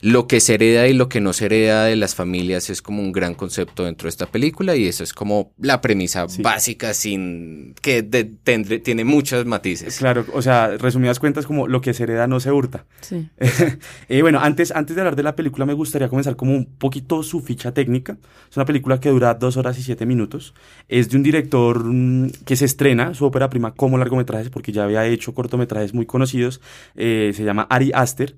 lo 0.00 0.26
que 0.26 0.40
se 0.40 0.54
hereda 0.54 0.86
y 0.88 0.92
lo 0.92 1.08
que 1.08 1.20
no 1.20 1.32
se 1.32 1.46
hereda 1.46 1.84
de 1.84 1.96
las 1.96 2.14
familias 2.14 2.70
es 2.70 2.82
como 2.82 3.02
un 3.02 3.12
gran 3.12 3.34
concepto 3.34 3.84
dentro 3.84 4.06
de 4.06 4.10
esta 4.10 4.26
película 4.26 4.76
y 4.76 4.86
eso 4.86 5.02
es 5.04 5.12
como 5.12 5.52
la 5.58 5.80
premisa 5.80 6.28
Sí. 6.28 6.42
básica 6.42 6.94
sin 6.94 7.74
que 7.80 8.02
de- 8.02 8.24
tendre- 8.44 8.78
tiene 8.82 9.04
muchos 9.04 9.46
matices. 9.46 9.98
Claro, 9.98 10.24
o 10.32 10.42
sea, 10.42 10.76
resumidas 10.76 11.18
cuentas 11.18 11.46
como 11.46 11.68
lo 11.68 11.80
que 11.80 11.94
se 11.94 12.02
hereda 12.04 12.26
no 12.26 12.40
se 12.40 12.50
hurta. 12.52 12.84
Sí. 13.00 13.28
Eh, 14.08 14.22
bueno, 14.22 14.40
antes, 14.40 14.70
antes 14.72 14.94
de 14.96 15.02
hablar 15.02 15.16
de 15.16 15.22
la 15.22 15.34
película 15.36 15.64
me 15.66 15.72
gustaría 15.72 16.08
comenzar 16.08 16.36
como 16.36 16.52
un 16.54 16.66
poquito 16.66 17.22
su 17.22 17.40
ficha 17.40 17.72
técnica. 17.72 18.16
Es 18.50 18.56
una 18.56 18.66
película 18.66 19.00
que 19.00 19.08
dura 19.08 19.34
dos 19.34 19.56
horas 19.56 19.78
y 19.78 19.82
siete 19.82 20.06
minutos. 20.06 20.54
Es 20.88 21.08
de 21.10 21.16
un 21.16 21.22
director 21.22 21.82
mm, 21.84 22.30
que 22.44 22.56
se 22.56 22.64
estrena 22.66 23.14
su 23.14 23.24
ópera 23.24 23.48
prima 23.50 23.74
como 23.74 23.98
largometrajes 23.98 24.50
porque 24.50 24.72
ya 24.72 24.84
había 24.84 25.06
hecho 25.06 25.34
cortometrajes 25.34 25.94
muy 25.94 26.06
conocidos. 26.06 26.60
Eh, 26.96 27.32
se 27.34 27.44
llama 27.44 27.66
Ari 27.70 27.90
Aster. 27.94 28.36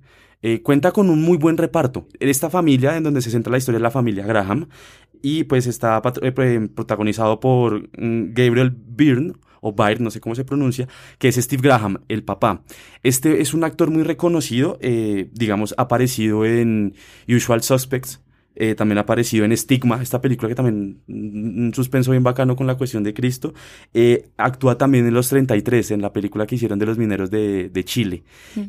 Eh, 0.48 0.62
cuenta 0.62 0.92
con 0.92 1.10
un 1.10 1.22
muy 1.22 1.38
buen 1.38 1.56
reparto. 1.56 2.06
Esta 2.20 2.48
familia 2.48 2.96
en 2.96 3.02
donde 3.02 3.20
se 3.20 3.32
centra 3.32 3.50
la 3.50 3.58
historia 3.58 3.78
es 3.78 3.82
la 3.82 3.90
familia 3.90 4.24
Graham 4.24 4.68
y 5.20 5.42
pues 5.42 5.66
está 5.66 6.00
eh, 6.22 6.30
pre- 6.30 6.68
protagonizado 6.68 7.40
por 7.40 7.88
mm, 7.98 8.32
Gabriel 8.32 8.70
Byrne 8.70 9.32
o 9.60 9.72
Byrne, 9.72 10.04
no 10.04 10.10
sé 10.12 10.20
cómo 10.20 10.36
se 10.36 10.44
pronuncia, 10.44 10.86
que 11.18 11.26
es 11.26 11.34
Steve 11.34 11.62
Graham, 11.62 11.98
el 12.08 12.22
papá. 12.22 12.62
Este 13.02 13.40
es 13.40 13.54
un 13.54 13.64
actor 13.64 13.90
muy 13.90 14.04
reconocido, 14.04 14.78
eh, 14.80 15.30
digamos, 15.32 15.74
aparecido 15.78 16.44
en 16.44 16.94
Usual 17.26 17.64
Suspects, 17.64 18.20
eh, 18.56 18.74
también 18.74 18.98
ha 18.98 19.02
aparecido 19.02 19.44
en 19.44 19.56
Stigma, 19.56 20.02
esta 20.02 20.20
película 20.20 20.48
que 20.48 20.54
también 20.54 21.00
mm, 21.06 21.66
un 21.66 21.74
suspenso 21.74 22.10
bien 22.10 22.22
bacano 22.22 22.56
con 22.56 22.66
la 22.66 22.74
cuestión 22.74 23.02
de 23.04 23.14
Cristo. 23.14 23.54
Eh, 23.94 24.28
actúa 24.36 24.76
también 24.78 25.06
en 25.06 25.14
Los 25.14 25.28
33, 25.28 25.92
en 25.92 26.02
la 26.02 26.12
película 26.12 26.46
que 26.46 26.54
hicieron 26.56 26.78
de 26.78 26.86
los 26.86 26.98
mineros 26.98 27.30
de, 27.30 27.68
de 27.68 27.84
Chile. 27.84 28.22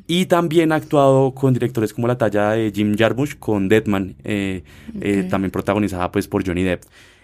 Y 0.08 0.26
también 0.26 0.72
ha 0.72 0.76
actuado 0.76 1.34
con 1.34 1.54
directores 1.54 1.94
como 1.94 2.08
la 2.08 2.18
talla 2.18 2.52
de 2.52 2.72
Jim 2.74 2.96
Jarmusch, 2.98 3.38
con 3.40 3.68
Deadman, 3.70 4.16
eh, 4.24 4.64
eh, 5.02 5.22
Ok. 5.24 5.30
también 5.30 5.52
protagonizada 5.52 6.12
pues 6.12 6.28
por 6.28 6.46
Johnny 6.46 6.64
Depp. 6.64 6.84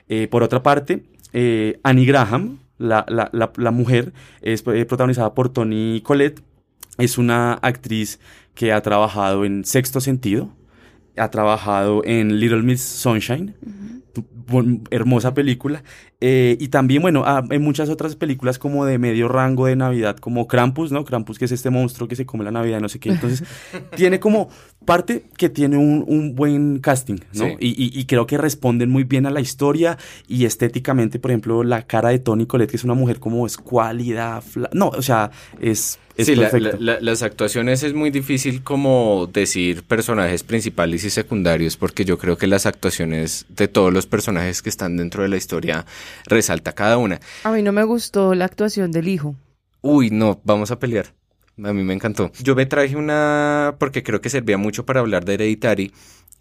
Eh, 0.10 0.28
por 0.30 0.44
otra 0.44 0.64
parte, 0.64 1.04
Annie 1.84 2.06
Graham, 2.06 2.60
la, 2.78 3.06
la, 3.10 3.30
la, 3.34 3.52
la 3.56 3.72
mujer, 3.72 4.14
es 4.42 4.62
protagonizada 4.62 5.34
por 5.34 5.50
Tony 5.50 6.02
Collette. 6.02 6.42
Es 6.98 7.18
una 7.18 7.54
actriz 7.54 8.20
que 8.54 8.72
ha 8.72 8.82
trabajado 8.82 9.46
en 9.46 9.66
Sexto 9.66 10.00
Sentido, 10.00 10.50
ha 11.18 11.30
trabajado 11.30 12.02
en 12.06 12.40
Little 12.40 12.64
Miss 12.64 12.82
Sunshine, 12.82 13.56
hermosa 14.92 15.34
película, 15.34 15.84
eh, 16.22 16.58
y 16.60 16.68
también, 16.70 17.02
bueno, 17.02 17.24
ah, 17.26 17.44
en 17.50 17.62
muchas 17.62 17.90
otras 17.90 18.16
películas 18.16 18.60
como 18.60 18.86
de 18.86 18.98
medio 18.98 19.28
rango 19.28 19.66
de 19.66 19.76
Navidad, 19.76 20.18
como 20.18 20.48
Krampus, 20.48 20.92
¿no? 20.92 21.04
Krampus 21.06 21.40
que 21.40 21.46
es 21.46 21.52
este 21.52 21.70
monstruo 21.70 22.08
que 22.08 22.16
se 22.16 22.26
come 22.26 22.44
la 22.44 22.52
Navidad, 22.52 22.80
y 22.80 22.82
no 22.82 22.90
sé 22.90 23.00
qué, 23.00 23.10
entonces 23.10 23.44
tiene 23.96 24.20
como 24.20 24.50
parte 24.86 25.26
que 25.38 25.50
tiene 25.50 25.78
un, 25.78 26.04
un 26.08 26.36
buen 26.36 26.80
casting, 26.80 27.18
¿no? 27.34 27.46
Sí. 27.48 27.56
Y, 27.60 27.68
y- 27.70 28.00
y 28.00 28.06
creo 28.06 28.28
que 28.28 28.38
responden 28.38 28.90
muy 28.90 29.04
bien 29.06 29.26
a 29.26 29.32
la 29.32 29.42
historia 29.42 29.98
y 30.28 30.46
estéticamente, 30.46 31.20
por 31.20 31.32
ejemplo, 31.32 31.64
la 31.64 31.84
cara 31.88 32.10
de 32.10 32.20
Toni 32.20 32.46
Collette, 32.46 32.72
que 32.72 32.78
es 32.78 32.84
una 32.84 32.94
mujer 32.94 33.20
como 33.20 33.46
escuálida, 33.46 34.42
fla- 34.42 34.70
no, 34.74 34.90
o 34.90 35.02
sea, 35.02 35.32
es, 35.60 36.00
es 36.16 36.28
Sí, 36.28 36.36
la- 36.80 37.00
las 37.02 37.24
actuaciones 37.24 37.82
es 37.84 37.94
muy 37.94 38.12
difícil 38.12 38.62
como 38.64 39.28
decir 39.34 39.84
personajes 39.84 40.44
principales 40.44 41.04
y 41.06 41.10
secundarios 41.10 41.76
porque 41.76 42.06
yo 42.06 42.18
creo 42.20 42.38
que 42.38 42.46
las 42.48 42.66
actuaciones 42.66 43.46
de 43.50 43.68
todos 43.68 43.92
los 43.92 44.03
personajes 44.06 44.62
que 44.62 44.70
están 44.70 44.98
dentro 44.98 45.24
de 45.24 45.30
la 45.30 45.38
historia 45.38 45.86
resalta 46.26 46.74
cada 46.74 46.98
una. 46.98 47.20
A 47.44 47.52
mí 47.52 47.62
no 47.62 47.72
me 47.72 47.84
gustó 47.84 48.34
la 48.36 48.46
actuación 48.46 48.92
del 48.92 49.08
hijo. 49.08 49.36
Uy, 49.82 50.10
no, 50.10 50.42
vamos 50.44 50.72
a 50.72 50.80
pelear. 50.80 51.14
A 51.64 51.74
mí 51.74 51.84
me 51.84 51.94
encantó. 51.94 52.32
Yo 52.42 52.56
me 52.56 52.66
traje 52.66 52.96
una 52.96 53.76
porque 53.80 54.02
creo 54.02 54.22
que 54.22 54.30
servía 54.30 54.58
mucho 54.58 54.86
para 54.86 55.02
hablar 55.02 55.26
de 55.26 55.36
Hereditary 55.36 55.94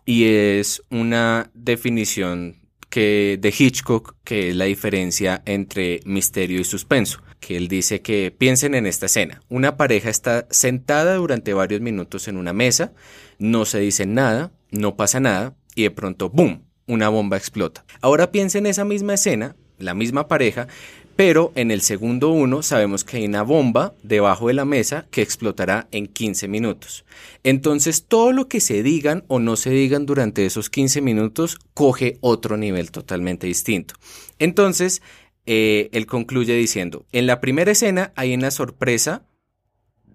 y 0.05 0.25
es 0.25 0.83
una 0.90 1.51
definición 1.55 2.57
que 2.88 3.38
de 3.40 3.55
Hitchcock 3.57 4.16
que 4.22 4.51
es 4.51 4.57
la 4.57 4.66
diferencia 4.66 5.42
entre 5.46 6.01
misterio 6.05 6.61
y 6.61 6.64
suspenso. 6.64 7.22
Que 7.40 7.57
él 7.57 7.68
dice 7.68 8.03
que 8.03 8.35
piensen 8.37 8.75
en 8.75 8.87
esta 8.87 9.07
escena. 9.07 9.42
Una 9.48 9.77
pareja 9.77 10.11
está 10.11 10.46
sentada 10.51 11.16
durante 11.16 11.55
varios 11.55 11.81
minutos 11.81 12.29
en 12.29 12.37
una 12.37 12.53
mesa, 12.53 12.92
no 13.38 13.64
se 13.64 13.81
dice 13.81 14.07
nada, 14.07 14.53
no 14.70 14.96
pasa 14.96 15.20
nada 15.20 15.57
y 15.75 15.83
de 15.85 15.90
pronto 15.90 16.31
¡boom! 16.31 16.64
Una 16.92 17.09
bomba 17.09 17.38
explota. 17.38 17.87
Ahora 18.02 18.31
piensen 18.31 18.66
en 18.66 18.70
esa 18.70 18.85
misma 18.85 19.14
escena, 19.14 19.57
la 19.78 19.94
misma 19.94 20.28
pareja, 20.28 20.68
pero 21.16 21.50
en 21.55 21.70
el 21.70 21.81
segundo 21.81 22.28
uno 22.33 22.62
sabemos 22.62 23.02
que 23.02 23.16
hay 23.16 23.24
una 23.24 23.42
bomba 23.42 23.94
debajo 24.02 24.48
de 24.48 24.52
la 24.52 24.66
mesa 24.66 25.07
que 25.11 25.22
explotará 25.22 25.88
en 25.90 26.07
15 26.07 26.48
minutos. 26.48 27.07
Entonces 27.44 28.05
todo 28.05 28.33
lo 28.33 28.46
que 28.46 28.61
se 28.61 28.83
digan 28.83 29.24
o 29.28 29.38
no 29.38 29.57
se 29.57 29.70
digan 29.70 30.05
durante 30.05 30.44
esos 30.44 30.68
15 30.68 31.00
minutos 31.00 31.57
coge 31.72 32.18
otro 32.20 32.59
nivel 32.59 32.90
totalmente 32.90 33.46
distinto. 33.46 33.94
Entonces, 34.38 35.00
eh, 35.46 35.88
él 35.92 36.05
concluye 36.05 36.55
diciendo, 36.55 37.07
en 37.11 37.26
la 37.26 37.40
primera 37.40 37.72
escena 37.72 38.12
hay 38.16 38.35
una 38.35 38.50
sorpresa 38.50 39.22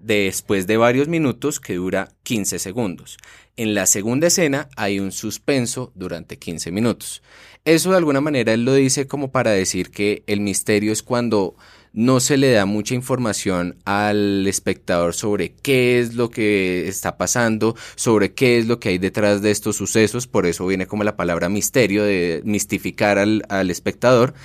después 0.01 0.67
de 0.67 0.77
varios 0.77 1.07
minutos 1.07 1.59
que 1.59 1.75
dura 1.75 2.09
15 2.23 2.59
segundos. 2.59 3.17
En 3.55 3.73
la 3.73 3.85
segunda 3.85 4.27
escena 4.27 4.69
hay 4.75 4.99
un 4.99 5.11
suspenso 5.11 5.91
durante 5.95 6.37
15 6.37 6.71
minutos. 6.71 7.23
Eso 7.65 7.91
de 7.91 7.97
alguna 7.97 8.21
manera 8.21 8.53
él 8.53 8.63
lo 8.65 8.73
dice 8.73 9.07
como 9.07 9.31
para 9.31 9.51
decir 9.51 9.89
que 9.89 10.23
el 10.27 10.39
misterio 10.39 10.93
es 10.93 11.03
cuando 11.03 11.55
no 11.91 12.19
se 12.19 12.37
le 12.37 12.51
da 12.51 12.65
mucha 12.65 12.93
información 12.93 13.77
al 13.83 14.45
espectador 14.45 15.15
sobre 15.15 15.53
qué 15.53 15.99
es 15.99 16.13
lo 16.13 16.29
que 16.29 16.87
está 16.87 17.17
pasando, 17.17 17.75
sobre 17.95 18.33
qué 18.33 18.59
es 18.59 18.67
lo 18.67 18.79
que 18.79 18.89
hay 18.89 18.97
detrás 18.99 19.41
de 19.41 19.49
estos 19.49 19.77
sucesos, 19.77 20.27
por 20.27 20.45
eso 20.45 20.67
viene 20.67 20.85
como 20.85 21.03
la 21.03 21.17
palabra 21.17 21.49
misterio, 21.49 22.03
de 22.03 22.41
mistificar 22.45 23.17
al, 23.17 23.43
al 23.49 23.71
espectador. 23.71 24.35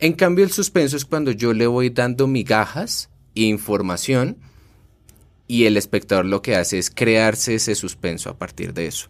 En 0.00 0.12
cambio, 0.12 0.44
el 0.44 0.52
suspenso 0.52 0.98
es 0.98 1.06
cuando 1.06 1.30
yo 1.32 1.54
le 1.54 1.66
voy 1.66 1.88
dando 1.88 2.26
migajas, 2.26 3.08
información, 3.34 4.36
y 5.48 5.64
el 5.64 5.76
espectador 5.76 6.26
lo 6.26 6.42
que 6.42 6.54
hace 6.54 6.78
es 6.78 6.90
crearse 6.90 7.56
ese 7.56 7.74
suspenso 7.74 8.30
a 8.30 8.38
partir 8.38 8.74
de 8.74 8.86
eso. 8.86 9.08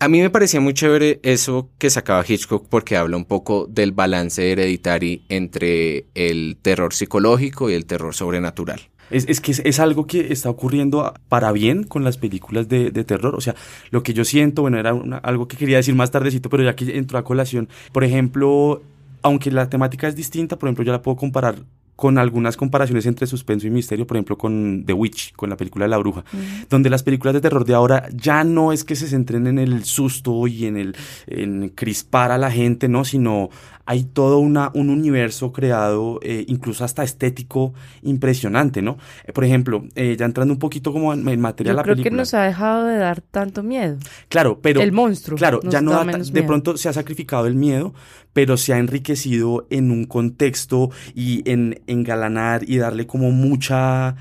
A 0.00 0.08
mí 0.08 0.20
me 0.20 0.30
parecía 0.30 0.60
muy 0.60 0.74
chévere 0.74 1.20
eso 1.22 1.70
que 1.78 1.90
sacaba 1.90 2.24
Hitchcock 2.26 2.66
porque 2.68 2.96
habla 2.96 3.16
un 3.16 3.26
poco 3.26 3.66
del 3.68 3.92
balance 3.92 4.50
hereditario 4.50 5.20
entre 5.28 6.06
el 6.14 6.56
terror 6.60 6.94
psicológico 6.94 7.70
y 7.70 7.74
el 7.74 7.86
terror 7.86 8.14
sobrenatural. 8.14 8.80
Es, 9.10 9.26
es 9.28 9.40
que 9.40 9.52
es, 9.52 9.80
algo 9.80 10.06
que 10.06 10.32
está 10.32 10.48
ocurriendo 10.48 11.12
para 11.28 11.52
bien 11.52 11.82
con 11.84 12.02
las 12.02 12.16
películas 12.16 12.68
de, 12.68 12.90
de 12.90 13.04
terror. 13.04 13.34
O 13.34 13.40
sea, 13.40 13.54
lo 13.90 14.02
que 14.02 14.14
yo 14.14 14.24
siento, 14.24 14.62
bueno, 14.62 14.78
era 14.78 14.90
algo 15.22 15.48
que 15.48 15.56
quería 15.56 15.76
decir 15.76 15.94
más 15.94 16.10
tardecito, 16.10 16.48
pero 16.48 16.62
ya 16.62 16.74
que 16.74 16.96
entró 16.96 17.18
a 17.18 17.24
colación. 17.24 17.68
Por 17.92 18.04
ejemplo, 18.04 18.82
aunque 19.22 19.50
la 19.50 19.68
temática 19.68 20.08
es 20.08 20.16
distinta, 20.16 20.58
por 20.58 20.68
ejemplo, 20.68 20.84
yo 20.84 20.92
la 20.92 21.02
puedo 21.02 21.16
comparar 21.16 21.56
con 22.00 22.16
algunas 22.16 22.56
comparaciones 22.56 23.04
entre 23.04 23.26
suspenso 23.26 23.66
y 23.66 23.70
misterio, 23.70 24.06
por 24.06 24.16
ejemplo, 24.16 24.38
con 24.38 24.84
The 24.86 24.94
Witch, 24.94 25.34
con 25.34 25.50
la 25.50 25.56
película 25.58 25.84
de 25.84 25.90
la 25.90 25.98
bruja, 25.98 26.24
donde 26.70 26.88
las 26.88 27.02
películas 27.02 27.34
de 27.34 27.42
terror 27.42 27.66
de 27.66 27.74
ahora 27.74 28.08
ya 28.14 28.42
no 28.42 28.72
es 28.72 28.84
que 28.84 28.96
se 28.96 29.06
centren 29.06 29.46
en 29.46 29.58
el 29.58 29.84
susto 29.84 30.46
y 30.46 30.64
en 30.64 30.78
el 30.78 30.96
en 31.26 31.68
crispar 31.68 32.32
a 32.32 32.38
la 32.38 32.50
gente, 32.50 32.88
no, 32.88 33.04
sino 33.04 33.50
hay 33.90 34.04
todo 34.04 34.38
una, 34.38 34.70
un 34.74 34.88
universo 34.88 35.50
creado, 35.52 36.20
eh, 36.22 36.44
incluso 36.46 36.84
hasta 36.84 37.02
estético, 37.02 37.74
impresionante, 38.02 38.82
¿no? 38.82 38.98
Eh, 39.26 39.32
por 39.32 39.44
ejemplo, 39.44 39.84
eh, 39.96 40.14
ya 40.16 40.26
entrando 40.26 40.54
un 40.54 40.60
poquito 40.60 40.92
como 40.92 41.12
en, 41.12 41.28
en 41.28 41.40
materia 41.40 41.70
Yo 41.70 41.74
de 41.74 41.76
la 41.76 41.82
creo 41.82 41.94
película. 41.96 42.10
que 42.10 42.16
nos 42.16 42.32
ha 42.34 42.42
dejado 42.44 42.84
de 42.84 42.96
dar 42.98 43.20
tanto 43.20 43.64
miedo. 43.64 43.96
Claro, 44.28 44.60
pero... 44.62 44.80
El 44.80 44.92
monstruo. 44.92 45.36
Claro, 45.36 45.58
ya 45.64 45.80
no 45.80 45.90
da 45.90 46.04
da, 46.04 46.18
de 46.18 46.42
pronto 46.44 46.76
se 46.76 46.88
ha 46.88 46.92
sacrificado 46.92 47.48
el 47.48 47.56
miedo, 47.56 47.92
pero 48.32 48.56
se 48.56 48.72
ha 48.72 48.78
enriquecido 48.78 49.66
en 49.70 49.90
un 49.90 50.04
contexto 50.04 50.90
y 51.12 51.42
en 51.50 51.82
engalanar 51.88 52.62
y 52.70 52.76
darle 52.78 53.08
como 53.08 53.32
mucha 53.32 54.14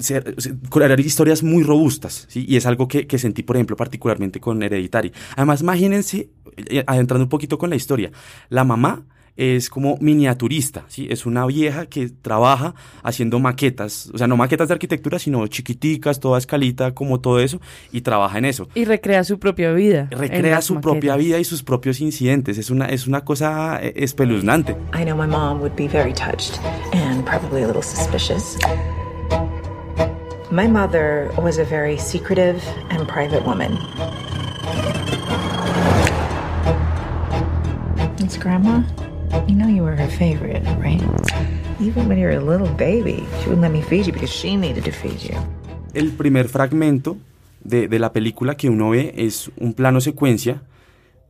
ser- 0.00 0.34
crear 0.68 0.98
historias 0.98 1.44
muy 1.44 1.62
robustas, 1.62 2.26
¿sí? 2.28 2.44
Y 2.48 2.56
es 2.56 2.66
algo 2.66 2.88
que, 2.88 3.06
que 3.06 3.18
sentí, 3.18 3.44
por 3.44 3.54
ejemplo, 3.54 3.76
particularmente 3.76 4.40
con 4.40 4.60
Hereditary. 4.64 5.12
Además, 5.36 5.60
imagínense, 5.60 6.30
adentrando 6.86 7.24
un 7.24 7.28
poquito 7.28 7.56
con 7.56 7.70
la 7.70 7.76
historia, 7.76 8.10
la 8.48 8.64
mamá 8.64 9.04
es 9.36 9.70
como 9.70 9.96
miniaturista, 10.00 10.84
¿sí? 10.88 11.06
Es 11.10 11.24
una 11.24 11.46
vieja 11.46 11.86
que 11.86 12.08
trabaja 12.10 12.74
haciendo 13.02 13.38
maquetas, 13.38 14.10
o 14.12 14.18
sea, 14.18 14.26
no 14.26 14.36
maquetas 14.36 14.68
de 14.68 14.74
arquitectura, 14.74 15.18
sino 15.18 15.46
chiquiticas, 15.46 16.20
toda 16.20 16.38
escalita, 16.38 16.92
como 16.92 17.20
todo 17.20 17.40
eso, 17.40 17.60
y 17.92 18.02
trabaja 18.02 18.38
en 18.38 18.44
eso 18.44 18.68
Y 18.74 18.84
recrea 18.84 19.24
su 19.24 19.38
propia 19.38 19.72
vida. 19.72 20.08
recrea 20.10 20.60
su 20.60 20.80
propia 20.80 21.16
vida 21.16 21.38
y 21.38 21.44
sus 21.44 21.62
propios 21.62 22.00
incidentes. 22.00 22.58
Es 22.58 22.70
una, 22.70 22.86
es 22.86 23.06
una 23.06 23.22
cosa 23.24 23.78
eh, 23.82 23.92
espeluznante. 23.96 24.76
I 24.94 25.04
know 25.04 25.16
my 25.16 25.26
mom 25.26 25.60
would 25.60 25.74
be 25.76 25.88
very 25.88 26.12
touched 26.12 26.60
and 26.92 27.24
probably 27.24 27.62
a 27.62 27.66
little 27.66 27.82
suspicious. 27.82 28.58
My 30.50 30.68
mother 30.68 31.30
was 31.38 31.58
a 31.58 31.64
very 31.64 31.96
secretive 31.96 32.62
and 32.90 33.08
private 33.08 33.42
woman. 33.46 33.78
It's 38.18 38.36
Grandma. 38.38 38.82
You 39.48 39.54
know 39.56 39.68
you 39.68 39.82
were 39.82 39.96
her 39.96 40.08
favorite, 40.10 40.62
right? 40.78 41.00
Even 41.80 42.08
when 42.08 42.18
you 42.18 42.26
were 42.26 42.36
a 42.36 42.40
little 42.40 42.68
baby, 42.76 43.24
she 43.40 43.48
wouldn't 43.48 43.62
let 43.62 43.72
me 43.72 43.82
feed 43.82 44.06
you 44.06 44.12
because 44.12 44.30
she 44.30 44.56
needed 44.56 44.84
to 44.84 44.92
feed 44.92 45.18
you. 45.20 45.36
El 45.94 46.12
primer 46.12 46.48
fragmento 46.48 47.16
de, 47.64 47.88
de 47.88 47.98
la 47.98 48.12
película 48.12 48.56
que 48.56 48.68
uno 48.70 48.90
ve 48.90 49.12
es 49.16 49.50
un 49.58 49.74
plano 49.74 50.00
secuencia. 50.00 50.62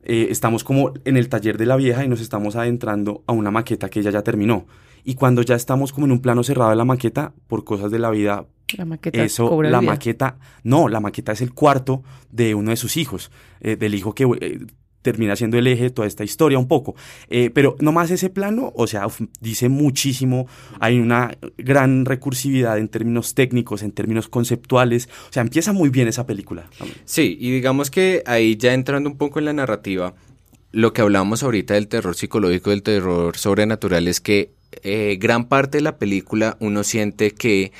Eh, 0.04 0.28
estamos 0.30 0.64
como 0.64 0.92
en 1.04 1.16
el 1.16 1.28
taller 1.28 1.56
de 1.58 1.66
la 1.66 1.76
vieja 1.76 2.04
y 2.04 2.08
nos 2.08 2.20
estamos 2.20 2.56
adentrando 2.56 3.22
a 3.26 3.32
una 3.32 3.50
maqueta 3.50 3.88
que 3.88 4.00
ella 4.00 4.10
ya 4.10 4.22
terminó. 4.22 4.66
Y 5.04 5.14
cuando 5.14 5.42
ya 5.42 5.54
estamos 5.54 5.92
como 5.92 6.06
en 6.06 6.12
un 6.12 6.20
plano 6.20 6.42
cerrado 6.42 6.70
de 6.70 6.76
la 6.76 6.84
maqueta, 6.84 7.32
por 7.48 7.64
cosas 7.64 7.90
de 7.90 7.98
la 7.98 8.10
vida, 8.10 8.46
La 8.76 8.84
maqueta 8.84 9.22
eso, 9.22 9.48
cobra 9.48 9.70
la 9.70 9.80
vida. 9.80 9.92
maqueta, 9.92 10.36
no, 10.64 10.88
la 10.88 11.00
maqueta 11.00 11.32
es 11.32 11.40
el 11.40 11.52
cuarto 11.54 12.02
de 12.30 12.54
uno 12.54 12.70
de 12.70 12.76
sus 12.76 12.96
hijos, 12.96 13.30
eh, 13.60 13.76
del 13.76 13.94
hijo 13.94 14.14
que 14.14 14.24
eh, 14.40 14.60
termina 15.02 15.36
siendo 15.36 15.58
el 15.58 15.66
eje 15.66 15.84
de 15.84 15.90
toda 15.90 16.08
esta 16.08 16.24
historia 16.24 16.58
un 16.58 16.68
poco. 16.68 16.94
Eh, 17.28 17.50
pero 17.52 17.76
no 17.80 17.92
más 17.92 18.10
ese 18.10 18.30
plano, 18.30 18.72
o 18.74 18.86
sea, 18.86 19.06
dice 19.40 19.68
muchísimo, 19.68 20.46
hay 20.80 20.98
una 20.98 21.36
gran 21.58 22.04
recursividad 22.04 22.78
en 22.78 22.88
términos 22.88 23.34
técnicos, 23.34 23.82
en 23.82 23.92
términos 23.92 24.28
conceptuales, 24.28 25.08
o 25.28 25.32
sea, 25.32 25.42
empieza 25.42 25.72
muy 25.72 25.90
bien 25.90 26.08
esa 26.08 26.26
película. 26.26 26.68
Sí, 27.04 27.36
y 27.40 27.50
digamos 27.50 27.90
que 27.90 28.22
ahí 28.26 28.56
ya 28.56 28.72
entrando 28.72 29.10
un 29.10 29.16
poco 29.16 29.38
en 29.38 29.44
la 29.46 29.52
narrativa, 29.52 30.14
lo 30.70 30.92
que 30.92 31.02
hablábamos 31.02 31.42
ahorita 31.42 31.74
del 31.74 31.88
terror 31.88 32.14
psicológico, 32.14 32.70
del 32.70 32.82
terror 32.82 33.36
sobrenatural, 33.36 34.08
es 34.08 34.20
que 34.20 34.52
eh, 34.82 35.18
gran 35.20 35.48
parte 35.48 35.78
de 35.78 35.82
la 35.82 35.98
película 35.98 36.56
uno 36.60 36.82
siente 36.82 37.32
que 37.32 37.72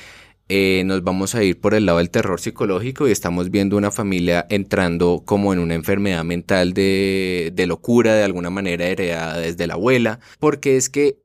eh, 0.55 0.83
nos 0.83 1.03
vamos 1.03 1.33
a 1.33 1.43
ir 1.43 1.59
por 1.59 1.73
el 1.73 1.87
lado 1.87 1.97
del 1.97 2.11
terror 2.11 2.39
psicológico 2.39 3.07
y 3.07 3.11
estamos 3.11 3.49
viendo 3.49 3.75
una 3.75 3.89
familia 3.89 4.45
entrando 4.51 5.23
como 5.25 5.51
en 5.51 5.57
una 5.57 5.73
enfermedad 5.73 6.23
mental 6.23 6.73
de, 6.73 7.51
de 7.55 7.65
locura, 7.65 8.13
de 8.13 8.23
alguna 8.23 8.51
manera 8.51 8.85
heredada 8.85 9.39
desde 9.39 9.65
la 9.65 9.73
abuela, 9.73 10.19
porque 10.39 10.77
es 10.77 10.91
que 10.91 11.17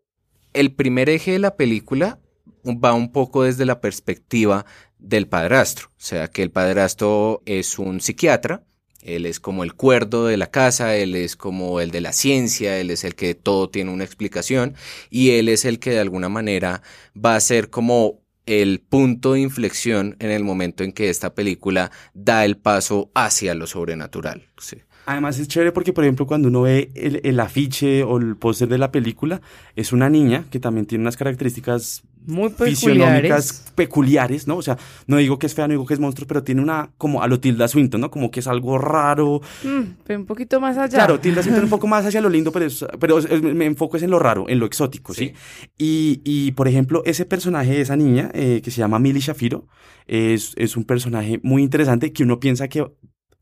el 0.55 0.73
primer 0.73 1.11
eje 1.11 1.33
de 1.33 1.41
la 1.41 1.57
película 1.57 2.21
va 2.65 2.95
un 2.95 3.13
poco 3.13 3.43
desde 3.43 3.67
la 3.67 3.83
perspectiva 3.83 4.65
del 4.99 5.29
padrastro, 5.29 5.89
o 5.89 6.01
sea 6.01 6.29
que 6.29 6.43
el 6.43 6.51
padrastro 6.51 7.43
es 7.45 7.79
un 7.79 8.01
psiquiatra, 8.01 8.65
él 9.03 9.27
es 9.27 9.41
como 9.41 9.63
el 9.63 9.75
cuerdo 9.75 10.25
de 10.25 10.39
la 10.39 10.51
casa, 10.51 10.97
él 10.97 11.15
es 11.15 11.37
como 11.37 11.81
el 11.81 11.91
de 11.91 12.01
la 12.01 12.15
ciencia, 12.15 12.79
él 12.79 12.91
es 12.91 13.05
el 13.05 13.15
que 13.15 13.35
todo 13.35 13.69
tiene 13.69 13.93
una 13.93 14.05
explicación 14.05 14.75
y 15.11 15.33
él 15.33 15.51
es 15.51 15.67
el 15.67 15.81
que 15.81 15.91
de 15.91 16.01
alguna 16.01 16.31
manera 16.31 16.81
va 17.15 17.37
a 17.37 17.41
ser 17.41 17.69
como 17.69 18.23
el 18.49 18.81
punto 18.81 19.35
de 19.35 19.41
inflexión 19.41 20.17
en 20.21 20.31
el 20.31 20.43
momento 20.43 20.83
en 20.83 20.93
que 20.93 21.11
esta 21.11 21.35
película 21.35 21.91
da 22.15 22.47
el 22.47 22.57
paso 22.57 23.11
hacia 23.15 23.55
lo 23.55 23.67
sobrenatural. 23.67 24.49
Además 25.05 25.39
es 25.39 25.49
chévere 25.49 25.73
porque, 25.73 25.93
por 25.93 26.05
ejemplo, 26.05 26.27
cuando 26.27 26.49
uno 26.49 26.63
ve 26.63 26.91
el, 26.95 27.21
el 27.25 27.41
afiche 27.41 28.03
o 28.03 28.19
el 28.19 28.37
póster 28.37 28.69
de 28.69 28.79
la 28.79 28.91
película, 28.91 29.41
es 29.77 29.93
una 29.93 30.09
niña 30.09 30.47
que 30.51 30.61
también 30.61 30.87
tiene 30.87 31.03
unas 31.03 31.17
características 31.17 32.05
Muy 32.29 32.51
fisionómicas 32.51 33.73
peculiares. 33.75 34.47
¿no? 34.47 34.57
O 34.57 34.63
sea, 34.63 34.77
no 35.07 35.17
digo 35.17 35.39
que 35.39 35.47
es 35.47 35.55
fea, 35.55 35.67
no 35.67 35.73
digo 35.73 35.87
que 35.87 35.95
es 35.95 36.01
monstruo, 36.01 36.27
pero 36.29 36.43
tiene 36.45 36.61
una, 36.63 36.91
como 36.99 37.23
a 37.23 37.27
lo 37.27 37.41
Tilda 37.41 37.67
Swinton, 37.69 38.01
¿no? 38.01 38.11
Como 38.11 38.31
que 38.31 38.41
es 38.41 38.47
algo 38.47 38.79
raro. 38.79 39.41
Mm, 39.65 39.81
pero 40.05 40.21
un 40.21 40.27
poquito 40.27 40.61
más 40.61 40.77
allá. 40.79 40.89
Claro, 40.99 41.19
Tilda 41.21 41.43
Swinton 41.43 41.65
un 41.65 41.71
poco 41.79 41.87
más 41.87 42.05
hacia 42.07 42.21
lo 42.21 42.29
lindo, 42.29 42.53
pero, 42.53 42.67
es- 42.67 42.85
pero 43.01 43.19
es- 43.19 43.43
me 43.43 43.65
enfoco 43.67 43.97
es 43.97 44.03
en 44.03 44.11
lo 44.11 44.19
raro, 44.19 44.47
en 44.49 44.59
lo 44.61 44.67
exótico, 44.67 45.15
¿sí? 45.15 45.33
Y, 45.79 46.21
y, 46.25 46.53
por 46.53 46.69
ejemplo, 46.69 47.03
ese 47.05 47.25
personaje 47.25 47.71
de 47.73 47.81
esa 47.81 47.97
niña, 47.97 48.31
eh, 48.35 48.61
que 48.63 48.71
se 48.71 48.79
llama 48.79 48.99
Millie 48.99 49.21
Shafiro, 49.21 49.67
es, 50.07 50.53
es 50.57 50.77
un 50.77 50.85
personaje 50.85 51.41
muy 51.43 51.63
interesante 51.63 52.13
que 52.13 52.23
uno 52.23 52.39
piensa 52.41 52.69
que 52.69 52.87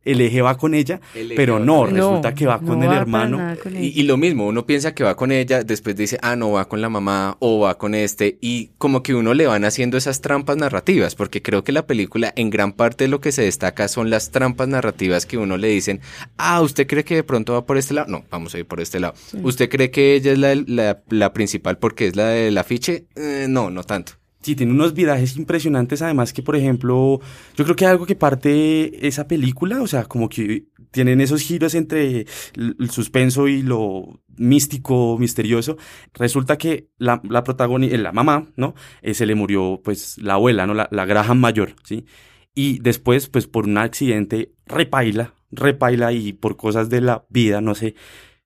el 0.06 0.20
eje 0.20 0.40
va 0.40 0.56
con 0.56 0.74
ella, 0.74 1.00
El 1.14 1.34
pero 1.34 1.58
no, 1.58 1.84
resulta 1.84 2.30
No, 2.30 2.34
que 2.36 2.46
va 2.46 2.60
con 2.60 2.82
el 2.82 2.92
hermano. 2.92 3.56
con 3.62 3.76
Y, 3.76 4.02
lo 4.04 4.16
mismo, 4.16 4.46
uno 4.46 4.64
piensa 4.64 4.94
que 4.94 5.04
va 5.04 5.16
con 5.16 5.32
ella, 5.32 5.62
después 5.64 5.96
dice, 5.96 6.18
ah, 6.22 6.36
no, 6.36 6.52
va 6.52 6.68
con 6.68 6.80
la 6.80 6.88
mamá 6.88 7.36
o 7.40 7.60
va 7.60 7.76
con 7.76 7.94
este, 7.94 8.38
y 8.40 8.70
como 8.78 9.02
que 9.02 9.14
uno 9.14 9.34
le 9.34 9.46
van 9.46 9.64
haciendo 9.64 9.96
esas 9.96 10.20
trampas 10.20 10.56
narrativas, 10.56 11.14
porque 11.14 11.42
creo 11.42 11.64
que 11.64 11.72
la 11.72 11.86
película 11.86 12.32
en 12.36 12.50
gran 12.50 12.72
parte 12.72 13.04
de 13.04 13.08
lo 13.08 13.20
que 13.20 13.32
se 13.32 13.42
destaca 13.42 13.88
son 13.88 14.08
las 14.08 14.30
trampas 14.30 14.68
narrativas 14.68 15.26
que 15.26 15.38
uno 15.38 15.56
le 15.56 15.68
dicen, 15.68 16.00
ah, 16.38 16.62
¿usted 16.62 16.86
cree 16.86 17.04
que 17.04 17.16
de 17.16 17.24
pronto 17.24 17.52
va 17.54 17.66
por 17.66 17.76
este 17.76 17.94
lado? 17.94 18.08
No, 18.08 18.24
vamos 18.30 18.54
a 18.54 18.58
ir 18.58 18.66
por 18.66 18.80
este 18.80 19.00
lado. 19.00 19.14
¿Usted 19.42 19.68
cree 19.68 19.90
que 19.90 20.14
ella 20.14 20.32
es 20.32 20.38
la, 20.38 20.54
la, 20.54 21.02
la 21.08 21.32
principal 21.32 21.78
porque 21.78 22.06
es 22.06 22.16
la 22.16 22.28
del 22.28 22.56
afiche? 22.58 23.06
Eh, 23.16 23.46
no, 23.48 23.70
no 23.70 23.82
tanto. 23.82 24.12
Sí, 24.46 24.54
tiene 24.54 24.70
unos 24.70 24.94
virajes 24.94 25.36
impresionantes, 25.36 26.02
además 26.02 26.32
que, 26.32 26.40
por 26.40 26.54
ejemplo, 26.54 27.18
yo 27.56 27.64
creo 27.64 27.74
que 27.74 27.84
algo 27.84 28.06
que 28.06 28.14
parte 28.14 29.04
esa 29.08 29.26
película, 29.26 29.82
o 29.82 29.88
sea, 29.88 30.04
como 30.04 30.28
que 30.28 30.68
tienen 30.92 31.20
esos 31.20 31.40
giros 31.40 31.74
entre 31.74 32.26
el 32.54 32.90
suspenso 32.90 33.48
y 33.48 33.62
lo 33.62 34.22
místico, 34.36 35.18
misterioso. 35.18 35.78
Resulta 36.14 36.56
que 36.58 36.90
la, 36.96 37.20
la 37.28 37.42
protagonista, 37.42 37.96
la 37.96 38.12
mamá, 38.12 38.46
¿no? 38.54 38.76
Eh, 39.02 39.14
se 39.14 39.26
le 39.26 39.34
murió, 39.34 39.80
pues, 39.82 40.16
la 40.18 40.34
abuela, 40.34 40.64
¿no? 40.64 40.74
La, 40.74 40.88
la 40.92 41.06
Graham 41.06 41.40
mayor, 41.40 41.74
¿sí? 41.82 42.06
Y 42.54 42.78
después, 42.78 43.28
pues, 43.28 43.48
por 43.48 43.64
un 43.64 43.78
accidente, 43.78 44.52
repaila, 44.64 45.34
repaila 45.50 46.12
y 46.12 46.34
por 46.34 46.56
cosas 46.56 46.88
de 46.88 47.00
la 47.00 47.26
vida, 47.30 47.60
no 47.60 47.74
sé, 47.74 47.96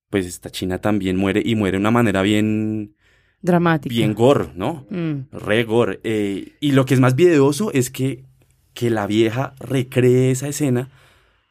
pues 0.08 0.24
esta 0.24 0.48
china 0.48 0.78
también 0.78 1.18
muere 1.18 1.42
y 1.44 1.56
muere 1.56 1.76
de 1.76 1.80
una 1.82 1.90
manera 1.90 2.22
bien, 2.22 2.96
Dramática. 3.42 3.94
bien 3.94 4.14
gore, 4.14 4.48
¿no? 4.55 4.87
Mm. 4.90 5.29
Re 5.33 5.64
gore. 5.64 6.00
Eh, 6.05 6.53
y 6.61 6.72
lo 6.72 6.85
que 6.85 6.94
es 6.94 7.00
más 7.00 7.14
videoso 7.14 7.72
es 7.72 7.90
que 7.90 8.24
que 8.72 8.88
la 8.88 9.07
vieja 9.07 9.55
recree 9.59 10.31
esa 10.31 10.46
escena 10.48 10.88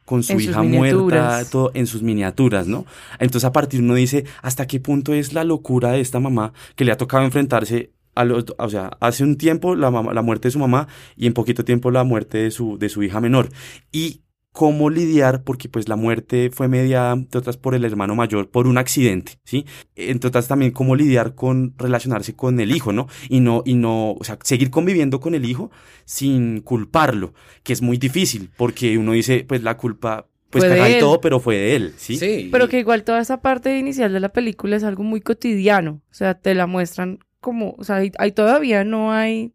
con 0.06 0.22
su 0.22 0.32
En 0.32 0.40
hija 0.40 0.62
muerta, 0.62 1.44
todo 1.50 1.70
en 1.74 1.86
sus 1.86 2.02
miniaturas, 2.02 2.66
¿no? 2.66 2.86
Entonces 3.18 3.44
a 3.44 3.52
partir 3.52 3.80
uno 3.80 3.94
dice, 3.94 4.24
¿hasta 4.42 4.66
qué 4.66 4.80
punto 4.80 5.12
es 5.12 5.32
la 5.34 5.44
locura 5.44 5.92
de 5.92 6.00
esta 6.00 6.18
mamá 6.18 6.52
que 6.76 6.84
le 6.84 6.92
ha 6.92 6.96
tocado 6.96 7.22
enfrentarse 7.24 7.90
a 8.16 8.24
los, 8.24 8.46
o 8.58 8.68
sea, 8.70 8.90
hace 9.00 9.22
un 9.22 9.36
tiempo 9.36 9.76
la, 9.76 9.90
mamá- 9.90 10.12
la 10.14 10.22
muerte 10.22 10.48
de 10.48 10.52
su 10.52 10.58
mamá 10.58 10.88
y 11.16 11.26
en 11.26 11.34
poquito 11.34 11.64
tiempo 11.64 11.90
la 11.92 12.02
muerte 12.04 12.38
de 12.38 12.50
su, 12.50 12.78
de 12.78 12.88
su 12.88 13.02
hija 13.02 13.20
menor? 13.20 13.50
Y 13.92 14.22
cómo 14.52 14.90
lidiar, 14.90 15.44
porque 15.44 15.68
pues 15.68 15.88
la 15.88 15.96
muerte 15.96 16.50
fue 16.52 16.68
mediada, 16.68 17.12
entre 17.12 17.38
otras, 17.38 17.56
por 17.56 17.74
el 17.74 17.84
hermano 17.84 18.14
mayor, 18.14 18.50
por 18.50 18.66
un 18.66 18.78
accidente, 18.78 19.38
¿sí? 19.44 19.64
Entre 19.94 20.28
otras 20.28 20.48
también 20.48 20.72
cómo 20.72 20.96
lidiar 20.96 21.34
con 21.34 21.74
relacionarse 21.78 22.34
con 22.34 22.58
el 22.60 22.72
hijo, 22.72 22.92
¿no? 22.92 23.06
Y 23.28 23.40
no, 23.40 23.62
y 23.64 23.74
no, 23.74 24.12
o 24.12 24.24
sea, 24.24 24.38
seguir 24.42 24.70
conviviendo 24.70 25.20
con 25.20 25.34
el 25.34 25.44
hijo 25.44 25.70
sin 26.04 26.60
culparlo, 26.60 27.32
que 27.62 27.72
es 27.72 27.82
muy 27.82 27.96
difícil, 27.96 28.50
porque 28.56 28.98
uno 28.98 29.12
dice, 29.12 29.44
pues 29.46 29.62
la 29.62 29.76
culpa, 29.76 30.26
pues 30.50 30.64
Fue 30.64 30.68
de 30.68 30.76
caga 30.76 30.90
y 30.90 30.94
él. 30.94 31.00
todo, 31.00 31.20
pero 31.20 31.38
fue 31.38 31.56
de 31.56 31.76
él, 31.76 31.94
¿sí? 31.96 32.16
Sí. 32.16 32.48
Pero 32.50 32.68
que 32.68 32.80
igual 32.80 33.04
toda 33.04 33.20
esa 33.20 33.40
parte 33.40 33.78
inicial 33.78 34.12
de 34.12 34.18
la 34.20 34.30
película 34.30 34.74
es 34.76 34.82
algo 34.82 35.04
muy 35.04 35.20
cotidiano. 35.20 36.02
O 36.10 36.14
sea, 36.14 36.34
te 36.34 36.54
la 36.56 36.66
muestran 36.66 37.20
como, 37.40 37.76
o 37.78 37.84
sea, 37.84 37.96
ahí, 37.96 38.10
ahí 38.18 38.32
todavía 38.32 38.82
no 38.82 39.12
hay 39.12 39.54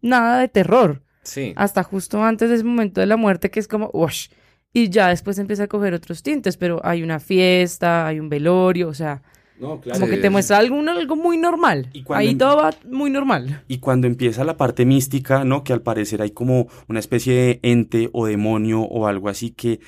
nada 0.00 0.38
de 0.40 0.48
terror. 0.48 1.02
Sí. 1.22 1.52
Hasta 1.56 1.82
justo 1.82 2.22
antes 2.22 2.48
de 2.48 2.56
ese 2.56 2.64
momento 2.64 3.00
de 3.00 3.06
la 3.06 3.16
muerte 3.16 3.50
que 3.50 3.60
es 3.60 3.68
como, 3.68 3.90
ush. 3.92 4.28
Y 4.72 4.88
ya 4.88 5.08
después 5.08 5.38
empieza 5.38 5.64
a 5.64 5.68
coger 5.68 5.92
otros 5.94 6.22
tintes, 6.22 6.56
pero 6.56 6.80
hay 6.84 7.02
una 7.02 7.20
fiesta, 7.20 8.06
hay 8.06 8.18
un 8.18 8.28
velorio, 8.30 8.88
o 8.88 8.94
sea, 8.94 9.22
No, 9.60 9.80
claro. 9.80 10.00
como 10.00 10.10
que 10.10 10.16
te 10.16 10.30
muestra 10.30 10.56
algo, 10.58 10.78
algo 10.80 11.14
muy 11.16 11.36
normal. 11.36 11.90
Y 11.92 12.02
cuando 12.04 12.20
Ahí 12.20 12.28
em- 12.30 12.38
todo 12.38 12.56
va 12.56 12.70
muy 12.90 13.10
normal. 13.10 13.62
Y 13.68 13.78
cuando 13.78 14.06
empieza 14.06 14.44
la 14.44 14.56
parte 14.56 14.86
mística, 14.86 15.44
¿no? 15.44 15.62
Que 15.62 15.72
al 15.74 15.82
parecer 15.82 16.22
hay 16.22 16.30
como 16.30 16.68
una 16.88 17.00
especie 17.00 17.34
de 17.34 17.60
ente 17.62 18.08
o 18.12 18.26
demonio 18.26 18.80
o 18.80 19.06
algo 19.06 19.28
así 19.28 19.50
que 19.50 19.80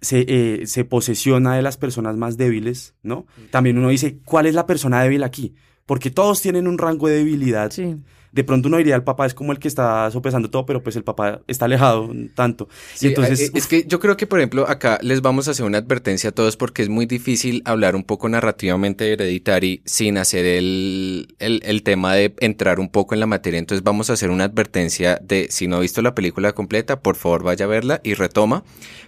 se, 0.00 0.24
eh, 0.28 0.66
se 0.66 0.84
posesiona 0.84 1.56
de 1.56 1.62
las 1.62 1.76
personas 1.76 2.16
más 2.16 2.36
débiles, 2.36 2.94
¿no? 3.02 3.26
También 3.50 3.78
uno 3.78 3.88
dice, 3.88 4.18
¿cuál 4.24 4.46
es 4.46 4.54
la 4.54 4.66
persona 4.66 5.02
débil 5.02 5.24
aquí? 5.24 5.54
Porque 5.86 6.10
todos 6.10 6.40
tienen 6.40 6.68
un 6.68 6.78
rango 6.78 7.08
de 7.08 7.16
debilidad. 7.16 7.70
Sí. 7.72 7.96
De 8.34 8.42
pronto 8.42 8.66
uno 8.68 8.78
diría, 8.78 8.96
el 8.96 9.04
papá 9.04 9.26
es 9.26 9.34
como 9.34 9.52
el 9.52 9.60
que 9.60 9.68
está 9.68 10.10
sopesando 10.10 10.50
todo, 10.50 10.66
pero 10.66 10.82
pues 10.82 10.96
el 10.96 11.04
papá 11.04 11.40
está 11.46 11.66
alejado 11.66 12.10
tanto. 12.34 12.68
Sí, 12.94 13.06
y 13.06 13.08
entonces, 13.10 13.40
eh, 13.40 13.50
es 13.54 13.68
que 13.68 13.84
yo 13.86 14.00
creo 14.00 14.16
que, 14.16 14.26
por 14.26 14.40
ejemplo, 14.40 14.68
acá 14.68 14.98
les 15.02 15.22
vamos 15.22 15.46
a 15.46 15.52
hacer 15.52 15.64
una 15.64 15.78
advertencia 15.78 16.30
a 16.30 16.32
todos 16.32 16.56
porque 16.56 16.82
es 16.82 16.88
muy 16.88 17.06
difícil 17.06 17.62
hablar 17.64 17.94
un 17.94 18.02
poco 18.02 18.28
narrativamente 18.28 19.04
de 19.04 19.12
Hereditary 19.12 19.82
sin 19.84 20.18
hacer 20.18 20.44
el, 20.46 21.36
el, 21.38 21.60
el 21.64 21.82
tema 21.84 22.14
de 22.14 22.34
entrar 22.40 22.80
un 22.80 22.88
poco 22.88 23.14
en 23.14 23.20
la 23.20 23.26
materia. 23.26 23.58
Entonces 23.58 23.84
vamos 23.84 24.10
a 24.10 24.14
hacer 24.14 24.30
una 24.30 24.44
advertencia 24.44 25.20
de 25.22 25.46
si 25.50 25.68
no 25.68 25.76
ha 25.76 25.80
visto 25.80 26.02
la 26.02 26.14
película 26.16 26.52
completa, 26.52 27.00
por 27.00 27.14
favor 27.14 27.44
vaya 27.44 27.66
a 27.66 27.68
verla 27.68 28.00
y 28.02 28.14
retoma. 28.14 28.64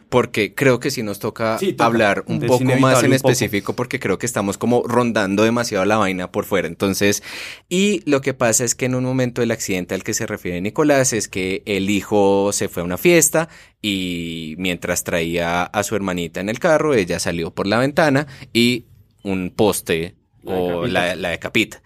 Porque 0.09 0.55
creo 0.55 0.79
que 0.79 0.92
sí 0.92 1.03
nos 1.03 1.19
toca, 1.19 1.59
Sí, 1.59 1.73
toca. 1.73 1.87
hablar 1.87 2.25
un 2.29 2.37
Es 2.42 2.47
poco 2.49 2.64
más 2.79 3.03
en 3.03 3.12
específico 3.12 3.75
porque 3.75 3.99
creo 3.99 4.19
que 4.19 4.27
estamos 4.27 4.57
como 4.57 4.85
rondando 4.87 5.42
demasiado 5.42 5.85
la 5.85 5.97
vaina 5.97 6.31
por 6.31 6.45
fuera. 6.45 6.69
Entonces, 6.69 7.25
y 7.69 8.09
lo 8.09 8.21
que 8.21 8.33
pasa 8.33 8.64
es 8.64 8.77
que 8.77 8.85
en 8.87 8.95
un 8.95 9.03
momento 9.05 9.42
el 9.42 9.51
accidente 9.51 9.95
al 9.97 10.05
que 10.05 10.14
se 10.14 10.27
refiere 10.27 10.61
Nicolás 10.61 11.12
es 11.12 11.27
que 11.27 11.62
el 11.66 11.90
hijo 11.90 12.51
se 12.53 12.69
fue 12.69 12.83
a 12.83 12.85
una 12.87 12.99
fiesta 12.99 13.49
y 13.83 14.55
mientras 14.59 15.03
traía 15.03 15.64
a 15.64 15.83
su 15.83 15.97
hermanita 15.97 16.40
en 16.40 16.49
el 16.51 16.61
carro, 16.61 16.95
ella 16.95 17.19
salió 17.19 17.51
por 17.53 17.66
la 17.66 17.79
ventana 17.79 18.29
y 18.53 18.87
un 19.25 19.51
poste 19.51 20.14
La 20.42 20.55
o 20.55 20.87
decapita. 20.87 20.88
la, 20.92 21.16
la 21.16 21.29
decapita. 21.31 21.83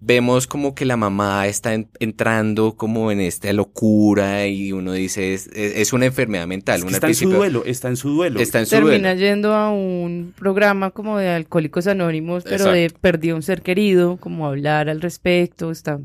Vemos 0.00 0.46
como 0.46 0.76
que 0.76 0.84
la 0.84 0.96
mamá 0.96 1.48
está 1.48 1.74
en- 1.74 1.88
entrando 1.98 2.76
como 2.76 3.10
en 3.10 3.20
esta 3.20 3.52
locura 3.52 4.46
y 4.46 4.70
uno 4.72 4.92
dice 4.92 5.34
es, 5.34 5.48
es- 5.48 5.74
es 5.76 5.92
una 5.92 6.06
enfermedad 6.06 6.46
mental. 6.46 6.76
es 6.76 6.82
que 6.84 6.88
una 6.88 6.96
está 6.98 7.08
en 7.08 7.14
su 7.16 7.30
duelo, 7.30 7.62
está 7.66 7.88
en 7.88 7.96
su 7.96 8.10
duelo. 8.10 8.38
Está 8.40 8.60
en 8.60 8.66
su 8.66 8.70
Termina 8.76 9.14
duelo. 9.14 9.20
yendo 9.20 9.54
a 9.54 9.70
un 9.72 10.34
programa 10.38 10.92
como 10.92 11.18
de 11.18 11.28
alcohólicos 11.30 11.88
anónimos, 11.88 12.44
pero 12.44 12.70
de 12.70 12.90
perdió 13.00 13.34
un 13.34 13.42
ser 13.42 13.62
querido, 13.62 14.18
como 14.18 14.46
hablar 14.46 14.88
al 14.88 15.00
respecto, 15.00 15.72
está 15.72 15.98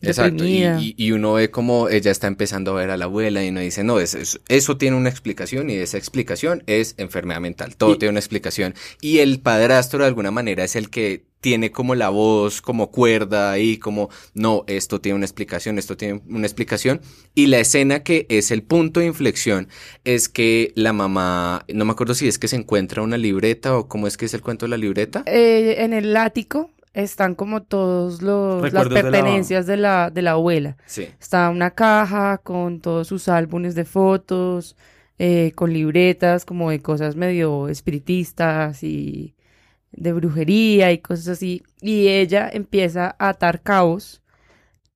Exacto, 0.00 0.44
y, 0.44 0.60
deprimida. 0.60 0.80
y- 0.80 0.94
y 0.96 1.10
uno 1.12 1.32
ve 1.34 1.50
como 1.50 1.88
ella 1.88 2.10
está 2.12 2.28
empezando 2.28 2.70
a 2.70 2.80
ver 2.80 2.90
a 2.90 2.96
la 2.96 3.06
abuela 3.06 3.44
y 3.44 3.48
uno 3.48 3.60
dice, 3.60 3.82
no, 3.82 3.98
es- 3.98 4.14
es- 4.14 4.40
eso 4.48 4.76
tiene 4.76 4.96
una 4.96 5.08
explicación 5.10 5.70
y 5.70 5.74
esa 5.74 5.98
explicación 5.98 6.62
es 6.68 6.94
enfermedad 6.98 7.40
mental, 7.40 7.74
todo 7.76 7.94
Y- 7.94 7.98
tiene 7.98 8.10
una 8.10 8.20
explicación. 8.20 8.74
Y 9.00 9.18
el 9.18 9.40
padrastro 9.40 9.98
de 10.00 10.06
alguna 10.06 10.30
manera 10.30 10.62
es 10.64 10.76
el 10.76 10.88
que 10.88 11.28
tiene 11.40 11.70
como 11.72 11.94
la 11.94 12.10
voz, 12.10 12.60
como 12.60 12.90
cuerda 12.90 13.58
y 13.58 13.78
como, 13.78 14.10
no, 14.34 14.64
esto 14.66 15.00
tiene 15.00 15.16
una 15.16 15.24
explicación, 15.24 15.78
esto 15.78 15.96
tiene 15.96 16.20
una 16.28 16.46
explicación. 16.46 17.00
Y 17.34 17.46
la 17.46 17.58
escena 17.60 18.02
que 18.02 18.26
es 18.28 18.50
el 18.50 18.62
punto 18.62 19.00
de 19.00 19.06
inflexión 19.06 19.68
es 20.04 20.28
que 20.28 20.72
la 20.74 20.92
mamá, 20.92 21.64
no 21.72 21.84
me 21.84 21.92
acuerdo 21.92 22.14
si 22.14 22.28
es 22.28 22.38
que 22.38 22.48
se 22.48 22.56
encuentra 22.56 23.02
una 23.02 23.16
libreta 23.16 23.76
o 23.76 23.88
cómo 23.88 24.06
es 24.06 24.16
que 24.16 24.26
es 24.26 24.34
el 24.34 24.42
cuento 24.42 24.66
de 24.66 24.70
la 24.70 24.76
libreta. 24.76 25.22
Eh, 25.26 25.76
en 25.78 25.92
el 25.94 26.16
ático 26.16 26.70
están 26.92 27.34
como 27.36 27.62
todos 27.62 28.20
los 28.20 28.62
las 28.62 28.72
Recuerdos 28.72 28.94
de 28.94 29.02
la- 29.02 29.10
pertenencias 29.10 29.66
de 29.66 29.76
la, 29.76 30.10
de 30.10 30.22
la 30.22 30.32
abuela. 30.32 30.76
Sí. 30.86 31.06
Está 31.20 31.48
una 31.48 31.70
caja 31.70 32.38
con 32.38 32.80
todos 32.80 33.06
sus 33.08 33.28
álbumes 33.28 33.74
de 33.74 33.84
fotos, 33.84 34.76
eh, 35.18 35.52
con 35.54 35.72
libretas 35.72 36.44
como 36.44 36.70
de 36.70 36.80
cosas 36.80 37.14
medio 37.16 37.68
espiritistas 37.68 38.82
y 38.82 39.34
de 39.92 40.12
brujería 40.12 40.92
y 40.92 40.98
cosas 40.98 41.28
así. 41.28 41.62
Y 41.80 42.08
ella 42.08 42.48
empieza 42.52 43.16
a 43.18 43.30
atar 43.30 43.62
cabos 43.62 44.22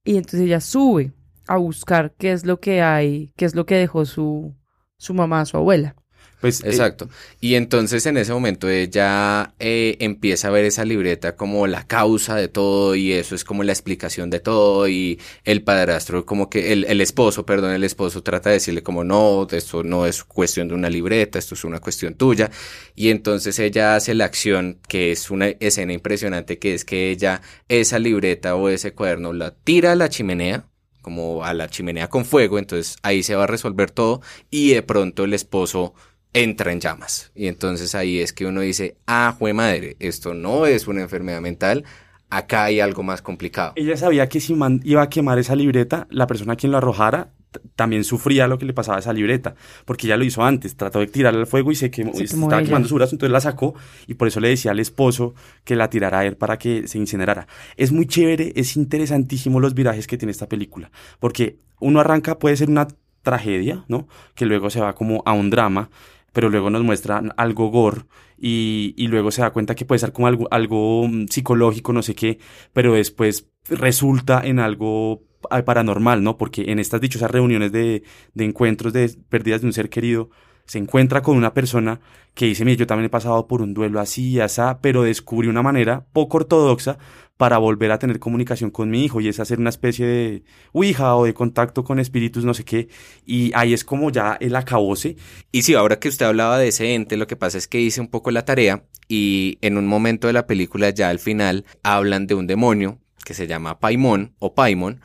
y 0.04 0.16
entonces 0.16 0.42
ella 0.42 0.60
sube 0.60 1.12
a 1.46 1.56
buscar 1.56 2.14
qué 2.18 2.32
es 2.32 2.44
lo 2.44 2.60
que 2.60 2.82
hay, 2.82 3.32
qué 3.36 3.44
es 3.44 3.54
lo 3.54 3.66
que 3.66 3.76
dejó 3.76 4.04
su, 4.04 4.54
su 4.96 5.14
mamá, 5.14 5.44
su 5.44 5.56
abuela. 5.56 5.96
Pues, 6.44 6.62
eh, 6.62 6.66
Exacto. 6.66 7.08
Y 7.40 7.54
entonces 7.54 8.04
en 8.04 8.18
ese 8.18 8.30
momento 8.34 8.68
ella 8.68 9.54
eh, 9.58 9.96
empieza 10.00 10.48
a 10.48 10.50
ver 10.50 10.66
esa 10.66 10.84
libreta 10.84 11.36
como 11.36 11.66
la 11.66 11.86
causa 11.86 12.36
de 12.36 12.48
todo 12.48 12.94
y 12.94 13.12
eso 13.12 13.34
es 13.34 13.44
como 13.44 13.62
la 13.62 13.72
explicación 13.72 14.28
de 14.28 14.40
todo 14.40 14.86
y 14.86 15.18
el 15.44 15.62
padrastro 15.62 16.26
como 16.26 16.50
que 16.50 16.74
el, 16.74 16.84
el 16.84 17.00
esposo, 17.00 17.46
perdón, 17.46 17.72
el 17.72 17.82
esposo 17.82 18.22
trata 18.22 18.50
de 18.50 18.56
decirle 18.56 18.82
como 18.82 19.04
no, 19.04 19.46
esto 19.50 19.82
no 19.84 20.04
es 20.04 20.22
cuestión 20.22 20.68
de 20.68 20.74
una 20.74 20.90
libreta, 20.90 21.38
esto 21.38 21.54
es 21.54 21.64
una 21.64 21.80
cuestión 21.80 22.12
tuya 22.12 22.50
y 22.94 23.08
entonces 23.08 23.58
ella 23.58 23.96
hace 23.96 24.12
la 24.12 24.26
acción 24.26 24.80
que 24.86 25.12
es 25.12 25.30
una 25.30 25.48
escena 25.48 25.94
impresionante 25.94 26.58
que 26.58 26.74
es 26.74 26.84
que 26.84 27.10
ella 27.10 27.40
esa 27.68 27.98
libreta 27.98 28.54
o 28.54 28.68
ese 28.68 28.92
cuaderno 28.92 29.32
la 29.32 29.52
tira 29.54 29.92
a 29.92 29.94
la 29.94 30.10
chimenea 30.10 30.66
como 31.00 31.42
a 31.42 31.54
la 31.54 31.70
chimenea 31.70 32.08
con 32.08 32.26
fuego, 32.26 32.58
entonces 32.58 32.96
ahí 33.02 33.22
se 33.22 33.34
va 33.34 33.44
a 33.44 33.46
resolver 33.46 33.90
todo 33.90 34.20
y 34.50 34.72
de 34.72 34.82
pronto 34.82 35.24
el 35.24 35.32
esposo 35.32 35.94
entra 36.34 36.70
en 36.72 36.80
llamas. 36.80 37.32
Y 37.34 37.46
entonces 37.46 37.94
ahí 37.94 38.18
es 38.18 38.32
que 38.34 38.44
uno 38.44 38.60
dice, 38.60 38.96
ah, 39.06 39.34
jue 39.38 39.52
madre, 39.54 39.96
esto 40.00 40.34
no 40.34 40.66
es 40.66 40.86
una 40.86 41.00
enfermedad 41.00 41.40
mental, 41.40 41.84
acá 42.28 42.64
hay 42.64 42.80
algo 42.80 43.02
más 43.02 43.22
complicado. 43.22 43.72
Ella 43.76 43.96
sabía 43.96 44.28
que 44.28 44.40
si 44.40 44.54
man- 44.54 44.80
iba 44.84 45.00
a 45.02 45.08
quemar 45.08 45.38
esa 45.38 45.54
libreta, 45.56 46.06
la 46.10 46.26
persona 46.26 46.52
a 46.52 46.56
quien 46.56 46.72
lo 46.72 46.78
arrojara 46.78 47.30
también 47.76 48.02
sufría 48.02 48.48
lo 48.48 48.58
que 48.58 48.64
le 48.64 48.72
pasaba 48.72 48.96
a 48.96 49.00
esa 49.00 49.12
libreta, 49.12 49.54
porque 49.84 50.08
ella 50.08 50.16
lo 50.16 50.24
hizo 50.24 50.42
antes, 50.42 50.76
trató 50.76 50.98
de 50.98 51.06
tirarla 51.06 51.38
al 51.38 51.46
fuego 51.46 51.70
y 51.70 51.76
se 51.76 51.88
quemó, 51.88 52.12
Se 52.12 52.24
estaba 52.24 52.56
ella. 52.58 52.64
quemando 52.66 52.88
su 52.88 52.96
brazo, 52.96 53.14
entonces 53.14 53.32
la 53.32 53.40
sacó 53.40 53.76
y 54.08 54.14
por 54.14 54.26
eso 54.26 54.40
le 54.40 54.48
decía 54.48 54.72
al 54.72 54.80
esposo 54.80 55.36
que 55.62 55.76
la 55.76 55.88
tirara 55.88 56.18
a 56.18 56.26
él 56.26 56.36
para 56.36 56.58
que 56.58 56.88
se 56.88 56.98
incinerara. 56.98 57.46
Es 57.76 57.92
muy 57.92 58.06
chévere, 58.06 58.52
es 58.56 58.76
interesantísimo 58.76 59.60
los 59.60 59.74
virajes 59.74 60.08
que 60.08 60.18
tiene 60.18 60.32
esta 60.32 60.48
película, 60.48 60.90
porque 61.20 61.58
uno 61.78 62.00
arranca, 62.00 62.40
puede 62.40 62.56
ser 62.56 62.68
una 62.70 62.88
tragedia, 63.22 63.84
¿no? 63.86 64.08
Que 64.34 64.46
luego 64.46 64.68
se 64.68 64.80
va 64.80 64.94
como 64.96 65.22
a 65.24 65.32
un 65.32 65.48
drama, 65.50 65.90
pero 66.34 66.50
luego 66.50 66.68
nos 66.68 66.82
muestran 66.82 67.32
algo 67.38 67.70
gore 67.70 68.02
y, 68.36 68.92
y 68.98 69.06
luego 69.06 69.30
se 69.30 69.40
da 69.40 69.52
cuenta 69.52 69.74
que 69.74 69.86
puede 69.86 70.00
ser 70.00 70.12
como 70.12 70.26
algo, 70.26 70.46
algo 70.50 71.08
mm, 71.08 71.28
psicológico, 71.28 71.94
no 71.94 72.02
sé 72.02 72.14
qué, 72.14 72.38
pero 72.74 72.92
después 72.92 73.48
resulta 73.68 74.42
en 74.44 74.58
algo 74.58 75.22
ah, 75.48 75.64
paranormal, 75.64 76.22
¿no? 76.22 76.36
Porque 76.36 76.70
en 76.70 76.78
estas 76.78 77.00
dichosas 77.00 77.30
reuniones 77.30 77.72
de, 77.72 78.02
de 78.34 78.44
encuentros 78.44 78.92
de 78.92 79.10
pérdidas 79.30 79.62
de 79.62 79.68
un 79.68 79.72
ser 79.72 79.88
querido, 79.88 80.28
se 80.66 80.78
encuentra 80.78 81.22
con 81.22 81.36
una 81.36 81.54
persona 81.54 82.00
que 82.34 82.46
dice, 82.46 82.64
mire, 82.64 82.78
yo 82.78 82.86
también 82.86 83.06
he 83.06 83.10
pasado 83.10 83.46
por 83.46 83.62
un 83.62 83.74
duelo 83.74 84.00
así 84.00 84.30
y 84.30 84.40
así, 84.40 84.60
pero 84.80 85.02
descubrí 85.02 85.48
una 85.48 85.62
manera 85.62 86.06
poco 86.12 86.38
ortodoxa 86.38 86.98
para 87.36 87.58
volver 87.58 87.90
a 87.90 87.98
tener 87.98 88.20
comunicación 88.20 88.70
con 88.70 88.90
mi 88.90 89.04
hijo 89.04 89.20
y 89.20 89.28
es 89.28 89.40
hacer 89.40 89.58
una 89.58 89.70
especie 89.70 90.06
de 90.06 90.44
ouija 90.72 91.16
o 91.16 91.24
de 91.24 91.34
contacto 91.34 91.82
con 91.82 91.98
espíritus, 91.98 92.44
no 92.44 92.54
sé 92.54 92.64
qué, 92.64 92.88
y 93.26 93.50
ahí 93.54 93.74
es 93.74 93.84
como 93.84 94.10
ya 94.10 94.36
el 94.40 94.54
acabose 94.54 95.16
Y 95.50 95.62
sí, 95.62 95.74
ahora 95.74 95.98
que 95.98 96.08
usted 96.08 96.26
hablaba 96.26 96.58
de 96.58 96.68
ese 96.68 96.94
ente, 96.94 97.16
lo 97.16 97.26
que 97.26 97.36
pasa 97.36 97.58
es 97.58 97.66
que 97.66 97.80
hice 97.80 98.00
un 98.00 98.08
poco 98.08 98.30
la 98.30 98.44
tarea 98.44 98.84
y 99.08 99.58
en 99.60 99.76
un 99.76 99.86
momento 99.86 100.26
de 100.26 100.32
la 100.32 100.46
película, 100.46 100.90
ya 100.90 101.10
al 101.10 101.18
final, 101.18 101.64
hablan 101.82 102.26
de 102.26 102.34
un 102.34 102.46
demonio 102.46 103.00
que 103.24 103.34
se 103.34 103.46
llama 103.46 103.80
Paimon 103.80 104.34
o 104.38 104.54
Paimon. 104.54 105.00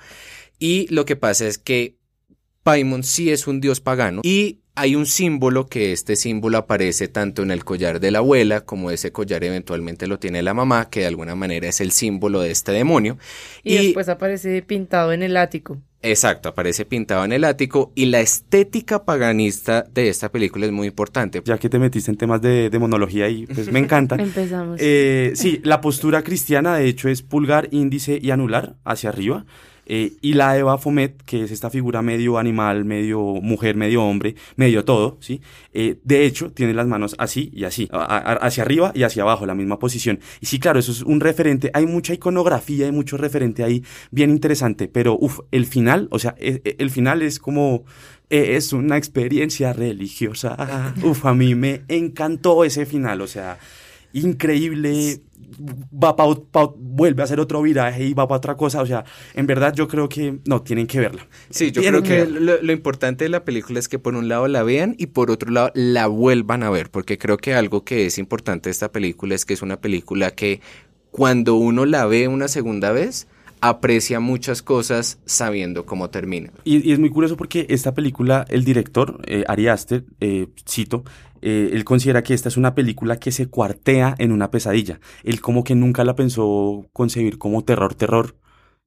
Y 0.59 0.87
lo 0.93 1.05
que 1.05 1.15
pasa 1.15 1.47
es 1.47 1.57
que 1.57 1.97
Paimon 2.63 3.03
sí 3.03 3.31
es 3.31 3.47
un 3.47 3.61
dios 3.61 3.81
pagano 3.81 4.21
y 4.23 4.59
hay 4.79 4.95
un 4.95 5.05
símbolo 5.05 5.67
que 5.67 5.91
este 5.91 6.15
símbolo 6.15 6.57
aparece 6.57 7.09
tanto 7.09 7.43
en 7.43 7.51
el 7.51 7.65
collar 7.65 7.99
de 7.99 8.11
la 8.11 8.19
abuela 8.19 8.61
como 8.61 8.91
ese 8.91 9.11
collar 9.11 9.43
eventualmente 9.43 10.07
lo 10.07 10.19
tiene 10.19 10.41
la 10.41 10.53
mamá, 10.53 10.89
que 10.89 11.01
de 11.01 11.07
alguna 11.07 11.35
manera 11.35 11.67
es 11.67 11.81
el 11.81 11.91
símbolo 11.91 12.39
de 12.39 12.51
este 12.51 12.71
demonio. 12.71 13.17
Y, 13.61 13.75
después 13.75 14.07
aparece 14.07 14.61
pintado 14.61 15.11
en 15.11 15.21
el 15.21 15.35
ático. 15.35 15.79
Exacto, 16.01 16.47
aparece 16.47 16.85
pintado 16.85 17.25
en 17.25 17.33
el 17.33 17.43
ático 17.43 17.91
y 17.93 18.05
la 18.05 18.21
estética 18.21 19.03
paganista 19.03 19.83
de 19.93 20.07
esta 20.07 20.31
película 20.31 20.65
es 20.65 20.71
muy 20.71 20.87
importante. 20.87 21.41
Ya 21.43 21.57
que 21.57 21.67
te 21.67 21.77
metiste 21.77 22.09
en 22.09 22.15
temas 22.15 22.41
de 22.41 22.69
demonología 22.69 23.27
y 23.27 23.47
pues 23.47 23.69
me 23.69 23.79
encanta. 23.79 24.15
Empezamos. 24.19 24.77
Eh, 24.79 25.33
sí, 25.35 25.59
la 25.63 25.81
postura 25.81 26.23
cristiana 26.23 26.77
de 26.77 26.87
hecho 26.87 27.09
es 27.09 27.21
pulgar, 27.21 27.67
índice 27.71 28.17
y 28.21 28.31
anular 28.31 28.75
hacia 28.85 29.09
arriba. 29.09 29.45
Eh, 29.91 30.13
y 30.21 30.33
la 30.33 30.55
Eva 30.55 30.77
Fomet, 30.77 31.23
que 31.23 31.43
es 31.45 31.51
esta 31.51 31.71
figura 31.71 32.03
medio 32.03 32.37
animal, 32.37 32.85
medio 32.85 33.19
mujer, 33.41 33.75
medio 33.75 34.03
hombre, 34.03 34.35
medio 34.55 34.85
todo, 34.85 35.17
¿sí? 35.19 35.41
Eh, 35.73 35.99
de 36.03 36.25
hecho, 36.27 36.51
tiene 36.51 36.75
las 36.75 36.85
manos 36.85 37.15
así 37.17 37.49
y 37.53 37.63
así, 37.63 37.89
hacia 37.91 38.61
arriba 38.63 38.91
y 38.93 39.01
hacia 39.01 39.23
abajo, 39.23 39.47
la 39.47 39.55
misma 39.55 39.79
posición. 39.79 40.19
Y 40.41 40.45
sí, 40.45 40.59
claro, 40.59 40.77
eso 40.79 40.91
es 40.91 41.01
un 41.01 41.19
referente, 41.19 41.71
hay 41.73 41.87
mucha 41.87 42.13
iconografía, 42.13 42.85
hay 42.85 42.91
mucho 42.91 43.17
referente 43.17 43.63
ahí, 43.63 43.83
bien 44.11 44.29
interesante, 44.29 44.87
pero 44.87 45.17
uff, 45.19 45.39
el 45.51 45.65
final, 45.65 46.07
o 46.11 46.19
sea, 46.19 46.35
e- 46.37 46.61
e- 46.63 46.75
el 46.77 46.91
final 46.91 47.23
es 47.23 47.39
como... 47.39 47.83
eh, 48.29 48.55
Es 48.57 48.73
una 48.73 48.95
experiencia 48.95 49.73
religiosa. 49.73 50.93
Uf, 51.03 51.25
a 51.25 51.33
mí 51.33 51.55
me 51.55 51.81
encantó 51.87 52.63
ese 52.63 52.85
final, 52.85 53.21
o 53.21 53.27
sea, 53.27 53.57
increíble. 54.13 55.21
Va 56.03 56.15
pa, 56.15 56.25
pa- 56.51 56.71
vuelve 56.77 57.21
a 57.21 57.25
hacer 57.25 57.39
otro 57.39 57.61
viraje 57.61 58.05
y 58.05 58.13
va 58.13 58.27
para 58.27 58.37
otra 58.37 58.55
cosa. 58.57 58.81
O 58.81 58.85
sea, 58.85 59.03
en 59.33 59.47
verdad 59.47 59.73
yo 59.73 59.87
creo 59.87 60.07
que 60.09 60.39
no, 60.45 60.61
tienen 60.61 60.87
que 60.87 60.99
verla. 60.99 61.27
Sí, 61.49 61.71
yo 61.71 61.81
Tienen 61.81 62.01
creo 62.03 62.25
que 62.25 62.31
lo, 62.31 62.61
lo 62.61 62.71
importante 62.73 63.25
de 63.25 63.29
la 63.29 63.43
película 63.45 63.79
es 63.79 63.87
que 63.87 63.99
por 63.99 64.15
un 64.15 64.27
lado 64.27 64.47
la 64.47 64.63
vean 64.63 64.95
y 64.97 65.07
por 65.07 65.31
otro 65.31 65.51
lado 65.51 65.71
la 65.73 66.07
vuelvan 66.07 66.63
a 66.63 66.69
ver, 66.69 66.89
porque 66.91 67.17
creo 67.17 67.37
que 67.37 67.53
algo 67.53 67.83
que 67.83 68.05
es 68.05 68.17
importante 68.17 68.69
de 68.69 68.71
esta 68.71 68.91
película 68.91 69.35
es 69.35 69.45
que 69.45 69.53
es 69.53 69.61
una 69.61 69.79
película 69.81 70.31
que 70.31 70.61
cuando 71.11 71.55
uno 71.55 71.85
la 71.85 72.05
ve 72.05 72.27
una 72.27 72.47
segunda 72.47 72.91
vez, 72.91 73.27
aprecia 73.61 74.19
muchas 74.21 74.61
cosas 74.61 75.19
sabiendo 75.25 75.85
cómo 75.85 76.09
termina. 76.09 76.51
Y, 76.63 76.87
y 76.87 76.93
es 76.93 76.99
muy 76.99 77.09
curioso 77.09 77.35
porque 77.35 77.65
esta 77.69 77.93
película, 77.93 78.45
el 78.47 78.63
director, 78.63 79.19
eh, 79.25 79.43
Ari 79.47 79.67
Aster, 79.67 80.05
eh, 80.21 80.47
cito, 80.65 81.03
eh, 81.41 81.69
él 81.73 81.83
considera 81.83 82.23
que 82.23 82.33
esta 82.33 82.49
es 82.49 82.57
una 82.57 82.75
película 82.75 83.17
que 83.17 83.31
se 83.31 83.47
cuartea 83.47 84.15
en 84.17 84.31
una 84.31 84.51
pesadilla. 84.51 84.99
Él 85.23 85.41
como 85.41 85.63
que 85.63 85.75
nunca 85.75 86.03
la 86.03 86.15
pensó 86.15 86.85
concebir 86.93 87.37
como 87.37 87.63
terror, 87.63 87.95
terror, 87.95 88.35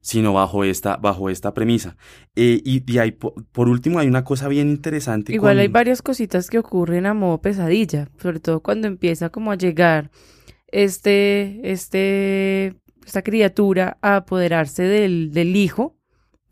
sino 0.00 0.32
bajo 0.32 0.64
esta, 0.64 0.96
bajo 0.96 1.30
esta 1.30 1.54
premisa. 1.54 1.96
Eh, 2.34 2.60
y 2.64 2.82
y 2.92 2.98
hay, 2.98 3.12
po- 3.12 3.34
por 3.52 3.68
último, 3.68 3.98
hay 4.00 4.08
una 4.08 4.24
cosa 4.24 4.48
bien 4.48 4.68
interesante. 4.68 5.32
Igual 5.32 5.54
con- 5.54 5.60
hay 5.60 5.68
varias 5.68 6.02
cositas 6.02 6.50
que 6.50 6.58
ocurren 6.58 7.06
a 7.06 7.14
modo 7.14 7.40
pesadilla, 7.40 8.08
sobre 8.20 8.40
todo 8.40 8.60
cuando 8.60 8.88
empieza 8.88 9.28
como 9.30 9.52
a 9.52 9.56
llegar 9.56 10.10
este, 10.68 11.60
este, 11.70 12.74
esta 13.06 13.22
criatura 13.22 13.98
a 14.02 14.16
apoderarse 14.16 14.82
del, 14.82 15.32
del 15.32 15.54
hijo, 15.56 15.96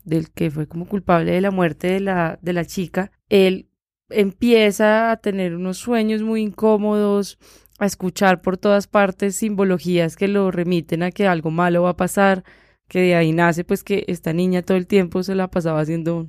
del 0.03 0.31
que 0.31 0.49
fue 0.51 0.67
como 0.67 0.87
culpable 0.87 1.31
de 1.31 1.41
la 1.41 1.51
muerte 1.51 1.87
de 1.87 1.99
la, 1.99 2.39
de 2.41 2.53
la 2.53 2.65
chica. 2.65 3.11
Él 3.29 3.67
empieza 4.11 5.11
a 5.11 5.17
tener 5.17 5.55
unos 5.55 5.77
sueños 5.77 6.21
muy 6.21 6.41
incómodos, 6.41 7.37
a 7.79 7.85
escuchar 7.85 8.41
por 8.41 8.57
todas 8.57 8.87
partes 8.87 9.35
simbologías 9.35 10.15
que 10.15 10.27
lo 10.27 10.51
remiten 10.51 11.03
a 11.03 11.11
que 11.11 11.27
algo 11.27 11.49
malo 11.49 11.83
va 11.83 11.91
a 11.91 11.97
pasar, 11.97 12.43
que 12.87 13.01
de 13.01 13.15
ahí 13.15 13.31
nace 13.31 13.63
pues 13.63 13.83
que 13.83 14.05
esta 14.07 14.33
niña 14.33 14.61
todo 14.61 14.77
el 14.77 14.87
tiempo 14.87 15.23
se 15.23 15.35
la 15.35 15.49
pasaba 15.49 15.81
haciendo 15.81 16.17
un... 16.17 16.27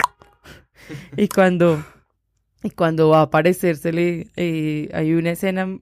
y 1.17 1.29
cuando 1.29 1.85
y 2.65 2.71
cuando 2.71 3.09
va 3.09 3.19
a 3.19 3.23
aparecérsele, 3.23 4.29
eh, 4.37 4.89
hay 4.95 5.15
una 5.15 5.33
escena 5.33 5.79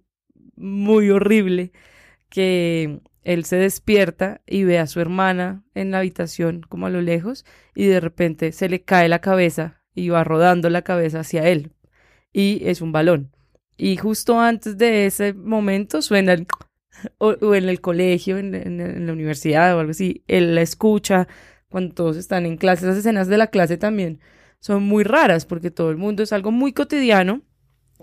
muy 0.57 1.11
horrible 1.11 1.73
que 2.31 3.01
él 3.23 3.45
se 3.45 3.57
despierta 3.57 4.41
y 4.47 4.65
ve 4.65 4.79
a 4.79 4.87
su 4.87 5.01
hermana 5.01 5.63
en 5.75 5.91
la 5.91 5.99
habitación 5.99 6.63
como 6.69 6.87
a 6.87 6.91
lo 6.91 7.03
lejos 7.03 7.45
y 7.75 7.87
de 7.87 8.01
repente 8.01 8.53
se 8.53 8.69
le 8.69 8.83
cae 8.83 9.09
la 9.09 9.21
cabeza 9.21 9.83
y 9.95 10.09
va 10.09 10.25
rodando 10.25 10.71
la 10.71 10.83
cabeza 10.83 11.21
hacia 11.21 11.47
él 11.47 11.73
y 12.33 12.63
es 12.65 12.81
un 12.81 12.93
balón. 12.93 13.31
Y 13.77 13.97
justo 13.97 14.39
antes 14.39 14.77
de 14.79 15.07
ese 15.07 15.33
momento 15.35 16.03
suena 16.03 16.33
el... 16.35 16.47
O, 17.19 17.55
en 17.55 17.69
el 17.69 17.81
colegio, 17.81 18.37
en, 18.37 18.55
en- 18.55 19.07
la 19.07 19.13
universidad 19.13 19.75
o 19.75 19.79
algo 19.81 19.93
así, 19.93 20.23
él 20.29 20.55
la 20.55 20.61
escucha 20.61 21.29
cuando 21.71 21.95
todos 21.95 22.17
están 22.19 22.45
en 22.45 22.57
clase. 22.59 22.85
Esas 22.85 22.99
escenas 22.99 23.27
de 23.29 23.39
la 23.39 23.47
clase 23.47 23.79
también 23.79 24.19
son 24.59 24.83
muy 24.83 25.05
raras 25.05 25.47
porque 25.47 25.71
todo 25.71 25.91
el 25.91 25.97
mundo 25.97 26.23
es 26.23 26.33
algo 26.35 26.51
muy 26.51 26.73
cotidiano 26.75 27.41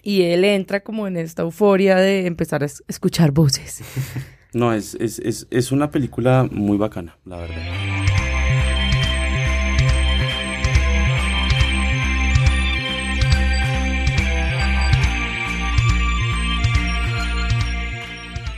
y 0.01 0.23
él 0.23 0.45
entra 0.45 0.79
como 0.79 1.05
en 1.05 1.17
esta 1.17 1.43
euforia 1.43 1.97
de 1.97 2.25
empezar 2.25 2.63
a 2.63 2.65
es- 2.65 2.83
escuchar 2.87 3.31
voces. 3.31 3.81
No, 4.53 4.73
es, 4.73 4.95
es, 4.95 5.19
es, 5.19 5.45
es 5.51 5.71
una 5.73 5.91
película 5.91 6.47
muy 6.49 6.77
bacana, 6.77 7.19
la 7.25 7.37
verdad. 7.37 8.26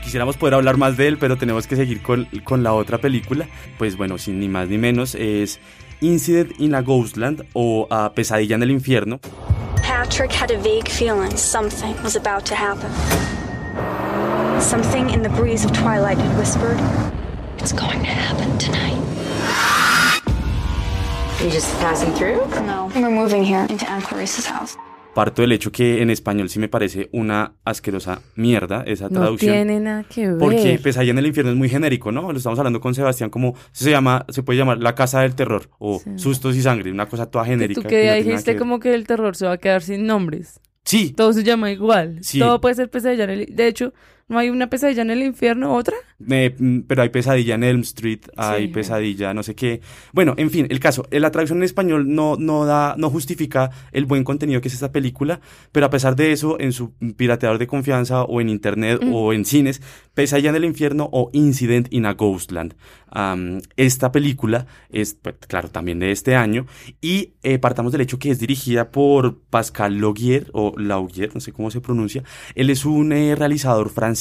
Quisiéramos 0.10 0.38
poder 0.38 0.56
hablar 0.56 0.78
más 0.78 0.98
de 0.98 1.08
él, 1.08 1.20
pero 1.20 1.38
tenemos 1.38 1.68
que 1.68 1.76
seguir 1.76 2.02
con, 2.02 2.26
con 2.44 2.64
la 2.64 2.74
otra 2.74 2.98
película. 2.98 3.48
Pues 3.78 3.96
bueno, 3.96 4.18
sin 4.18 4.40
ni 4.40 4.48
más 4.50 4.68
ni 4.68 4.80
menos, 4.80 5.14
es 5.14 5.60
Incident 6.02 6.60
in 6.60 6.74
a 6.74 6.82
Ghostland 6.82 7.46
o 7.54 7.86
a 7.92 8.12
Pesadilla 8.16 8.56
en 8.56 8.64
el 8.64 8.72
Infierno. 8.72 9.20
Patrick 9.84 10.32
had 10.32 10.50
a 10.50 10.58
vague 10.58 10.90
feeling 10.90 11.30
something 11.38 11.94
was 12.02 12.16
about 12.16 12.44
to 12.46 12.56
happen. 12.56 12.90
Something 14.60 15.12
in 15.12 15.22
the 15.22 15.30
breeze 15.30 15.64
of 15.64 15.72
twilight 15.74 16.18
had 16.18 16.36
whispered, 16.40 16.80
It's 17.60 17.72
going 17.72 18.00
to 18.00 18.10
happen 18.10 18.58
tonight. 18.58 18.98
You 21.40 21.52
just 21.52 21.72
passing 21.82 22.12
through? 22.16 22.48
No, 22.66 22.92
we're 22.96 23.12
moving 23.12 23.44
here 23.44 23.68
into 23.70 23.88
Aunt 23.88 24.06
Clarice's 24.06 24.48
house. 24.48 24.76
Parto 25.20 25.42
del 25.42 25.52
hecho 25.52 25.70
que 25.70 26.02
en 26.02 26.10
español 26.10 26.48
sí 26.50 26.60
me 26.60 26.70
parece 26.70 27.10
una 27.12 27.56
asquerosa 27.66 28.22
mierda 28.36 28.84
esa 28.88 29.10
No 29.10 29.20
traducción. 29.20 29.52
tiene 29.54 29.80
nada 29.82 30.04
que 30.06 30.28
ver. 30.30 30.38
Porque 30.38 30.80
Pesadilla 30.82 31.12
en 31.12 31.18
el 31.18 31.26
infierno 31.26 31.52
es 31.52 31.58
muy 31.58 31.68
genérico, 31.68 32.14
¿no? 32.14 32.32
Lo 32.32 32.38
estamos 32.38 32.58
hablando 32.58 32.80
con 32.80 32.96
Sebastián 32.96 33.30
como 33.30 33.54
se 33.74 33.92
llama, 33.92 34.26
se 34.30 34.44
puede 34.44 34.60
llamar 34.60 34.78
La 34.78 34.96
Casa 34.96 35.20
del 35.20 35.36
Terror 35.36 35.70
o 35.78 36.00
Sí. 36.00 36.10
Sustos 36.16 36.56
y 36.56 36.62
Sangre, 36.62 36.90
una 36.90 37.08
cosa 37.10 37.30
toda 37.30 37.44
genérica. 37.44 37.82
tú 37.82 37.88
que 37.90 38.08
no 38.08 38.14
dijiste 38.14 38.54
que 38.54 38.58
como 38.60 38.80
que 38.80 38.96
el 38.96 39.06
terror 39.06 39.36
se 39.36 39.46
va 39.46 39.52
a 39.54 39.58
quedar 39.58 39.82
sin 39.82 40.06
nombres. 40.08 40.62
Sí, 40.86 41.12
Todo 41.12 41.34
se 41.34 41.44
llama 41.44 41.70
igual. 41.70 42.20
Sí. 42.22 42.40
Todo 42.40 42.62
puede 42.62 42.76
ser 42.76 42.90
pesadilla. 42.90 43.28
De 43.28 43.68
hecho, 43.68 43.94
¿no 44.30 44.38
hay 44.38 44.50
una 44.50 44.70
pesadilla 44.70 45.02
en 45.02 45.10
el 45.12 45.22
infierno 45.24 45.76
otra? 45.76 45.96
eh, 46.30 46.56
mm, 46.58 46.80
pero 46.82 47.02
hay 47.02 47.10
pesadilla 47.10 47.56
en 47.56 47.64
Elm 47.64 47.82
Street, 47.82 48.20
hay 48.38 48.68
Sí. 48.68 48.74
pesadilla 48.74 49.34
no 49.34 49.42
sé 49.44 49.56
qué. 49.56 49.82
Bueno, 50.14 50.34
en 50.38 50.50
fin, 50.52 50.68
el 50.70 50.80
caso, 50.80 51.06
eh, 51.12 51.20
la 51.20 51.32
traducción 51.32 51.60
en 51.60 51.64
español 51.64 52.14
no, 52.14 52.36
no 52.38 52.66
da, 52.66 52.96
no 52.98 53.10
justifica 53.10 53.70
el 53.92 54.06
buen 54.06 54.24
contenido 54.24 54.62
que 54.62 54.68
es 54.68 54.74
esta 54.74 54.92
película, 54.92 55.40
pero 55.72 55.86
a 55.86 55.90
pesar 55.90 56.16
de 56.16 56.32
eso, 56.32 56.60
en 56.60 56.72
su 56.74 56.94
pirateador 57.18 57.58
de 57.58 57.68
confianza 57.68 58.24
o 58.24 58.40
en 58.42 58.50
internet 58.50 59.00
Mm. 59.04 59.14
o 59.14 59.34
en 59.34 59.46
cines, 59.46 59.82
Pesadilla 60.14 60.50
en 60.50 60.56
el 60.58 60.66
infierno 60.66 61.08
o 61.14 61.30
Incident 61.32 61.88
in 61.92 62.06
a 62.06 62.14
Ghostland. 62.14 62.76
Am, 63.12 63.62
esta 63.78 64.12
película 64.12 64.68
es, 64.90 65.14
pues, 65.14 65.36
claro, 65.48 65.70
también 65.70 66.00
de 66.00 66.12
este 66.12 66.36
año 66.36 66.66
y 67.02 67.34
eh, 67.42 67.58
partamos 67.58 67.92
del 67.94 68.02
hecho 68.02 68.20
que 68.20 68.30
es 68.30 68.40
dirigida 68.40 68.92
por 68.92 69.40
Pascal 69.50 70.00
Laugier 70.02 70.48
o 70.52 70.74
Laugier, 70.78 71.34
no 71.34 71.40
sé 71.40 71.54
cómo 71.54 71.72
se 71.72 71.80
pronuncia. 71.80 72.24
Él 72.56 72.70
es 72.70 72.84
un 72.86 73.14
eh, 73.14 73.36
realizador 73.36 73.90
francés. 73.90 74.19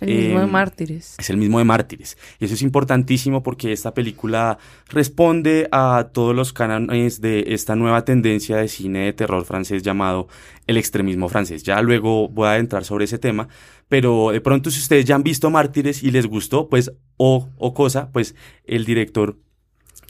El 0.00 0.08
mismo 0.08 0.38
de 0.38 0.44
em, 0.44 0.50
Mártires. 0.50 1.16
es 1.18 1.30
el 1.30 1.36
mismo 1.36 1.58
de 1.58 1.64
Mártires. 1.64 2.16
Y 2.38 2.44
eso 2.44 2.54
es 2.54 2.62
importantísimo 2.62 3.42
porque 3.42 3.72
esta 3.72 3.94
película 3.94 4.58
responde 4.88 5.68
a 5.72 6.10
todos 6.12 6.36
los 6.36 6.52
cánones 6.52 7.20
de 7.20 7.46
esta 7.48 7.74
nueva 7.74 8.04
tendencia 8.04 8.56
de 8.58 8.68
cine 8.68 9.06
de 9.06 9.12
terror 9.12 9.44
francés 9.44 9.82
llamado 9.82 10.28
el 10.66 10.76
extremismo 10.76 11.28
francés. 11.28 11.64
Ya 11.64 11.82
luego 11.82 12.28
voy 12.28 12.46
a 12.46 12.52
adentrar 12.52 12.84
sobre 12.84 13.06
ese 13.06 13.18
tema, 13.18 13.48
pero 13.88 14.30
de 14.30 14.40
pronto 14.40 14.70
si 14.70 14.78
ustedes 14.78 15.04
ya 15.04 15.16
han 15.16 15.24
visto 15.24 15.50
Mártires 15.50 16.02
y 16.02 16.10
les 16.10 16.26
gustó, 16.26 16.68
pues 16.68 16.92
o, 17.16 17.48
o 17.56 17.74
cosa, 17.74 18.10
pues 18.12 18.36
el 18.64 18.84
director 18.84 19.36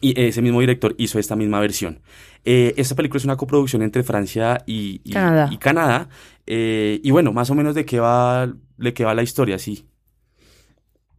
y 0.01 0.21
ese 0.21 0.43
mismo 0.43 0.61
director 0.61 0.95
hizo 0.99 1.19
esta 1.19 1.35
misma 1.35 1.61
versión. 1.61 2.01
Eh, 2.45 2.75
esta 2.77 2.95
película 2.95 3.19
es 3.19 3.25
una 3.25 3.37
coproducción 3.37 3.83
entre 3.83 4.03
Francia 4.03 4.63
y, 4.67 5.01
y- 5.05 5.13
Canadá. 5.13 5.49
y 5.53 5.57
Canadá. 5.59 6.09
Eh, 6.47 7.01
y 7.03 7.11
bueno, 7.11 7.33
más 7.33 7.51
o 7.51 7.55
menos 7.55 7.75
de 7.75 7.85
qué 7.85 8.01
va, 8.01 8.53
de 8.79 8.95
qué 8.95 9.05
va 9.05 9.15
la 9.15 9.23
historia, 9.23 9.59
sí. 9.59 9.87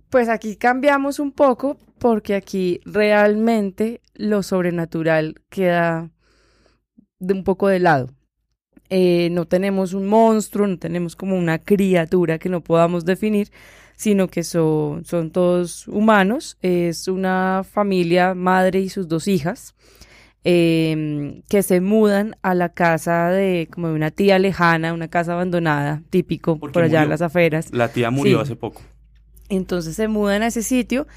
Pues 0.09 0.27
aquí 0.27 0.55
cambiamos 0.55 1.19
un 1.19 1.31
poco 1.31 1.77
porque 1.99 2.33
aquí 2.35 2.79
realmente 2.85 4.01
lo 4.15 4.41
sobrenatural 4.41 5.35
queda 5.49 6.09
de 7.19 7.33
un 7.33 7.43
poco 7.43 7.67
de 7.67 7.79
lado. 7.79 8.09
Eh, 8.89 9.29
no 9.31 9.45
tenemos 9.45 9.93
un 9.93 10.07
monstruo, 10.07 10.65
no 10.65 10.79
tenemos 10.79 11.15
como 11.15 11.37
una 11.37 11.59
criatura 11.59 12.39
que 12.39 12.49
no 12.49 12.61
podamos 12.61 13.05
definir, 13.05 13.51
sino 13.95 14.29
que 14.29 14.43
son, 14.43 15.05
son 15.05 15.29
todos 15.29 15.87
humanos. 15.87 16.57
Es 16.63 17.07
una 17.07 17.63
familia, 17.69 18.33
madre 18.33 18.79
y 18.79 18.89
sus 18.89 19.07
dos 19.07 19.27
hijas, 19.27 19.75
em, 20.43 21.41
que 21.49 21.63
se 21.63 21.81
mudan 21.81 22.35
a 22.41 22.53
la 22.55 22.69
casa 22.69 23.29
de 23.29 23.67
como 23.71 23.89
de 23.89 23.93
una 23.95 24.11
tía 24.11 24.39
lejana, 24.39 24.93
una 24.93 25.07
casa 25.09 25.33
abandonada, 25.33 26.01
típico 26.09 26.57
Porque 26.57 26.73
por 26.73 26.83
allá 26.83 27.03
en 27.03 27.09
las 27.09 27.21
afueras. 27.21 27.71
La 27.73 27.89
tía 27.89 28.09
murió 28.11 28.37
Sí. 28.37 28.43
hace 28.43 28.55
poco. 28.55 28.81
Entonces 29.49 29.95
se 29.95 30.07
mudan 30.07 30.43
a 30.43 30.47
ese 30.47 30.61
sitio 30.63 31.07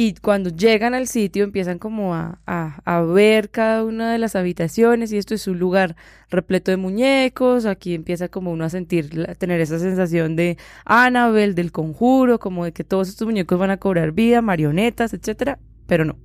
Y 0.00 0.14
cuando 0.14 0.50
llegan 0.50 0.94
al 0.94 1.08
sitio 1.08 1.42
empiezan 1.42 1.78
como 1.80 2.14
a, 2.14 2.38
a, 2.46 2.80
a, 2.84 3.02
ver 3.02 3.50
cada 3.50 3.82
una 3.84 4.12
de 4.12 4.18
las 4.18 4.36
habitaciones 4.36 5.10
y 5.10 5.16
esto 5.18 5.34
es 5.34 5.48
un 5.48 5.58
lugar 5.58 5.96
repleto 6.30 6.70
de 6.70 6.76
muñecos, 6.76 7.66
aquí 7.66 7.94
empieza 7.94 8.28
como 8.28 8.52
uno 8.52 8.64
a 8.64 8.68
sentir, 8.70 9.26
a 9.28 9.34
tener 9.34 9.60
esa 9.60 9.80
sensación 9.80 10.36
de 10.36 10.56
Annabelle, 10.84 11.54
del 11.54 11.72
conjuro, 11.72 12.38
como 12.38 12.64
de 12.64 12.70
que 12.72 12.84
todos 12.84 13.08
estos 13.08 13.26
muñecos 13.26 13.58
van 13.58 13.72
a 13.72 13.78
cobrar 13.78 14.12
vida, 14.12 14.40
marionetas, 14.40 15.14
etcétera, 15.14 15.58
pero 15.88 16.04
no. 16.04 16.16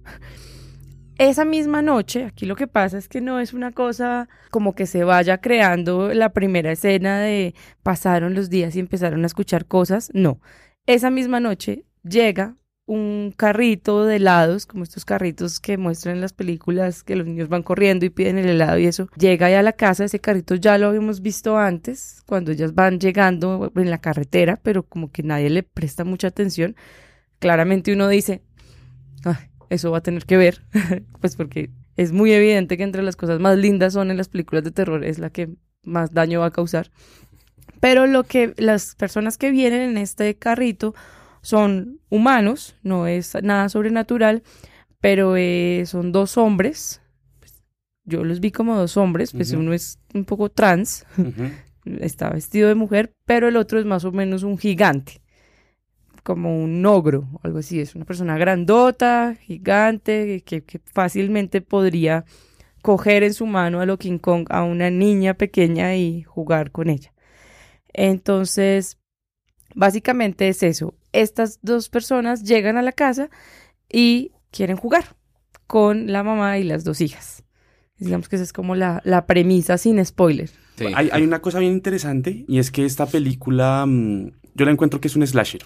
Esa 1.17 1.45
misma 1.45 1.81
noche, 1.81 2.25
aquí 2.25 2.45
lo 2.45 2.55
que 2.55 2.67
pasa 2.67 2.97
es 2.97 3.07
que 3.07 3.21
no 3.21 3.39
es 3.39 3.53
una 3.53 3.71
cosa 3.71 4.27
como 4.49 4.73
que 4.73 4.87
se 4.87 5.03
vaya 5.03 5.39
creando 5.39 6.13
la 6.13 6.33
primera 6.33 6.71
escena 6.71 7.19
de 7.19 7.53
pasaron 7.83 8.33
los 8.33 8.49
días 8.49 8.75
y 8.75 8.79
empezaron 8.79 9.23
a 9.23 9.27
escuchar 9.27 9.65
cosas, 9.65 10.09
no. 10.13 10.39
Esa 10.87 11.11
misma 11.11 11.39
noche 11.39 11.85
llega 12.03 12.55
un 12.85 13.33
carrito 13.35 14.05
de 14.05 14.17
helados, 14.17 14.65
como 14.65 14.83
estos 14.83 15.05
carritos 15.05 15.59
que 15.59 15.77
muestran 15.77 16.15
en 16.15 16.21
las 16.21 16.33
películas 16.33 17.03
que 17.03 17.15
los 17.15 17.25
niños 17.25 17.47
van 17.47 17.63
corriendo 17.63 18.05
y 18.05 18.09
piden 18.09 18.37
el 18.37 18.49
helado 18.49 18.77
y 18.77 18.87
eso. 18.87 19.07
Llega 19.15 19.49
ya 19.49 19.59
a 19.59 19.63
la 19.63 19.73
casa, 19.73 20.03
ese 20.03 20.19
carrito 20.19 20.55
ya 20.55 20.77
lo 20.77 20.87
habíamos 20.87 21.21
visto 21.21 21.57
antes, 21.57 22.23
cuando 22.25 22.51
ellas 22.51 22.73
van 22.73 22.99
llegando 22.99 23.71
en 23.75 23.89
la 23.89 23.99
carretera, 23.99 24.59
pero 24.61 24.83
como 24.83 25.11
que 25.11 25.23
nadie 25.23 25.49
le 25.49 25.63
presta 25.63 26.03
mucha 26.03 26.27
atención. 26.27 26.75
Claramente 27.39 27.93
uno 27.93 28.09
dice, 28.09 28.41
eso 29.73 29.91
va 29.91 29.99
a 29.99 30.03
tener 30.03 30.25
que 30.25 30.37
ver, 30.37 30.61
pues 31.21 31.35
porque 31.35 31.69
es 31.95 32.11
muy 32.11 32.31
evidente 32.31 32.77
que 32.77 32.83
entre 32.83 33.03
las 33.03 33.15
cosas 33.15 33.39
más 33.39 33.57
lindas 33.57 33.93
son 33.93 34.11
en 34.11 34.17
las 34.17 34.29
películas 34.29 34.63
de 34.63 34.71
terror, 34.71 35.03
es 35.03 35.19
la 35.19 35.29
que 35.29 35.49
más 35.83 36.13
daño 36.13 36.39
va 36.39 36.47
a 36.47 36.51
causar. 36.51 36.91
Pero 37.79 38.07
lo 38.07 38.23
que 38.23 38.53
las 38.57 38.95
personas 38.95 39.37
que 39.37 39.51
vienen 39.51 39.81
en 39.81 39.97
este 39.97 40.35
carrito 40.35 40.95
son 41.41 41.99
humanos, 42.09 42.75
no 42.83 43.07
es 43.07 43.35
nada 43.43 43.67
sobrenatural, 43.69 44.43
pero 45.01 45.35
eh, 45.35 45.83
son 45.85 46.13
dos 46.13 46.37
hombres. 46.37 47.01
Pues, 47.39 47.61
yo 48.05 48.23
los 48.23 48.39
vi 48.39 48.51
como 48.51 48.77
dos 48.77 48.95
hombres, 48.95 49.33
pues 49.33 49.51
uno 49.51 49.73
es 49.73 49.99
un 50.13 50.23
poco 50.23 50.49
trans, 50.49 51.05
está 51.85 52.29
vestido 52.29 52.69
de 52.69 52.75
mujer, 52.75 53.13
pero 53.25 53.49
el 53.49 53.57
otro 53.57 53.79
es 53.79 53.85
más 53.85 54.05
o 54.05 54.11
menos 54.11 54.43
un 54.43 54.57
gigante, 54.57 55.21
como 56.23 56.63
un 56.63 56.85
ogro, 56.85 57.27
algo 57.43 57.59
así. 57.59 57.79
Es 57.79 57.95
una 57.95 58.05
persona 58.05 58.37
grandota, 58.37 59.35
gigante, 59.41 60.41
que, 60.45 60.63
que 60.63 60.79
fácilmente 60.91 61.61
podría 61.61 62.25
coger 62.81 63.23
en 63.23 63.33
su 63.33 63.45
mano 63.45 63.81
a 63.81 63.85
lo 63.85 63.97
King 63.97 64.17
Kong 64.17 64.47
a 64.49 64.63
una 64.63 64.89
niña 64.89 65.35
pequeña 65.35 65.95
y 65.95 66.23
jugar 66.23 66.71
con 66.71 66.89
ella. 66.89 67.13
Entonces, 67.93 68.97
básicamente 69.75 70.47
es 70.47 70.63
eso 70.63 70.95
estas 71.13 71.59
dos 71.61 71.87
personas 71.87 72.43
llegan 72.43 72.77
a 72.77 72.81
la 72.81 72.91
casa 72.91 73.29
y 73.89 74.31
quieren 74.51 74.75
jugar 74.75 75.15
con 75.67 76.11
la 76.11 76.23
mamá 76.23 76.57
y 76.57 76.63
las 76.63 76.83
dos 76.83 76.99
hijas. 76.99 77.43
Digamos 77.97 78.27
que 78.27 78.35
esa 78.35 78.43
es 78.43 78.51
como 78.51 78.75
la, 78.75 79.01
la 79.05 79.25
premisa 79.25 79.77
sin 79.77 80.03
spoiler. 80.03 80.49
Hay, 80.95 81.09
hay, 81.11 81.23
una 81.23 81.39
cosa 81.39 81.59
bien 81.59 81.71
interesante 81.71 82.43
y 82.47 82.57
es 82.57 82.71
que 82.71 82.83
esta 82.83 83.05
película 83.05 83.85
mm, 83.87 84.31
yo 84.55 84.65
la 84.65 84.71
encuentro 84.71 84.99
que 84.99 85.07
es 85.07 85.15
un 85.15 85.25
slasher. 85.25 85.61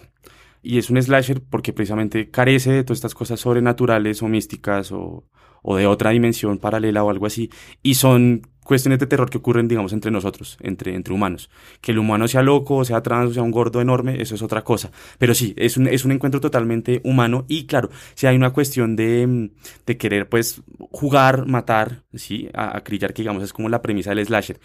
Y 0.70 0.80
es 0.80 0.90
un 0.90 1.02
slasher 1.02 1.42
porque 1.50 1.72
precisamente 1.72 2.30
carece 2.30 2.74
de 2.74 2.84
todas 2.84 2.98
estas 2.98 3.16
cosas 3.16 3.40
sobrenaturales 3.40 4.22
o 4.22 4.28
místicas 4.28 4.92
o, 4.92 5.24
o 5.62 5.76
de 5.78 5.88
otra 5.88 6.10
dimensión 6.10 6.58
paralela 6.58 7.06
o 7.06 7.10
algo 7.10 7.26
así. 7.26 7.50
Y 7.82 7.94
son 7.94 8.42
cuestiones 8.68 9.00
de 9.00 9.08
terror 9.08 9.30
que 9.30 9.40
ocurren, 9.40 9.68
digamos, 9.68 9.94
entre 9.94 10.12
nosotros, 10.12 10.58
entre, 10.62 10.94
entre 10.94 11.14
humanos. 11.14 11.50
Que 11.82 11.94
el 11.94 12.00
humano 12.00 12.28
sea 12.28 12.44
loco, 12.44 12.86
sea 12.86 13.02
trans, 13.02 13.34
sea 13.34 13.42
un 13.42 13.50
gordo 13.50 13.82
enorme, 13.82 14.22
eso 14.22 14.36
es 14.36 14.42
otra 14.42 14.64
cosa. 14.64 14.92
Pero 15.18 15.34
sí, 15.34 15.54
es 15.58 15.78
un, 15.78 15.88
es 15.88 16.06
un 16.06 16.12
encuentro 16.12 16.40
totalmente 16.40 17.02
humano 17.04 17.46
y 17.48 17.66
claro, 17.66 17.90
si 18.14 18.28
hay 18.28 18.36
una 18.36 18.52
cuestión 18.52 18.96
de, 18.96 19.50
de 19.86 19.98
querer, 19.98 20.30
pues, 20.30 20.62
jugar, 20.92 21.48
matar, 21.48 22.04
sí, 22.14 22.50
a, 22.54 22.78
acrillar, 22.78 23.14
que 23.14 23.22
digamos 23.24 23.42
es 23.42 23.54
como 23.54 23.70
la 23.70 23.82
premisa 23.82 24.14
del 24.14 24.26
slasher. 24.26 24.60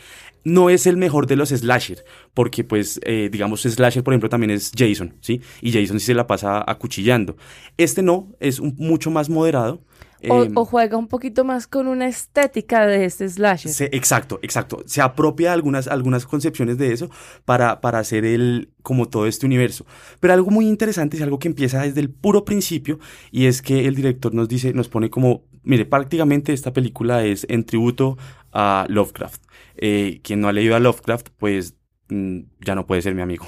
No 0.45 0.69
es 0.69 0.87
el 0.87 0.97
mejor 0.97 1.27
de 1.27 1.37
los 1.37 1.51
slasher, 1.51 2.05
porque 2.35 2.65
pues, 2.65 3.01
eh, 3.05 3.29
digamos, 3.31 3.63
slasher, 3.63 4.03
por 4.03 4.13
ejemplo, 4.13 4.29
también 4.29 4.51
es 4.51 4.73
Jason, 4.77 5.15
¿sí? 5.21 5.41
Y 5.61 5.73
Jason 5.73 6.01
sí 6.01 6.07
se 6.07 6.15
la 6.15 6.27
pasa 6.27 6.65
acuchillando. 6.67 7.37
Este 7.79 8.03
no, 8.03 8.35
es 8.41 8.61
mucho 8.61 9.11
más 9.11 9.31
moderado 9.31 9.85
Em, 10.23 10.57
o, 10.57 10.65
juega 10.65 10.97
un 10.97 11.09
poquito 11.09 11.45
más 11.45 11.67
con 11.67 11.89
una 11.89 12.07
estética 12.07 12.87
de 12.87 13.05
este 13.05 13.29
slasher. 13.29 13.73
exacto, 13.93 14.39
exacto. 14.43 14.85
Se 14.87 15.03
apropia 15.03 15.53
algunas, 15.53 15.89
algunas 15.89 16.27
concepciones 16.27 16.79
de 16.79 16.93
eso 16.93 17.11
para, 17.45 17.81
para 17.81 17.99
hacer 17.99 18.25
el, 18.25 18.71
como 18.83 19.09
todo 19.09 19.27
este 19.27 19.47
universo. 19.47 19.85
Pero 20.21 20.35
algo 20.35 20.53
muy 20.53 20.69
interesante 20.69 21.17
es 21.17 21.23
algo 21.25 21.41
que 21.41 21.49
empieza 21.49 21.83
desde 21.83 22.01
el 22.01 22.11
puro 22.11 22.45
principio 22.45 23.01
y 23.33 23.47
es 23.47 23.63
que 23.63 23.89
el 23.89 23.97
director 23.97 24.33
nos 24.33 24.49
dice, 24.49 24.73
nos 24.73 24.89
pone 24.89 25.11
como, 25.11 25.43
mire, 25.65 25.87
prácticamente 25.87 26.53
esta 26.53 26.73
película 26.73 27.25
es 27.25 27.45
en 27.49 27.65
tributo 27.65 28.17
a 28.53 28.87
Lovecraft. 28.89 29.43
Eh, 29.77 30.21
quien 30.23 30.41
no 30.41 30.49
ha 30.49 30.53
leído 30.53 30.77
a 30.77 30.81
Lovecraft, 30.81 31.31
pues 31.37 31.75
ya 32.61 32.75
no 32.75 32.87
puede 32.87 33.03
ser 33.03 33.15
mi 33.15 33.23
amigo. 33.23 33.47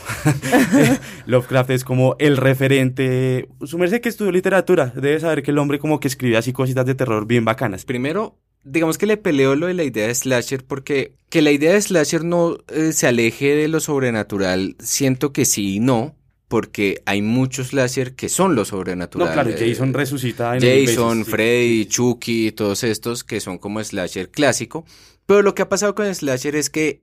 Lovecraft 1.27 1.71
es 1.71 1.85
como 1.85 2.17
el 2.19 2.37
referente. 2.37 3.49
Su 3.65 3.79
merced 3.79 4.01
que 4.01 4.09
estudió 4.09 4.33
literatura, 4.33 4.93
debe 4.95 5.21
saber 5.21 5.43
que 5.43 5.51
el 5.51 5.59
hombre 5.59 5.79
como 5.79 6.01
que 6.01 6.09
escribe 6.09 6.37
así 6.37 6.53
cositas 6.53 6.87
de 6.87 6.95
terror 6.95 7.27
bien 7.27 7.45
bacanas. 7.45 7.85
Primero, 7.85 8.39
digamos 8.65 8.99
que 8.99 9.07
le 9.07 9.17
peleo 9.17 9.55
lo 9.57 9.67
de 9.67 9.75
la 9.75 9.85
idea 9.85 10.09
de 10.09 10.15
slasher 10.15 10.65
porque 10.65 11.17
que 11.29 11.43
la 11.43 11.51
idea 11.51 11.73
de 11.73 11.83
slasher 11.83 12.25
no 12.25 12.59
eh, 12.69 12.93
se 12.93 13.07
aleje 13.07 13.55
de 13.55 13.69
lo 13.69 13.81
sobrenatural, 13.81 14.77
siento 14.79 15.33
que 15.33 15.45
sí 15.45 15.77
y 15.77 15.81
no. 15.81 16.17
Porque 16.47 17.03
hay 17.07 17.21
muchos 17.23 17.69
slasher 17.69 18.15
que 18.15 18.29
son 18.29 18.55
lo 18.55 18.65
sobrenatural. 18.65 19.29
No, 19.29 19.33
claro, 19.33 19.51
Jason 19.59 19.93
resucita. 19.93 20.55
En 20.57 20.61
Jason, 20.61 21.25
Freddy, 21.25 21.87
Chucky, 21.87 22.53
todos 22.53 22.85
estos 22.85 23.25
que 23.25 23.41
son 23.41 23.59
como 23.59 23.83
slasher 23.83 24.31
clásico. 24.31 24.85
Pero 25.27 25.43
lo 25.43 25.55
que 25.55 25.62
ha 25.62 25.69
pasado 25.69 25.95
con 25.95 26.07
el 26.07 26.15
slasher 26.15 26.55
es 26.55 26.69
que 26.69 27.01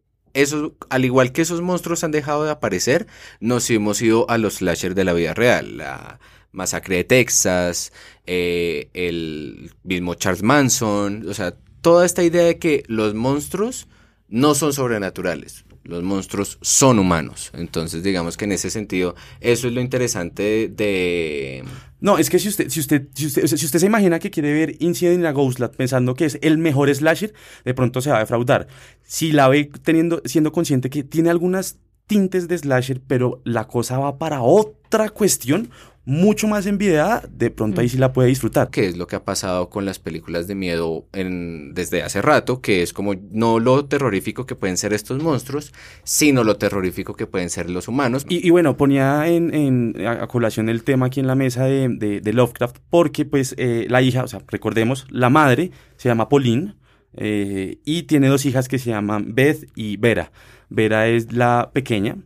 al 0.89 1.05
igual 1.05 1.32
que 1.32 1.41
esos 1.41 1.61
monstruos 1.61 2.03
han 2.03 2.11
dejado 2.11 2.43
de 2.43 2.51
aparecer, 2.51 3.07
nos 3.39 3.69
hemos 3.69 4.01
ido 4.01 4.29
a 4.29 4.38
los 4.38 4.55
slasher 4.55 4.95
de 4.95 5.05
la 5.05 5.13
vida 5.13 5.34
real. 5.34 5.77
La 5.77 6.19
masacre 6.51 6.97
de 6.97 7.03
Texas, 7.03 7.93
eh, 8.25 8.89
el 8.93 9.71
mismo 9.84 10.15
Charles 10.15 10.43
Manson, 10.43 11.27
o 11.27 11.34
sea, 11.34 11.55
toda 11.82 12.05
esta 12.05 12.23
idea 12.23 12.43
de 12.43 12.59
que 12.59 12.84
los 12.88 13.13
monstruos 13.13 13.88
no 14.27 14.55
son 14.55 14.73
sobrenaturales 14.73 15.65
los 15.84 16.03
monstruos 16.03 16.57
son 16.61 16.99
humanos. 16.99 17.51
Entonces, 17.53 18.03
digamos 18.03 18.38
que 18.38 18.45
en 18.45 18.53
ese 18.53 18.69
sentido, 18.69 19.15
eso 19.39 19.67
es 19.67 19.73
lo 19.73 19.82
interesante 19.82 20.69
de... 20.69 21.63
No, 22.01 22.17
es 22.17 22.31
que 22.31 22.39
si 22.39 22.49
usted, 22.49 22.67
si 22.69 22.79
usted, 22.79 23.07
si 23.13 23.27
usted, 23.27 23.79
se 23.79 23.85
imagina 23.85 24.17
que 24.17 24.31
quiere 24.31 24.51
ver 24.51 24.75
Incident 24.79 25.19
in 25.19 25.25
a 25.27 25.31
Ghostland 25.31 25.75
pensando 25.75 26.15
que 26.15 26.25
es 26.25 26.39
el 26.41 26.57
mejor 26.57 26.93
slasher, 26.93 27.33
de 27.63 27.73
pronto 27.75 28.01
se 28.01 28.09
va 28.09 28.17
a 28.17 28.19
defraudar. 28.21 28.67
Si 29.03 29.31
la 29.31 29.47
ve 29.47 29.71
teniendo, 29.83 30.19
siendo 30.25 30.51
consciente 30.51 30.89
que 30.89 31.03
tiene 31.03 31.29
algunas 31.29 31.77
tintes 32.07 32.47
de 32.47 32.57
slasher, 32.57 33.01
pero 33.05 33.39
la 33.45 33.67
cosa 33.67 33.99
va 33.99 34.17
para 34.17 34.41
otra 34.41 35.09
cuestión, 35.09 35.69
mucho 36.03 36.47
más 36.47 36.65
envidiada, 36.65 37.23
de 37.31 37.51
pronto 37.51 37.81
ahí 37.81 37.89
sí 37.89 37.97
la 37.97 38.11
puede 38.11 38.29
disfrutar. 38.29 38.69
Que 38.69 38.87
es 38.87 38.97
lo 38.97 39.07
que 39.07 39.15
ha 39.15 39.23
pasado 39.23 39.69
con 39.69 39.85
las 39.85 39.99
películas 39.99 40.47
de 40.47 40.55
miedo 40.55 41.05
en, 41.13 41.73
desde 41.73 42.01
hace 42.01 42.21
rato, 42.21 42.61
que 42.61 42.81
es 42.81 42.91
como 42.91 43.13
no 43.31 43.59
lo 43.59 43.85
terrorífico 43.85 44.45
que 44.45 44.55
pueden 44.55 44.77
ser 44.77 44.93
estos 44.93 45.21
monstruos, 45.21 45.73
sino 46.03 46.43
lo 46.43 46.57
terrorífico 46.57 47.15
que 47.15 47.27
pueden 47.27 47.49
ser 47.49 47.69
los 47.69 47.87
humanos. 47.87 48.25
Y, 48.29 48.49
bueno, 48.49 48.77
ponía 48.77 49.27
en, 49.27 49.53
en, 49.53 50.07
a 50.07 50.27
colación 50.27 50.69
el 50.69 50.83
tema 50.83 51.07
aquí 51.07 51.19
en 51.19 51.27
la 51.27 51.35
mesa 51.35 51.65
de, 51.65 52.21
de, 52.21 52.33
Lovecraft, 52.33 52.77
porque 52.89 53.25
pues 53.25 53.53
eh, 53.57 53.85
la 53.89 54.01
hija, 54.01 54.23
o 54.23 54.27
sea, 54.27 54.41
recordemos, 54.47 55.05
la 55.09 55.29
madre 55.29 55.71
se 55.97 56.09
llama 56.09 56.29
Pauline 56.29 56.75
eh, 57.13 57.79
y 57.85 58.03
tiene 58.03 58.27
dos 58.27 58.45
hijas 58.45 58.67
que 58.67 58.79
se 58.79 58.89
llaman 58.89 59.35
Beth 59.35 59.69
y 59.75 59.97
Vera. 59.97 60.31
Vera 60.69 61.07
es 61.07 61.33
la 61.33 61.71
pequeña, 61.73 62.17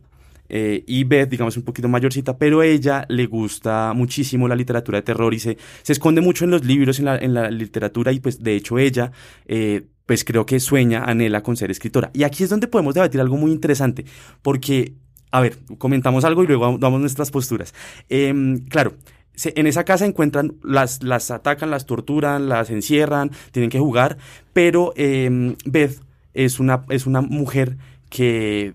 eh, 0.48 0.84
y 0.86 1.04
Beth, 1.04 1.28
digamos, 1.28 1.56
un 1.56 1.62
poquito 1.62 1.88
mayorcita, 1.88 2.38
pero 2.38 2.62
ella 2.62 3.04
le 3.08 3.26
gusta 3.26 3.92
muchísimo 3.94 4.48
la 4.48 4.56
literatura 4.56 4.98
de 4.98 5.02
terror 5.02 5.34
y 5.34 5.38
se, 5.38 5.56
se 5.82 5.92
esconde 5.92 6.20
mucho 6.20 6.44
en 6.44 6.50
los 6.50 6.64
libros, 6.64 6.98
en 6.98 7.04
la, 7.06 7.16
en 7.16 7.34
la 7.34 7.50
literatura 7.50 8.12
y 8.12 8.20
pues 8.20 8.42
de 8.42 8.56
hecho 8.56 8.78
ella... 8.78 9.12
Eh, 9.46 9.86
pues 10.06 10.24
creo 10.24 10.46
que 10.46 10.60
sueña, 10.60 11.04
anhela 11.04 11.42
con 11.42 11.56
ser 11.56 11.70
escritora. 11.72 12.10
Y 12.14 12.22
aquí 12.22 12.44
es 12.44 12.50
donde 12.50 12.68
podemos 12.68 12.94
debatir 12.94 13.20
algo 13.20 13.36
muy 13.36 13.50
interesante, 13.50 14.04
porque, 14.40 14.94
a 15.32 15.40
ver, 15.40 15.58
comentamos 15.78 16.24
algo 16.24 16.44
y 16.44 16.46
luego 16.46 16.78
damos 16.78 17.00
nuestras 17.00 17.32
posturas. 17.32 17.74
Em, 18.08 18.64
claro, 18.66 18.94
en 19.44 19.66
esa 19.66 19.84
casa 19.84 20.06
encuentran, 20.06 20.54
las, 20.62 21.02
las 21.02 21.30
atacan, 21.30 21.70
las 21.70 21.86
torturan, 21.86 22.48
las 22.48 22.70
encierran, 22.70 23.30
tienen 23.50 23.68
que 23.68 23.78
jugar, 23.78 24.16
pero 24.52 24.92
em, 24.96 25.56
Beth 25.64 26.00
es 26.34 26.60
una, 26.60 26.84
es 26.88 27.06
una 27.06 27.20
mujer 27.20 27.76
que 28.08 28.74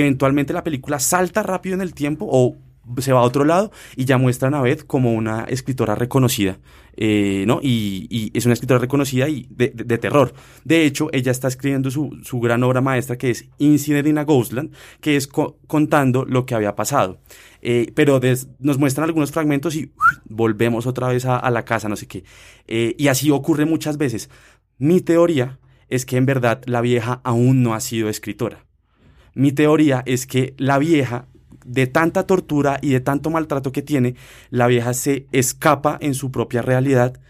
eventualmente 0.00 0.52
la 0.52 0.64
película 0.64 0.98
salta 0.98 1.42
rápido 1.42 1.74
en 1.74 1.80
el 1.80 1.94
tiempo 1.94 2.26
o 2.30 2.56
se 2.98 3.12
va 3.12 3.18
a 3.20 3.22
otro 3.24 3.44
lado 3.44 3.72
y 3.96 4.04
ya 4.04 4.16
muestran 4.16 4.54
a 4.54 4.60
Beth 4.62 4.86
como 4.86 5.12
una 5.14 5.44
escritora 5.44 5.94
reconocida. 5.96 6.58
eh, 6.98 7.44
¿no? 7.46 7.58
Y, 7.62 8.30
es 8.32 8.46
una 8.46 8.54
escritora 8.54 8.78
reconocida 8.78 9.28
y 9.28 9.46
de, 9.50 9.68
terror. 9.98 10.32
De 10.64 10.84
hecho, 10.86 11.08
ella 11.12 11.30
está 11.32 11.48
escribiendo 11.48 11.90
su, 11.90 12.16
su 12.22 12.38
gran 12.40 12.62
obra 12.62 12.80
maestra 12.80 13.18
que 13.18 13.30
es 13.30 13.46
Incident 13.58 14.06
in 14.08 14.18
a 14.18 14.24
Ghostland, 14.24 14.72
que 15.00 15.16
es 15.16 15.26
co- 15.26 15.58
contando 15.66 16.24
lo 16.24 16.46
que 16.46 16.54
había 16.54 16.74
pasado. 16.76 17.18
Eh, 17.60 17.90
pero 17.94 18.20
nos 18.60 18.78
muestran 18.78 19.04
algunos 19.04 19.32
fragmentos 19.32 19.74
y 19.74 19.90
volvemos 20.24 20.86
otra 20.86 21.08
vez 21.08 21.24
a, 21.26 21.36
a 21.38 21.50
la 21.50 21.64
casa, 21.64 21.88
no 21.88 21.96
sé 21.96 22.06
qué. 22.06 22.22
Eh, 22.68 22.94
y 22.98 23.08
así 23.08 23.30
ocurre 23.30 23.64
muchas 23.66 23.98
veces. 23.98 24.30
Mi 24.78 25.00
teoría 25.00 25.58
es 25.88 26.06
que 26.06 26.16
en 26.16 26.26
verdad 26.26 26.62
la 26.66 26.80
vieja 26.82 27.20
aún 27.24 27.62
no 27.62 27.74
ha 27.74 27.80
sido 27.80 28.08
escritora. 28.08 28.65
Mi 29.36 29.52
teoría 29.52 30.02
es 30.06 30.26
que 30.26 30.54
la 30.56 30.78
vieja, 30.78 31.26
de 31.64 31.86
tanta 31.86 32.26
tortura 32.26 32.78
y 32.80 32.90
de 32.90 33.00
tanto 33.00 33.28
maltrato 33.30 33.70
que 33.70 33.82
tiene, 33.82 34.14
la 34.50 34.66
vieja 34.66 34.94
se 34.94 35.26
escapa 35.32 35.98
en 36.00 36.14
su 36.14 36.30
propia 36.30 36.62
realidad 36.62 37.20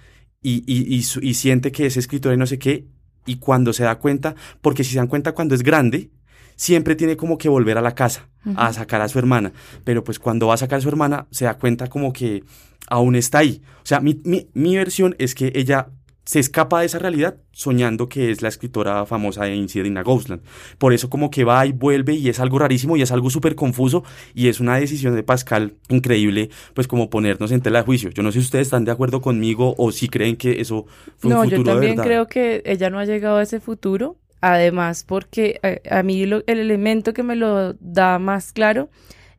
y, 0.43 0.63
y- 0.67 0.95
y 0.95 1.03
su- 1.03 1.21
y 1.21 1.35
siente 1.35 1.73
que 1.73 1.87
es 1.87 1.97
escritora 1.97 2.35
y 2.35 2.39
no 2.39 2.47
sé 2.47 2.59
qué, 2.59 2.87
y 3.27 3.37
cuando 3.37 3.73
se 3.73 3.83
da 3.85 3.99
cuenta, 3.99 4.35
porque 4.61 4.85
si 4.85 4.93
se 4.93 4.99
dan 4.99 5.09
cuenta 5.09 5.33
cuando 5.33 5.55
es 5.57 5.63
grande, 5.63 6.11
siempre 6.55 6.95
tiene 6.95 7.17
como 7.17 7.39
que 7.39 7.49
volver 7.49 7.77
a 7.77 7.83
la 7.83 7.95
casa 7.95 8.29
a 8.57 8.73
sacar 8.73 9.01
a 9.01 9.09
su 9.09 9.19
hermana, 9.19 9.53
pero 9.83 10.05
pues 10.05 10.21
cuando 10.21 10.47
va 10.47 10.55
a 10.55 10.59
sacar 10.59 10.79
a 10.79 10.83
su 10.83 10.89
hermana 10.89 11.27
se 11.33 11.47
da 11.47 11.55
cuenta 11.59 11.89
como 11.89 12.13
que 12.13 12.45
aún 12.89 13.17
está 13.17 13.39
ahí. 13.39 13.61
O 13.83 13.87
sea, 13.87 13.99
mi, 14.01 14.21
mi, 14.25 14.49
mi 14.55 14.77
versión 14.77 15.17
es 15.19 15.35
que 15.35 15.51
ella 15.57 15.89
se 16.27 16.41
escapa 16.41 16.81
de 16.81 16.87
esa 16.87 16.99
realidad 16.99 17.37
soñando 17.53 18.11
que 18.11 18.31
es 18.31 18.43
la 18.43 18.49
escritora 18.49 19.07
famosa 19.07 19.45
de 19.45 19.55
Incident 19.55 19.99
Ghostland. 20.05 20.43
Por 20.77 20.93
eso 20.93 21.09
como 21.09 21.31
que 21.31 21.45
va 21.45 21.65
y 21.65 21.73
vuelve 21.73 22.13
y 22.15 22.29
es 22.29 22.39
algo 22.41 22.59
rarísimo 22.59 22.99
y 22.99 23.03
es 23.03 23.13
algo 23.13 23.31
súper 23.31 23.55
confuso 23.55 24.05
y 24.35 24.49
es 24.49 24.61
una 24.61 24.77
decisión 24.77 25.15
de 25.15 25.23
Pascal 25.23 25.73
increíble, 25.89 26.51
pues 26.75 26.87
como 26.89 27.09
ponernos 27.09 27.51
en 27.53 27.63
tela 27.63 27.79
de 27.79 27.85
juicio. 27.87 28.11
Yo 28.11 28.23
no 28.23 28.31
sé 28.33 28.41
si 28.41 28.45
ustedes 28.45 28.67
están 28.67 28.85
de 28.85 28.91
acuerdo 28.91 29.23
conmigo 29.23 29.75
o 29.79 29.91
si 29.93 30.09
creen 30.09 30.37
que 30.37 30.61
eso 30.61 30.85
fue 31.17 31.31
No, 31.31 31.41
un 31.41 31.49
yo 31.49 31.57
futuro 31.59 31.63
de 31.65 31.73
también 31.73 31.91
verdad. 31.97 32.05
creo 32.05 32.27
que 32.27 32.63
ella 32.67 32.91
no 32.91 32.99
ha 32.99 33.07
llegado 33.07 33.39
a 33.39 33.43
ese 33.43 33.61
futuro. 33.61 34.17
Además, 34.43 35.03
porque 35.05 35.59
eh, 35.63 35.81
a, 35.91 36.03
mí 36.03 36.27
lo- 36.27 36.43
el 36.47 36.59
elemento 36.59 37.15
que 37.15 37.23
me 37.23 37.37
lo 37.37 37.73
da 37.81 38.19
más 38.19 38.53
claro 38.53 38.91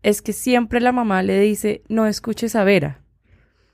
es 0.04 0.22
que 0.22 0.34
siempre 0.34 0.80
la 0.82 0.92
mamá 0.92 1.22
le 1.22 1.40
dice, 1.40 1.84
no 1.88 2.08
escuches 2.08 2.56
a 2.56 2.64
Vera. 2.64 3.02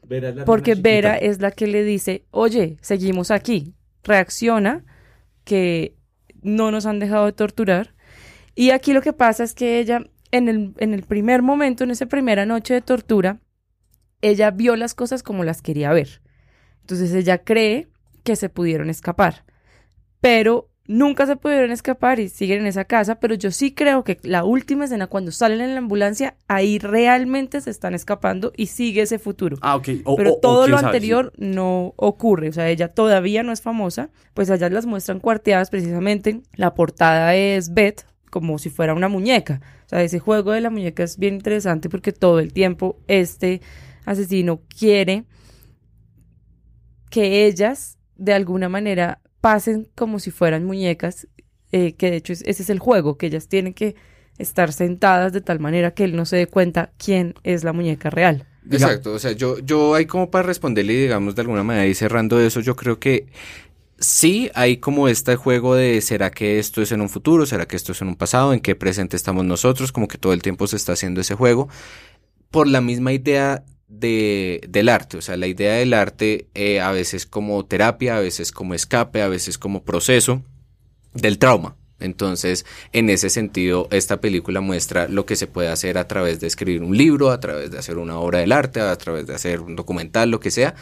Vera 0.03 0.29
es 0.29 0.35
la 0.35 0.45
Porque. 0.45 0.75
Vera 0.75 1.15
es 1.17 1.39
la 1.39 1.51
que 1.51 1.67
le 1.67 1.83
dice, 1.83 2.25
oye, 2.31 2.77
seguimos 2.81 3.31
aquí. 3.31 3.73
Reacciona, 4.03 4.83
que 5.43 5.95
no 6.41 6.71
nos 6.71 6.85
han 6.85 6.99
dejado 6.99 7.25
de 7.25 7.33
torturar. 7.33 7.93
Y 8.55 8.71
aquí 8.71 8.93
lo 8.93 9.01
que 9.01 9.13
pasa 9.13 9.43
es 9.43 9.53
que 9.53 9.79
ella, 9.79 10.03
en 10.31 10.49
el, 10.49 10.73
en 10.77 10.93
el 10.93 11.03
primer 11.03 11.41
momento, 11.41 11.83
en 11.83 11.91
esa 11.91 12.05
primera 12.05 12.45
noche 12.45 12.73
de 12.73 12.81
tortura, 12.81 13.39
ella 14.21 14.51
vio 14.51 14.75
las 14.75 14.93
cosas 14.93 15.23
como 15.23 15.43
las 15.43 15.61
quería 15.61 15.91
ver. 15.91 16.21
Entonces 16.81 17.13
ella 17.13 17.39
cree 17.43 17.87
que 18.23 18.35
se 18.35 18.49
pudieron 18.49 18.89
escapar. 18.89 19.45
Pero 20.19 20.69
nunca 20.87 21.25
se 21.25 21.35
pudieron 21.37 21.71
escapar 21.71 22.19
y 22.19 22.27
siguen 22.29 22.59
en 22.61 22.67
esa 22.67 22.85
casa. 22.85 23.15
Pero 23.19 23.35
yo 23.35 23.51
sí 23.51 23.73
creo 23.73 24.03
que 24.03 24.19
la 24.23 24.43
última 24.43 24.85
escena, 24.85 25.07
cuando 25.07 25.31
salen 25.31 25.61
en 25.61 25.71
la 25.73 25.77
ambulancia, 25.79 26.35
ahí 26.47 26.77
realmente 26.79 27.61
se 27.61 27.69
están 27.69 27.93
escapando 27.93 28.51
y 28.57 28.65
sigue 28.67 29.01
ese 29.01 29.19
futuro. 29.19 29.57
Ah, 29.61 29.75
ok. 29.77 29.87
O- 30.03 30.15
Pero 30.15 30.33
o- 30.33 30.39
todo 30.41 30.67
lo 30.67 30.77
sabe, 30.77 30.87
anterior 30.87 31.31
no 31.37 31.93
ocurre, 31.95 32.49
o 32.49 32.53
sea, 32.53 32.69
ella 32.69 32.89
todavía 32.89 33.43
no 33.43 33.51
es 33.51 33.61
famosa, 33.61 34.09
pues 34.33 34.49
allá 34.49 34.69
las 34.69 34.85
muestran 34.85 35.19
cuarteadas 35.19 35.69
precisamente, 35.69 36.41
la 36.55 36.73
portada 36.73 37.35
es 37.35 37.73
Beth 37.73 38.05
como 38.29 38.57
si 38.57 38.69
fuera 38.71 38.93
una 38.95 39.09
muñeca, 39.09 39.61
o 39.85 39.89
sea, 39.89 40.01
ese 40.01 40.17
juego 40.19 40.51
de 40.53 40.61
la 40.61 40.71
muñeca 40.71 41.03
es 41.03 41.17
bien 41.19 41.35
interesante 41.35 41.87
porque 41.87 42.11
todo 42.11 42.39
el 42.39 42.51
tiempo 42.51 42.97
este 43.07 43.61
asesino 44.05 44.61
quiere 44.67 45.25
que 47.09 47.45
ellas 47.45 47.97
de 48.15 48.33
alguna 48.33 48.69
manera 48.69 49.19
pasen 49.43 49.89
como 49.93 50.19
si 50.19 50.31
fueran 50.31 50.63
muñecas, 50.63 51.27
eh, 51.73 51.95
que 51.97 52.11
de 52.11 52.17
hecho 52.17 52.31
es- 52.33 52.43
ese 52.43 52.63
es 52.63 52.69
el 52.69 52.79
juego, 52.79 53.17
que 53.17 53.27
ellas 53.27 53.49
tienen 53.49 53.73
que 53.73 53.95
estar 54.37 54.71
sentadas 54.71 55.33
de 55.33 55.41
tal 55.41 55.59
manera 55.59 55.93
que 55.93 56.05
él 56.05 56.15
no 56.15 56.25
se 56.25 56.37
dé 56.37 56.47
cuenta 56.47 56.93
quién 56.97 57.35
es 57.43 57.65
la 57.65 57.73
muñeca 57.73 58.09
real. 58.09 58.47
Exacto, 58.71 59.11
o 59.13 59.19
sea, 59.19 59.33
yo, 59.33 59.59
yo 59.59 59.93
ahí 59.95 60.05
como 60.05 60.31
para 60.31 60.47
responderle, 60.47 60.93
digamos, 60.93 61.35
de 61.35 61.41
alguna 61.41 61.63
manera 61.63 61.85
y 61.85 61.93
cerrando 61.93 62.39
eso, 62.39 62.61
yo 62.61 62.77
creo 62.77 62.97
que 62.99 63.27
sí 63.99 64.51
hay 64.55 64.77
como 64.77 65.07
este 65.09 65.35
juego 65.35 65.75
de 65.75 66.01
¿será 66.01 66.31
que 66.31 66.59
esto 66.59 66.81
es 66.81 66.91
en 66.93 67.01
un 67.01 67.09
futuro? 67.09 67.45
¿Será 67.45 67.67
que 67.67 67.75
esto 67.77 67.93
es 67.93 68.01
en 68.01 68.09
un 68.09 68.15
pasado? 68.15 68.53
¿En 68.53 68.61
qué 68.61 68.75
presente 68.75 69.17
estamos 69.17 69.45
nosotros? 69.45 69.91
Como 69.91 70.07
que 70.07 70.17
todo 70.19 70.33
el 70.33 70.41
tiempo 70.41 70.67
se 70.67 70.77
está 70.77 70.93
haciendo 70.93 71.21
ese 71.21 71.35
juego 71.35 71.69
por 72.51 72.67
la 72.67 72.81
misma 72.81 73.13
idea 73.13 73.63
de, 73.87 74.61
del 74.67 74.89
arte, 74.89 75.17
o 75.17 75.21
sea, 75.21 75.37
la 75.37 75.47
idea 75.47 75.73
del 75.75 75.93
arte 75.93 76.47
eh, 76.53 76.81
a 76.81 76.91
veces 76.91 77.25
como 77.25 77.65
terapia, 77.65 78.17
a 78.17 78.19
veces 78.19 78.51
como 78.51 78.73
escape, 78.73 79.21
a 79.21 79.27
veces 79.27 79.57
como 79.57 79.83
proceso 79.83 80.41
del 81.13 81.37
trauma. 81.37 81.75
Entonces, 81.99 82.65
en 82.91 83.09
ese 83.09 83.29
sentido, 83.29 83.87
esta 83.91 84.19
película 84.19 84.59
muestra 84.59 85.07
lo 85.07 85.25
que 85.25 85.37
se 85.37 85.47
puede 85.47 85.69
hacer 85.69 85.97
a 85.97 86.07
través 86.07 86.39
de 86.41 86.47
escribir 86.47 86.83
un 86.83 86.97
libro, 86.97 87.31
a 87.31 87.39
través 87.39 87.71
de 87.71 87.79
hacer 87.79 87.97
una 87.97 88.17
obra 88.17 88.39
del 88.39 88.51
arte, 88.51 88.81
a 88.81 88.95
través 88.97 89.25
de 89.25 89.35
hacer 89.35 89.61
un 89.61 89.75
documental, 89.75 90.29
lo 90.29 90.39
que 90.41 90.51
sea, 90.51 90.75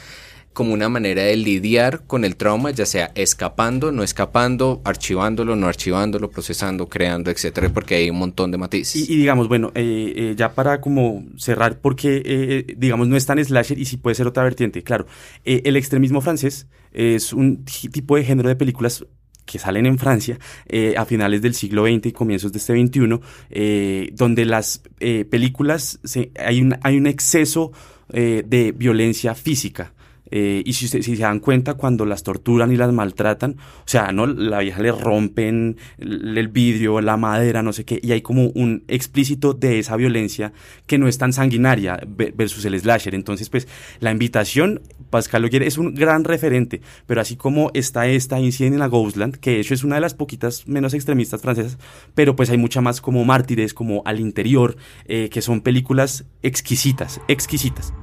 como 0.54 0.74
una 0.74 0.90
manera 0.90 1.24
de 1.24 1.36
lidiar 1.38 2.04
con 2.08 2.26
el 2.26 2.36
trauma, 2.36 2.72
ya 2.72 2.86
sea 2.86 3.12
escapando, 3.16 3.92
no 3.92 4.04
escapando, 4.04 4.82
archivándolo, 4.84 5.56
no 5.56 5.68
archivándolo, 5.68 6.30
procesando, 6.30 6.90
creando, 6.90 7.32
etcétera, 7.32 7.70
porque 7.70 7.96
hay 7.96 8.10
un 8.10 8.18
montón 8.20 8.52
de 8.52 8.58
matices. 8.58 9.10
Y, 9.10 9.16
digamos, 9.16 9.48
bueno, 9.48 9.72
eh, 9.76 10.14
eh, 10.16 10.36
ya 10.38 10.54
para 10.54 10.82
como 10.82 11.24
cerrar, 11.38 11.80
porque 11.80 12.22
eh, 12.26 12.76
digamos 12.78 13.08
no 13.08 13.16
es 13.16 13.26
tan 13.26 13.44
slasher 13.44 13.80
y 13.80 13.86
sí 13.86 13.98
puede 13.98 14.16
ser 14.16 14.28
otra 14.28 14.44
vertiente, 14.44 14.84
claro. 14.84 15.06
eh, 15.46 15.62
el 15.66 15.76
extremismo 15.78 16.22
francés 16.22 16.68
es 16.92 17.32
un 17.34 17.64
ti- 17.64 17.88
tipo 17.90 18.16
de 18.18 18.24
género 18.26 18.50
de 18.50 18.56
películas 18.56 19.06
que 19.46 19.58
salen 19.58 19.86
en 19.86 19.98
Francia 19.98 20.38
eh, 20.68 20.94
a 20.98 21.06
finales 21.06 21.42
del 21.42 21.54
siglo 21.56 21.86
XX 21.86 22.06
y 22.08 22.12
comienzos 22.12 22.52
de 22.52 22.60
este 22.60 22.74
XXI, 22.74 23.20
eh, 23.50 24.10
donde 24.14 24.46
las 24.46 24.82
eh, 25.00 25.26
películas, 25.26 26.00
se- 26.04 26.32
hay, 26.38 26.62
un, 26.62 26.78
hay 26.84 26.98
un 26.98 27.08
exceso 27.08 27.72
eh, 28.14 28.44
de 28.46 28.72
violencia 28.74 29.34
física. 29.36 29.94
Eh, 30.32 30.64
y 30.66 30.74
si, 30.74 30.88
si 30.88 31.04
se 31.04 31.16
dan 31.22 31.40
cuenta, 31.40 31.74
cuando 31.74 32.06
las 32.06 32.24
torturan 32.24 32.72
y 32.72 32.78
las 32.78 32.92
maltratan, 32.94 33.58
o 33.60 33.88
sea, 33.88 34.12
¿no? 34.12 34.26
La 34.26 34.60
vieja 34.60 34.82
le 34.82 34.92
rompen 34.92 35.78
el, 35.98 36.48
vidrio, 36.48 37.02
la 37.02 37.18
madera, 37.18 37.62
no 37.62 37.74
sé 37.74 37.84
qué, 37.84 38.00
y 38.02 38.14
hay 38.14 38.22
como 38.22 38.48
un 38.48 38.84
explícito 38.88 39.54
de 39.54 39.80
esa 39.80 39.98
violencia 39.98 40.54
que 40.88 40.98
no 40.98 41.08
es 41.08 41.18
tan 41.18 41.34
sanguinaria 41.34 42.00
ve- 42.08 42.34
versus 42.36 42.64
el 42.66 42.80
slasher. 42.80 43.14
Entonces, 43.14 43.50
pues, 43.50 43.68
la 44.00 44.12
invitación, 44.12 44.82
Pascal 45.10 45.42
Loguer 45.42 45.64
es 45.64 45.78
un 45.78 45.94
gran 45.94 46.24
referente, 46.24 46.82
pero 47.06 47.22
así 47.22 47.36
como 47.36 47.70
está 47.74 48.08
esta 48.08 48.40
Incident 48.40 48.74
en 48.74 48.80
la 48.80 48.88
Ghostland, 48.88 49.36
que 49.36 49.52
de 49.52 49.60
hecho 49.60 49.74
es 49.74 49.84
una 49.84 49.96
de 49.96 50.02
las 50.02 50.14
poquitas 50.14 50.68
menos 50.68 50.94
extremistas 50.94 51.42
francesas, 51.42 51.78
pero 52.16 52.36
pues 52.36 52.50
hay 52.50 52.58
mucha 52.58 52.80
más 52.82 53.02
como 53.02 53.26
Mártires, 53.26 53.74
como 53.74 54.02
Al 54.06 54.20
Interior, 54.20 54.78
eh, 55.06 55.30
que 55.30 55.42
son 55.42 55.62
películas 55.62 56.26
exquisitas, 56.42 57.20
exquisitas. 57.28 57.94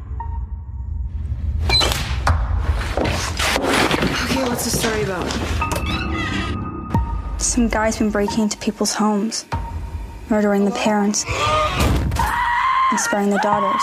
Okay, 2.98 4.42
what's 4.48 4.64
the 4.64 4.70
story 4.70 5.04
about? 5.04 5.26
Some 7.40 7.68
guy's 7.68 7.96
been 7.98 8.10
breaking 8.10 8.44
into 8.44 8.58
people's 8.58 8.92
homes, 8.92 9.44
murdering 10.28 10.64
the 10.64 10.72
parents, 10.72 11.24
and 12.90 12.98
sparing 12.98 13.30
the 13.30 13.38
daughters. 13.38 13.82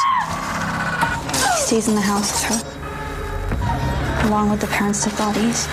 He 1.55 1.61
stays 1.61 1.87
in 1.87 1.95
the 1.95 2.01
house 2.01 2.31
with 2.49 2.63
her, 2.63 4.27
along 4.27 4.49
with 4.51 4.59
the 4.59 4.67
parents' 4.67 5.05
dead 5.05 5.17
bodies. 5.17 5.67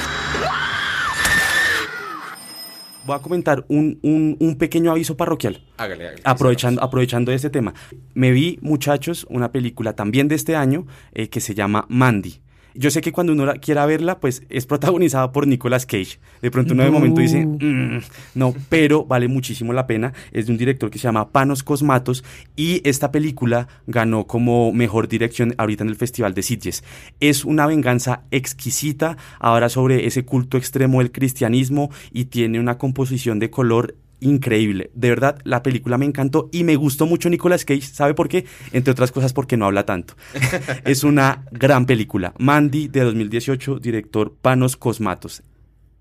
Voy 3.04 3.16
a 3.16 3.18
comentar 3.18 3.64
un, 3.68 3.98
un, 4.04 4.36
un 4.38 4.54
pequeño 4.56 4.92
aviso 4.92 5.16
parroquial. 5.16 5.60
Hágale, 5.76 6.06
hágale. 6.06 6.22
Aprovechando, 6.24 6.80
aprovechando 6.80 7.32
este 7.32 7.50
tema. 7.50 7.74
Me 8.14 8.30
vi, 8.30 8.60
muchachos, 8.62 9.26
una 9.28 9.50
película 9.50 9.94
también 9.94 10.28
de 10.28 10.36
este 10.36 10.54
año 10.54 10.86
eh, 11.12 11.28
que 11.28 11.40
se 11.40 11.54
llama 11.56 11.84
Mandy. 11.88 12.40
Yo 12.74 12.90
sé 12.90 13.00
que 13.00 13.12
cuando 13.12 13.32
uno 13.32 13.52
quiera 13.60 13.86
verla, 13.86 14.20
pues 14.20 14.42
es 14.48 14.66
protagonizada 14.66 15.32
por 15.32 15.46
Nicolas 15.46 15.86
Cage. 15.86 16.18
De 16.40 16.50
pronto 16.50 16.74
uno 16.74 16.84
de 16.84 16.90
momento 16.90 17.20
dice, 17.20 17.44
"Mm, 17.46 18.00
no, 18.34 18.54
pero 18.68 19.04
vale 19.04 19.28
muchísimo 19.28 19.72
la 19.72 19.86
pena. 19.86 20.12
Es 20.32 20.46
de 20.46 20.52
un 20.52 20.58
director 20.58 20.90
que 20.90 20.98
se 20.98 21.04
llama 21.04 21.30
Panos 21.30 21.62
Cosmatos 21.62 22.24
y 22.56 22.80
esta 22.88 23.12
película 23.12 23.68
ganó 23.86 24.26
como 24.26 24.72
mejor 24.72 25.08
dirección 25.08 25.54
ahorita 25.58 25.84
en 25.84 25.90
el 25.90 25.96
Festival 25.96 26.34
de 26.34 26.42
Sitges. 26.42 26.84
Es 27.20 27.44
una 27.44 27.66
venganza 27.66 28.22
exquisita 28.30 29.16
ahora 29.38 29.68
sobre 29.68 30.06
ese 30.06 30.24
culto 30.24 30.56
extremo 30.56 30.98
del 31.00 31.12
cristianismo 31.12 31.90
y 32.12 32.26
tiene 32.26 32.60
una 32.60 32.78
composición 32.78 33.38
de 33.38 33.50
color 33.50 33.94
increíble. 34.22 34.90
De 34.94 35.10
verdad, 35.10 35.38
la 35.44 35.62
película 35.62 35.98
me 35.98 36.06
encantó 36.06 36.48
y 36.52 36.64
me 36.64 36.76
gustó 36.76 37.06
mucho 37.06 37.28
Nicolas 37.28 37.64
Cage. 37.64 37.82
¿Sabe 37.82 38.14
por 38.14 38.28
qué? 38.28 38.46
Entre 38.72 38.90
otras 38.90 39.12
cosas 39.12 39.32
porque 39.32 39.56
no 39.56 39.66
habla 39.66 39.84
tanto. 39.84 40.14
es 40.84 41.04
una 41.04 41.44
gran 41.50 41.86
película. 41.86 42.32
Mandy 42.38 42.88
de 42.88 43.00
2018, 43.00 43.78
director 43.78 44.34
Panos 44.40 44.76
Cosmatos. 44.76 45.42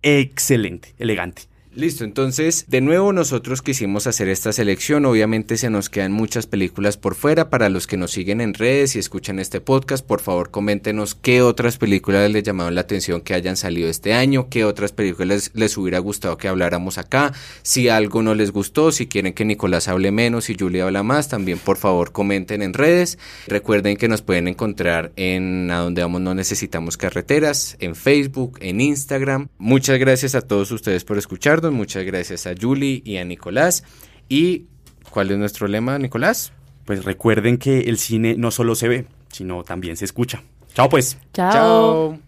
Excelente, 0.02 0.96
elegante. 0.98 1.51
Listo, 1.74 2.04
entonces 2.04 2.66
de 2.68 2.82
nuevo 2.82 3.14
nosotros 3.14 3.62
quisimos 3.62 4.06
hacer 4.06 4.28
esta 4.28 4.52
selección, 4.52 5.06
obviamente 5.06 5.56
se 5.56 5.70
nos 5.70 5.90
quedan 5.90 6.12
muchas 6.12 6.46
películas 6.46 6.98
por 6.98 7.16
fuera, 7.16 7.50
para 7.50 7.70
los 7.70 7.88
que 7.88 7.96
nos 7.96 8.12
siguen 8.12 8.42
en 8.42 8.54
redes 8.54 8.98
y 8.98 9.00
escuchan 9.00 9.40
este 9.40 9.62
podcast, 9.62 10.06
por 10.06 10.20
favor 10.20 10.52
coméntenos 10.52 11.16
qué 11.16 11.42
otras 11.42 11.78
películas 11.78 12.30
les 12.30 12.44
llamaron 12.44 12.76
la 12.76 12.82
atención 12.82 13.22
que 13.22 13.36
hayan 13.36 13.56
salido 13.56 13.88
este 13.88 14.14
año, 14.14 14.50
qué 14.50 14.66
otras 14.66 14.92
películas 14.92 15.52
les 15.54 15.78
hubiera 15.78 16.00
gustado 16.00 16.38
que 16.38 16.50
habláramos 16.50 16.98
acá, 16.98 17.32
si 17.62 17.88
algo 17.88 18.22
no 18.22 18.36
les 18.36 18.52
gustó, 18.52 18.92
si 18.92 19.08
quieren 19.08 19.32
que 19.32 19.46
Nicolás 19.46 19.88
hable 19.88 20.12
menos 20.12 20.50
y 20.50 20.58
Julia 20.60 20.84
habla 20.84 21.04
más, 21.04 21.30
también 21.30 21.58
por 21.58 21.78
favor 21.78 22.12
comenten 22.12 22.64
en 22.64 22.74
redes, 22.74 23.18
recuerden 23.48 23.96
que 23.96 24.10
nos 24.10 24.22
pueden 24.22 24.50
encontrar 24.50 25.14
en 25.16 25.72
A 25.72 25.78
donde 25.78 26.02
vamos 26.02 26.20
no 26.20 26.36
necesitamos 26.36 26.98
carreteras, 26.98 27.78
en 27.80 27.96
Facebook, 27.96 28.58
en 28.60 28.82
Instagram, 28.82 29.48
muchas 29.58 29.98
gracias 30.00 30.36
a 30.36 30.42
todos 30.42 30.70
ustedes 30.72 31.06
por 31.06 31.18
escuchar 31.18 31.61
Muchas 31.70 32.04
gracias 32.06 32.48
a 32.48 32.54
Julie 32.60 33.02
y 33.06 33.18
a 33.18 33.26
Nicolás. 33.26 33.84
¿Y 34.30 34.68
cuál 35.12 35.32
es 35.32 35.38
nuestro 35.38 35.68
lema, 35.68 36.00
Nicolás? 36.00 36.54
Pues 36.86 37.06
recuerden 37.06 37.58
que 37.58 37.82
el 37.82 37.98
cine 37.98 38.36
no 38.38 38.50
solo 38.50 38.76
se 38.76 38.88
ve, 38.88 39.06
sino 39.32 39.64
también 39.64 39.98
se 39.98 40.06
escucha. 40.06 40.44
Chao 40.74 40.90
pues. 40.90 41.18
Chao. 41.34 41.52
Chao. 41.52 42.20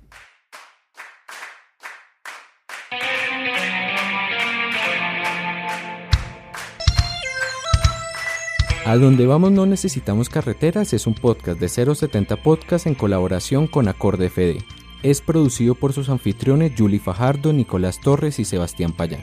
A 8.85 8.97
donde 8.97 9.25
vamos 9.25 9.51
no 9.51 9.65
necesitamos 9.65 10.27
carreteras 10.27 10.91
es 10.91 11.07
un 11.07 11.13
podcast 11.13 11.57
de 11.57 11.69
070 11.69 12.43
Podcast 12.43 12.85
en 12.85 12.95
colaboración 12.95 13.65
con 13.65 13.87
Acorde 13.87 14.29
FD. 14.29 14.82
Es 15.03 15.21
producido 15.21 15.75
por 15.75 15.93
sus 15.93 16.09
anfitriones 16.09 16.73
Julie 16.77 16.99
Fajardo, 16.99 17.53
Nicolás 17.53 17.99
Torres 17.99 18.39
y 18.39 18.45
Sebastián 18.45 18.93
Payán. 18.93 19.21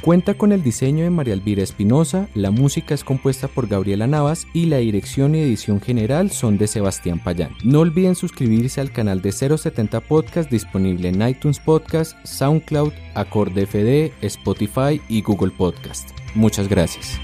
Cuenta 0.00 0.34
con 0.34 0.52
el 0.52 0.62
diseño 0.62 1.02
de 1.02 1.10
María 1.10 1.34
Elvira 1.34 1.62
Espinosa, 1.62 2.28
la 2.34 2.52
música 2.52 2.94
es 2.94 3.02
compuesta 3.02 3.48
por 3.48 3.66
Gabriela 3.66 4.06
Navas 4.06 4.46
y 4.54 4.66
la 4.66 4.78
dirección 4.78 5.34
y 5.34 5.40
edición 5.40 5.80
general 5.80 6.30
son 6.30 6.56
de 6.56 6.68
Sebastián 6.68 7.18
Payán. 7.18 7.50
No 7.64 7.80
olviden 7.80 8.14
suscribirse 8.14 8.80
al 8.80 8.92
canal 8.92 9.20
de 9.22 9.32
070 9.32 10.00
Podcast 10.02 10.50
disponible 10.50 11.08
en 11.08 11.28
iTunes 11.28 11.58
Podcast, 11.58 12.16
SoundCloud, 12.24 12.92
Acorde 13.14 13.66
FD, 13.66 14.12
Spotify 14.24 15.00
y 15.08 15.20
Google 15.22 15.50
Podcast. 15.50 16.10
Muchas 16.36 16.68
gracias. 16.68 17.18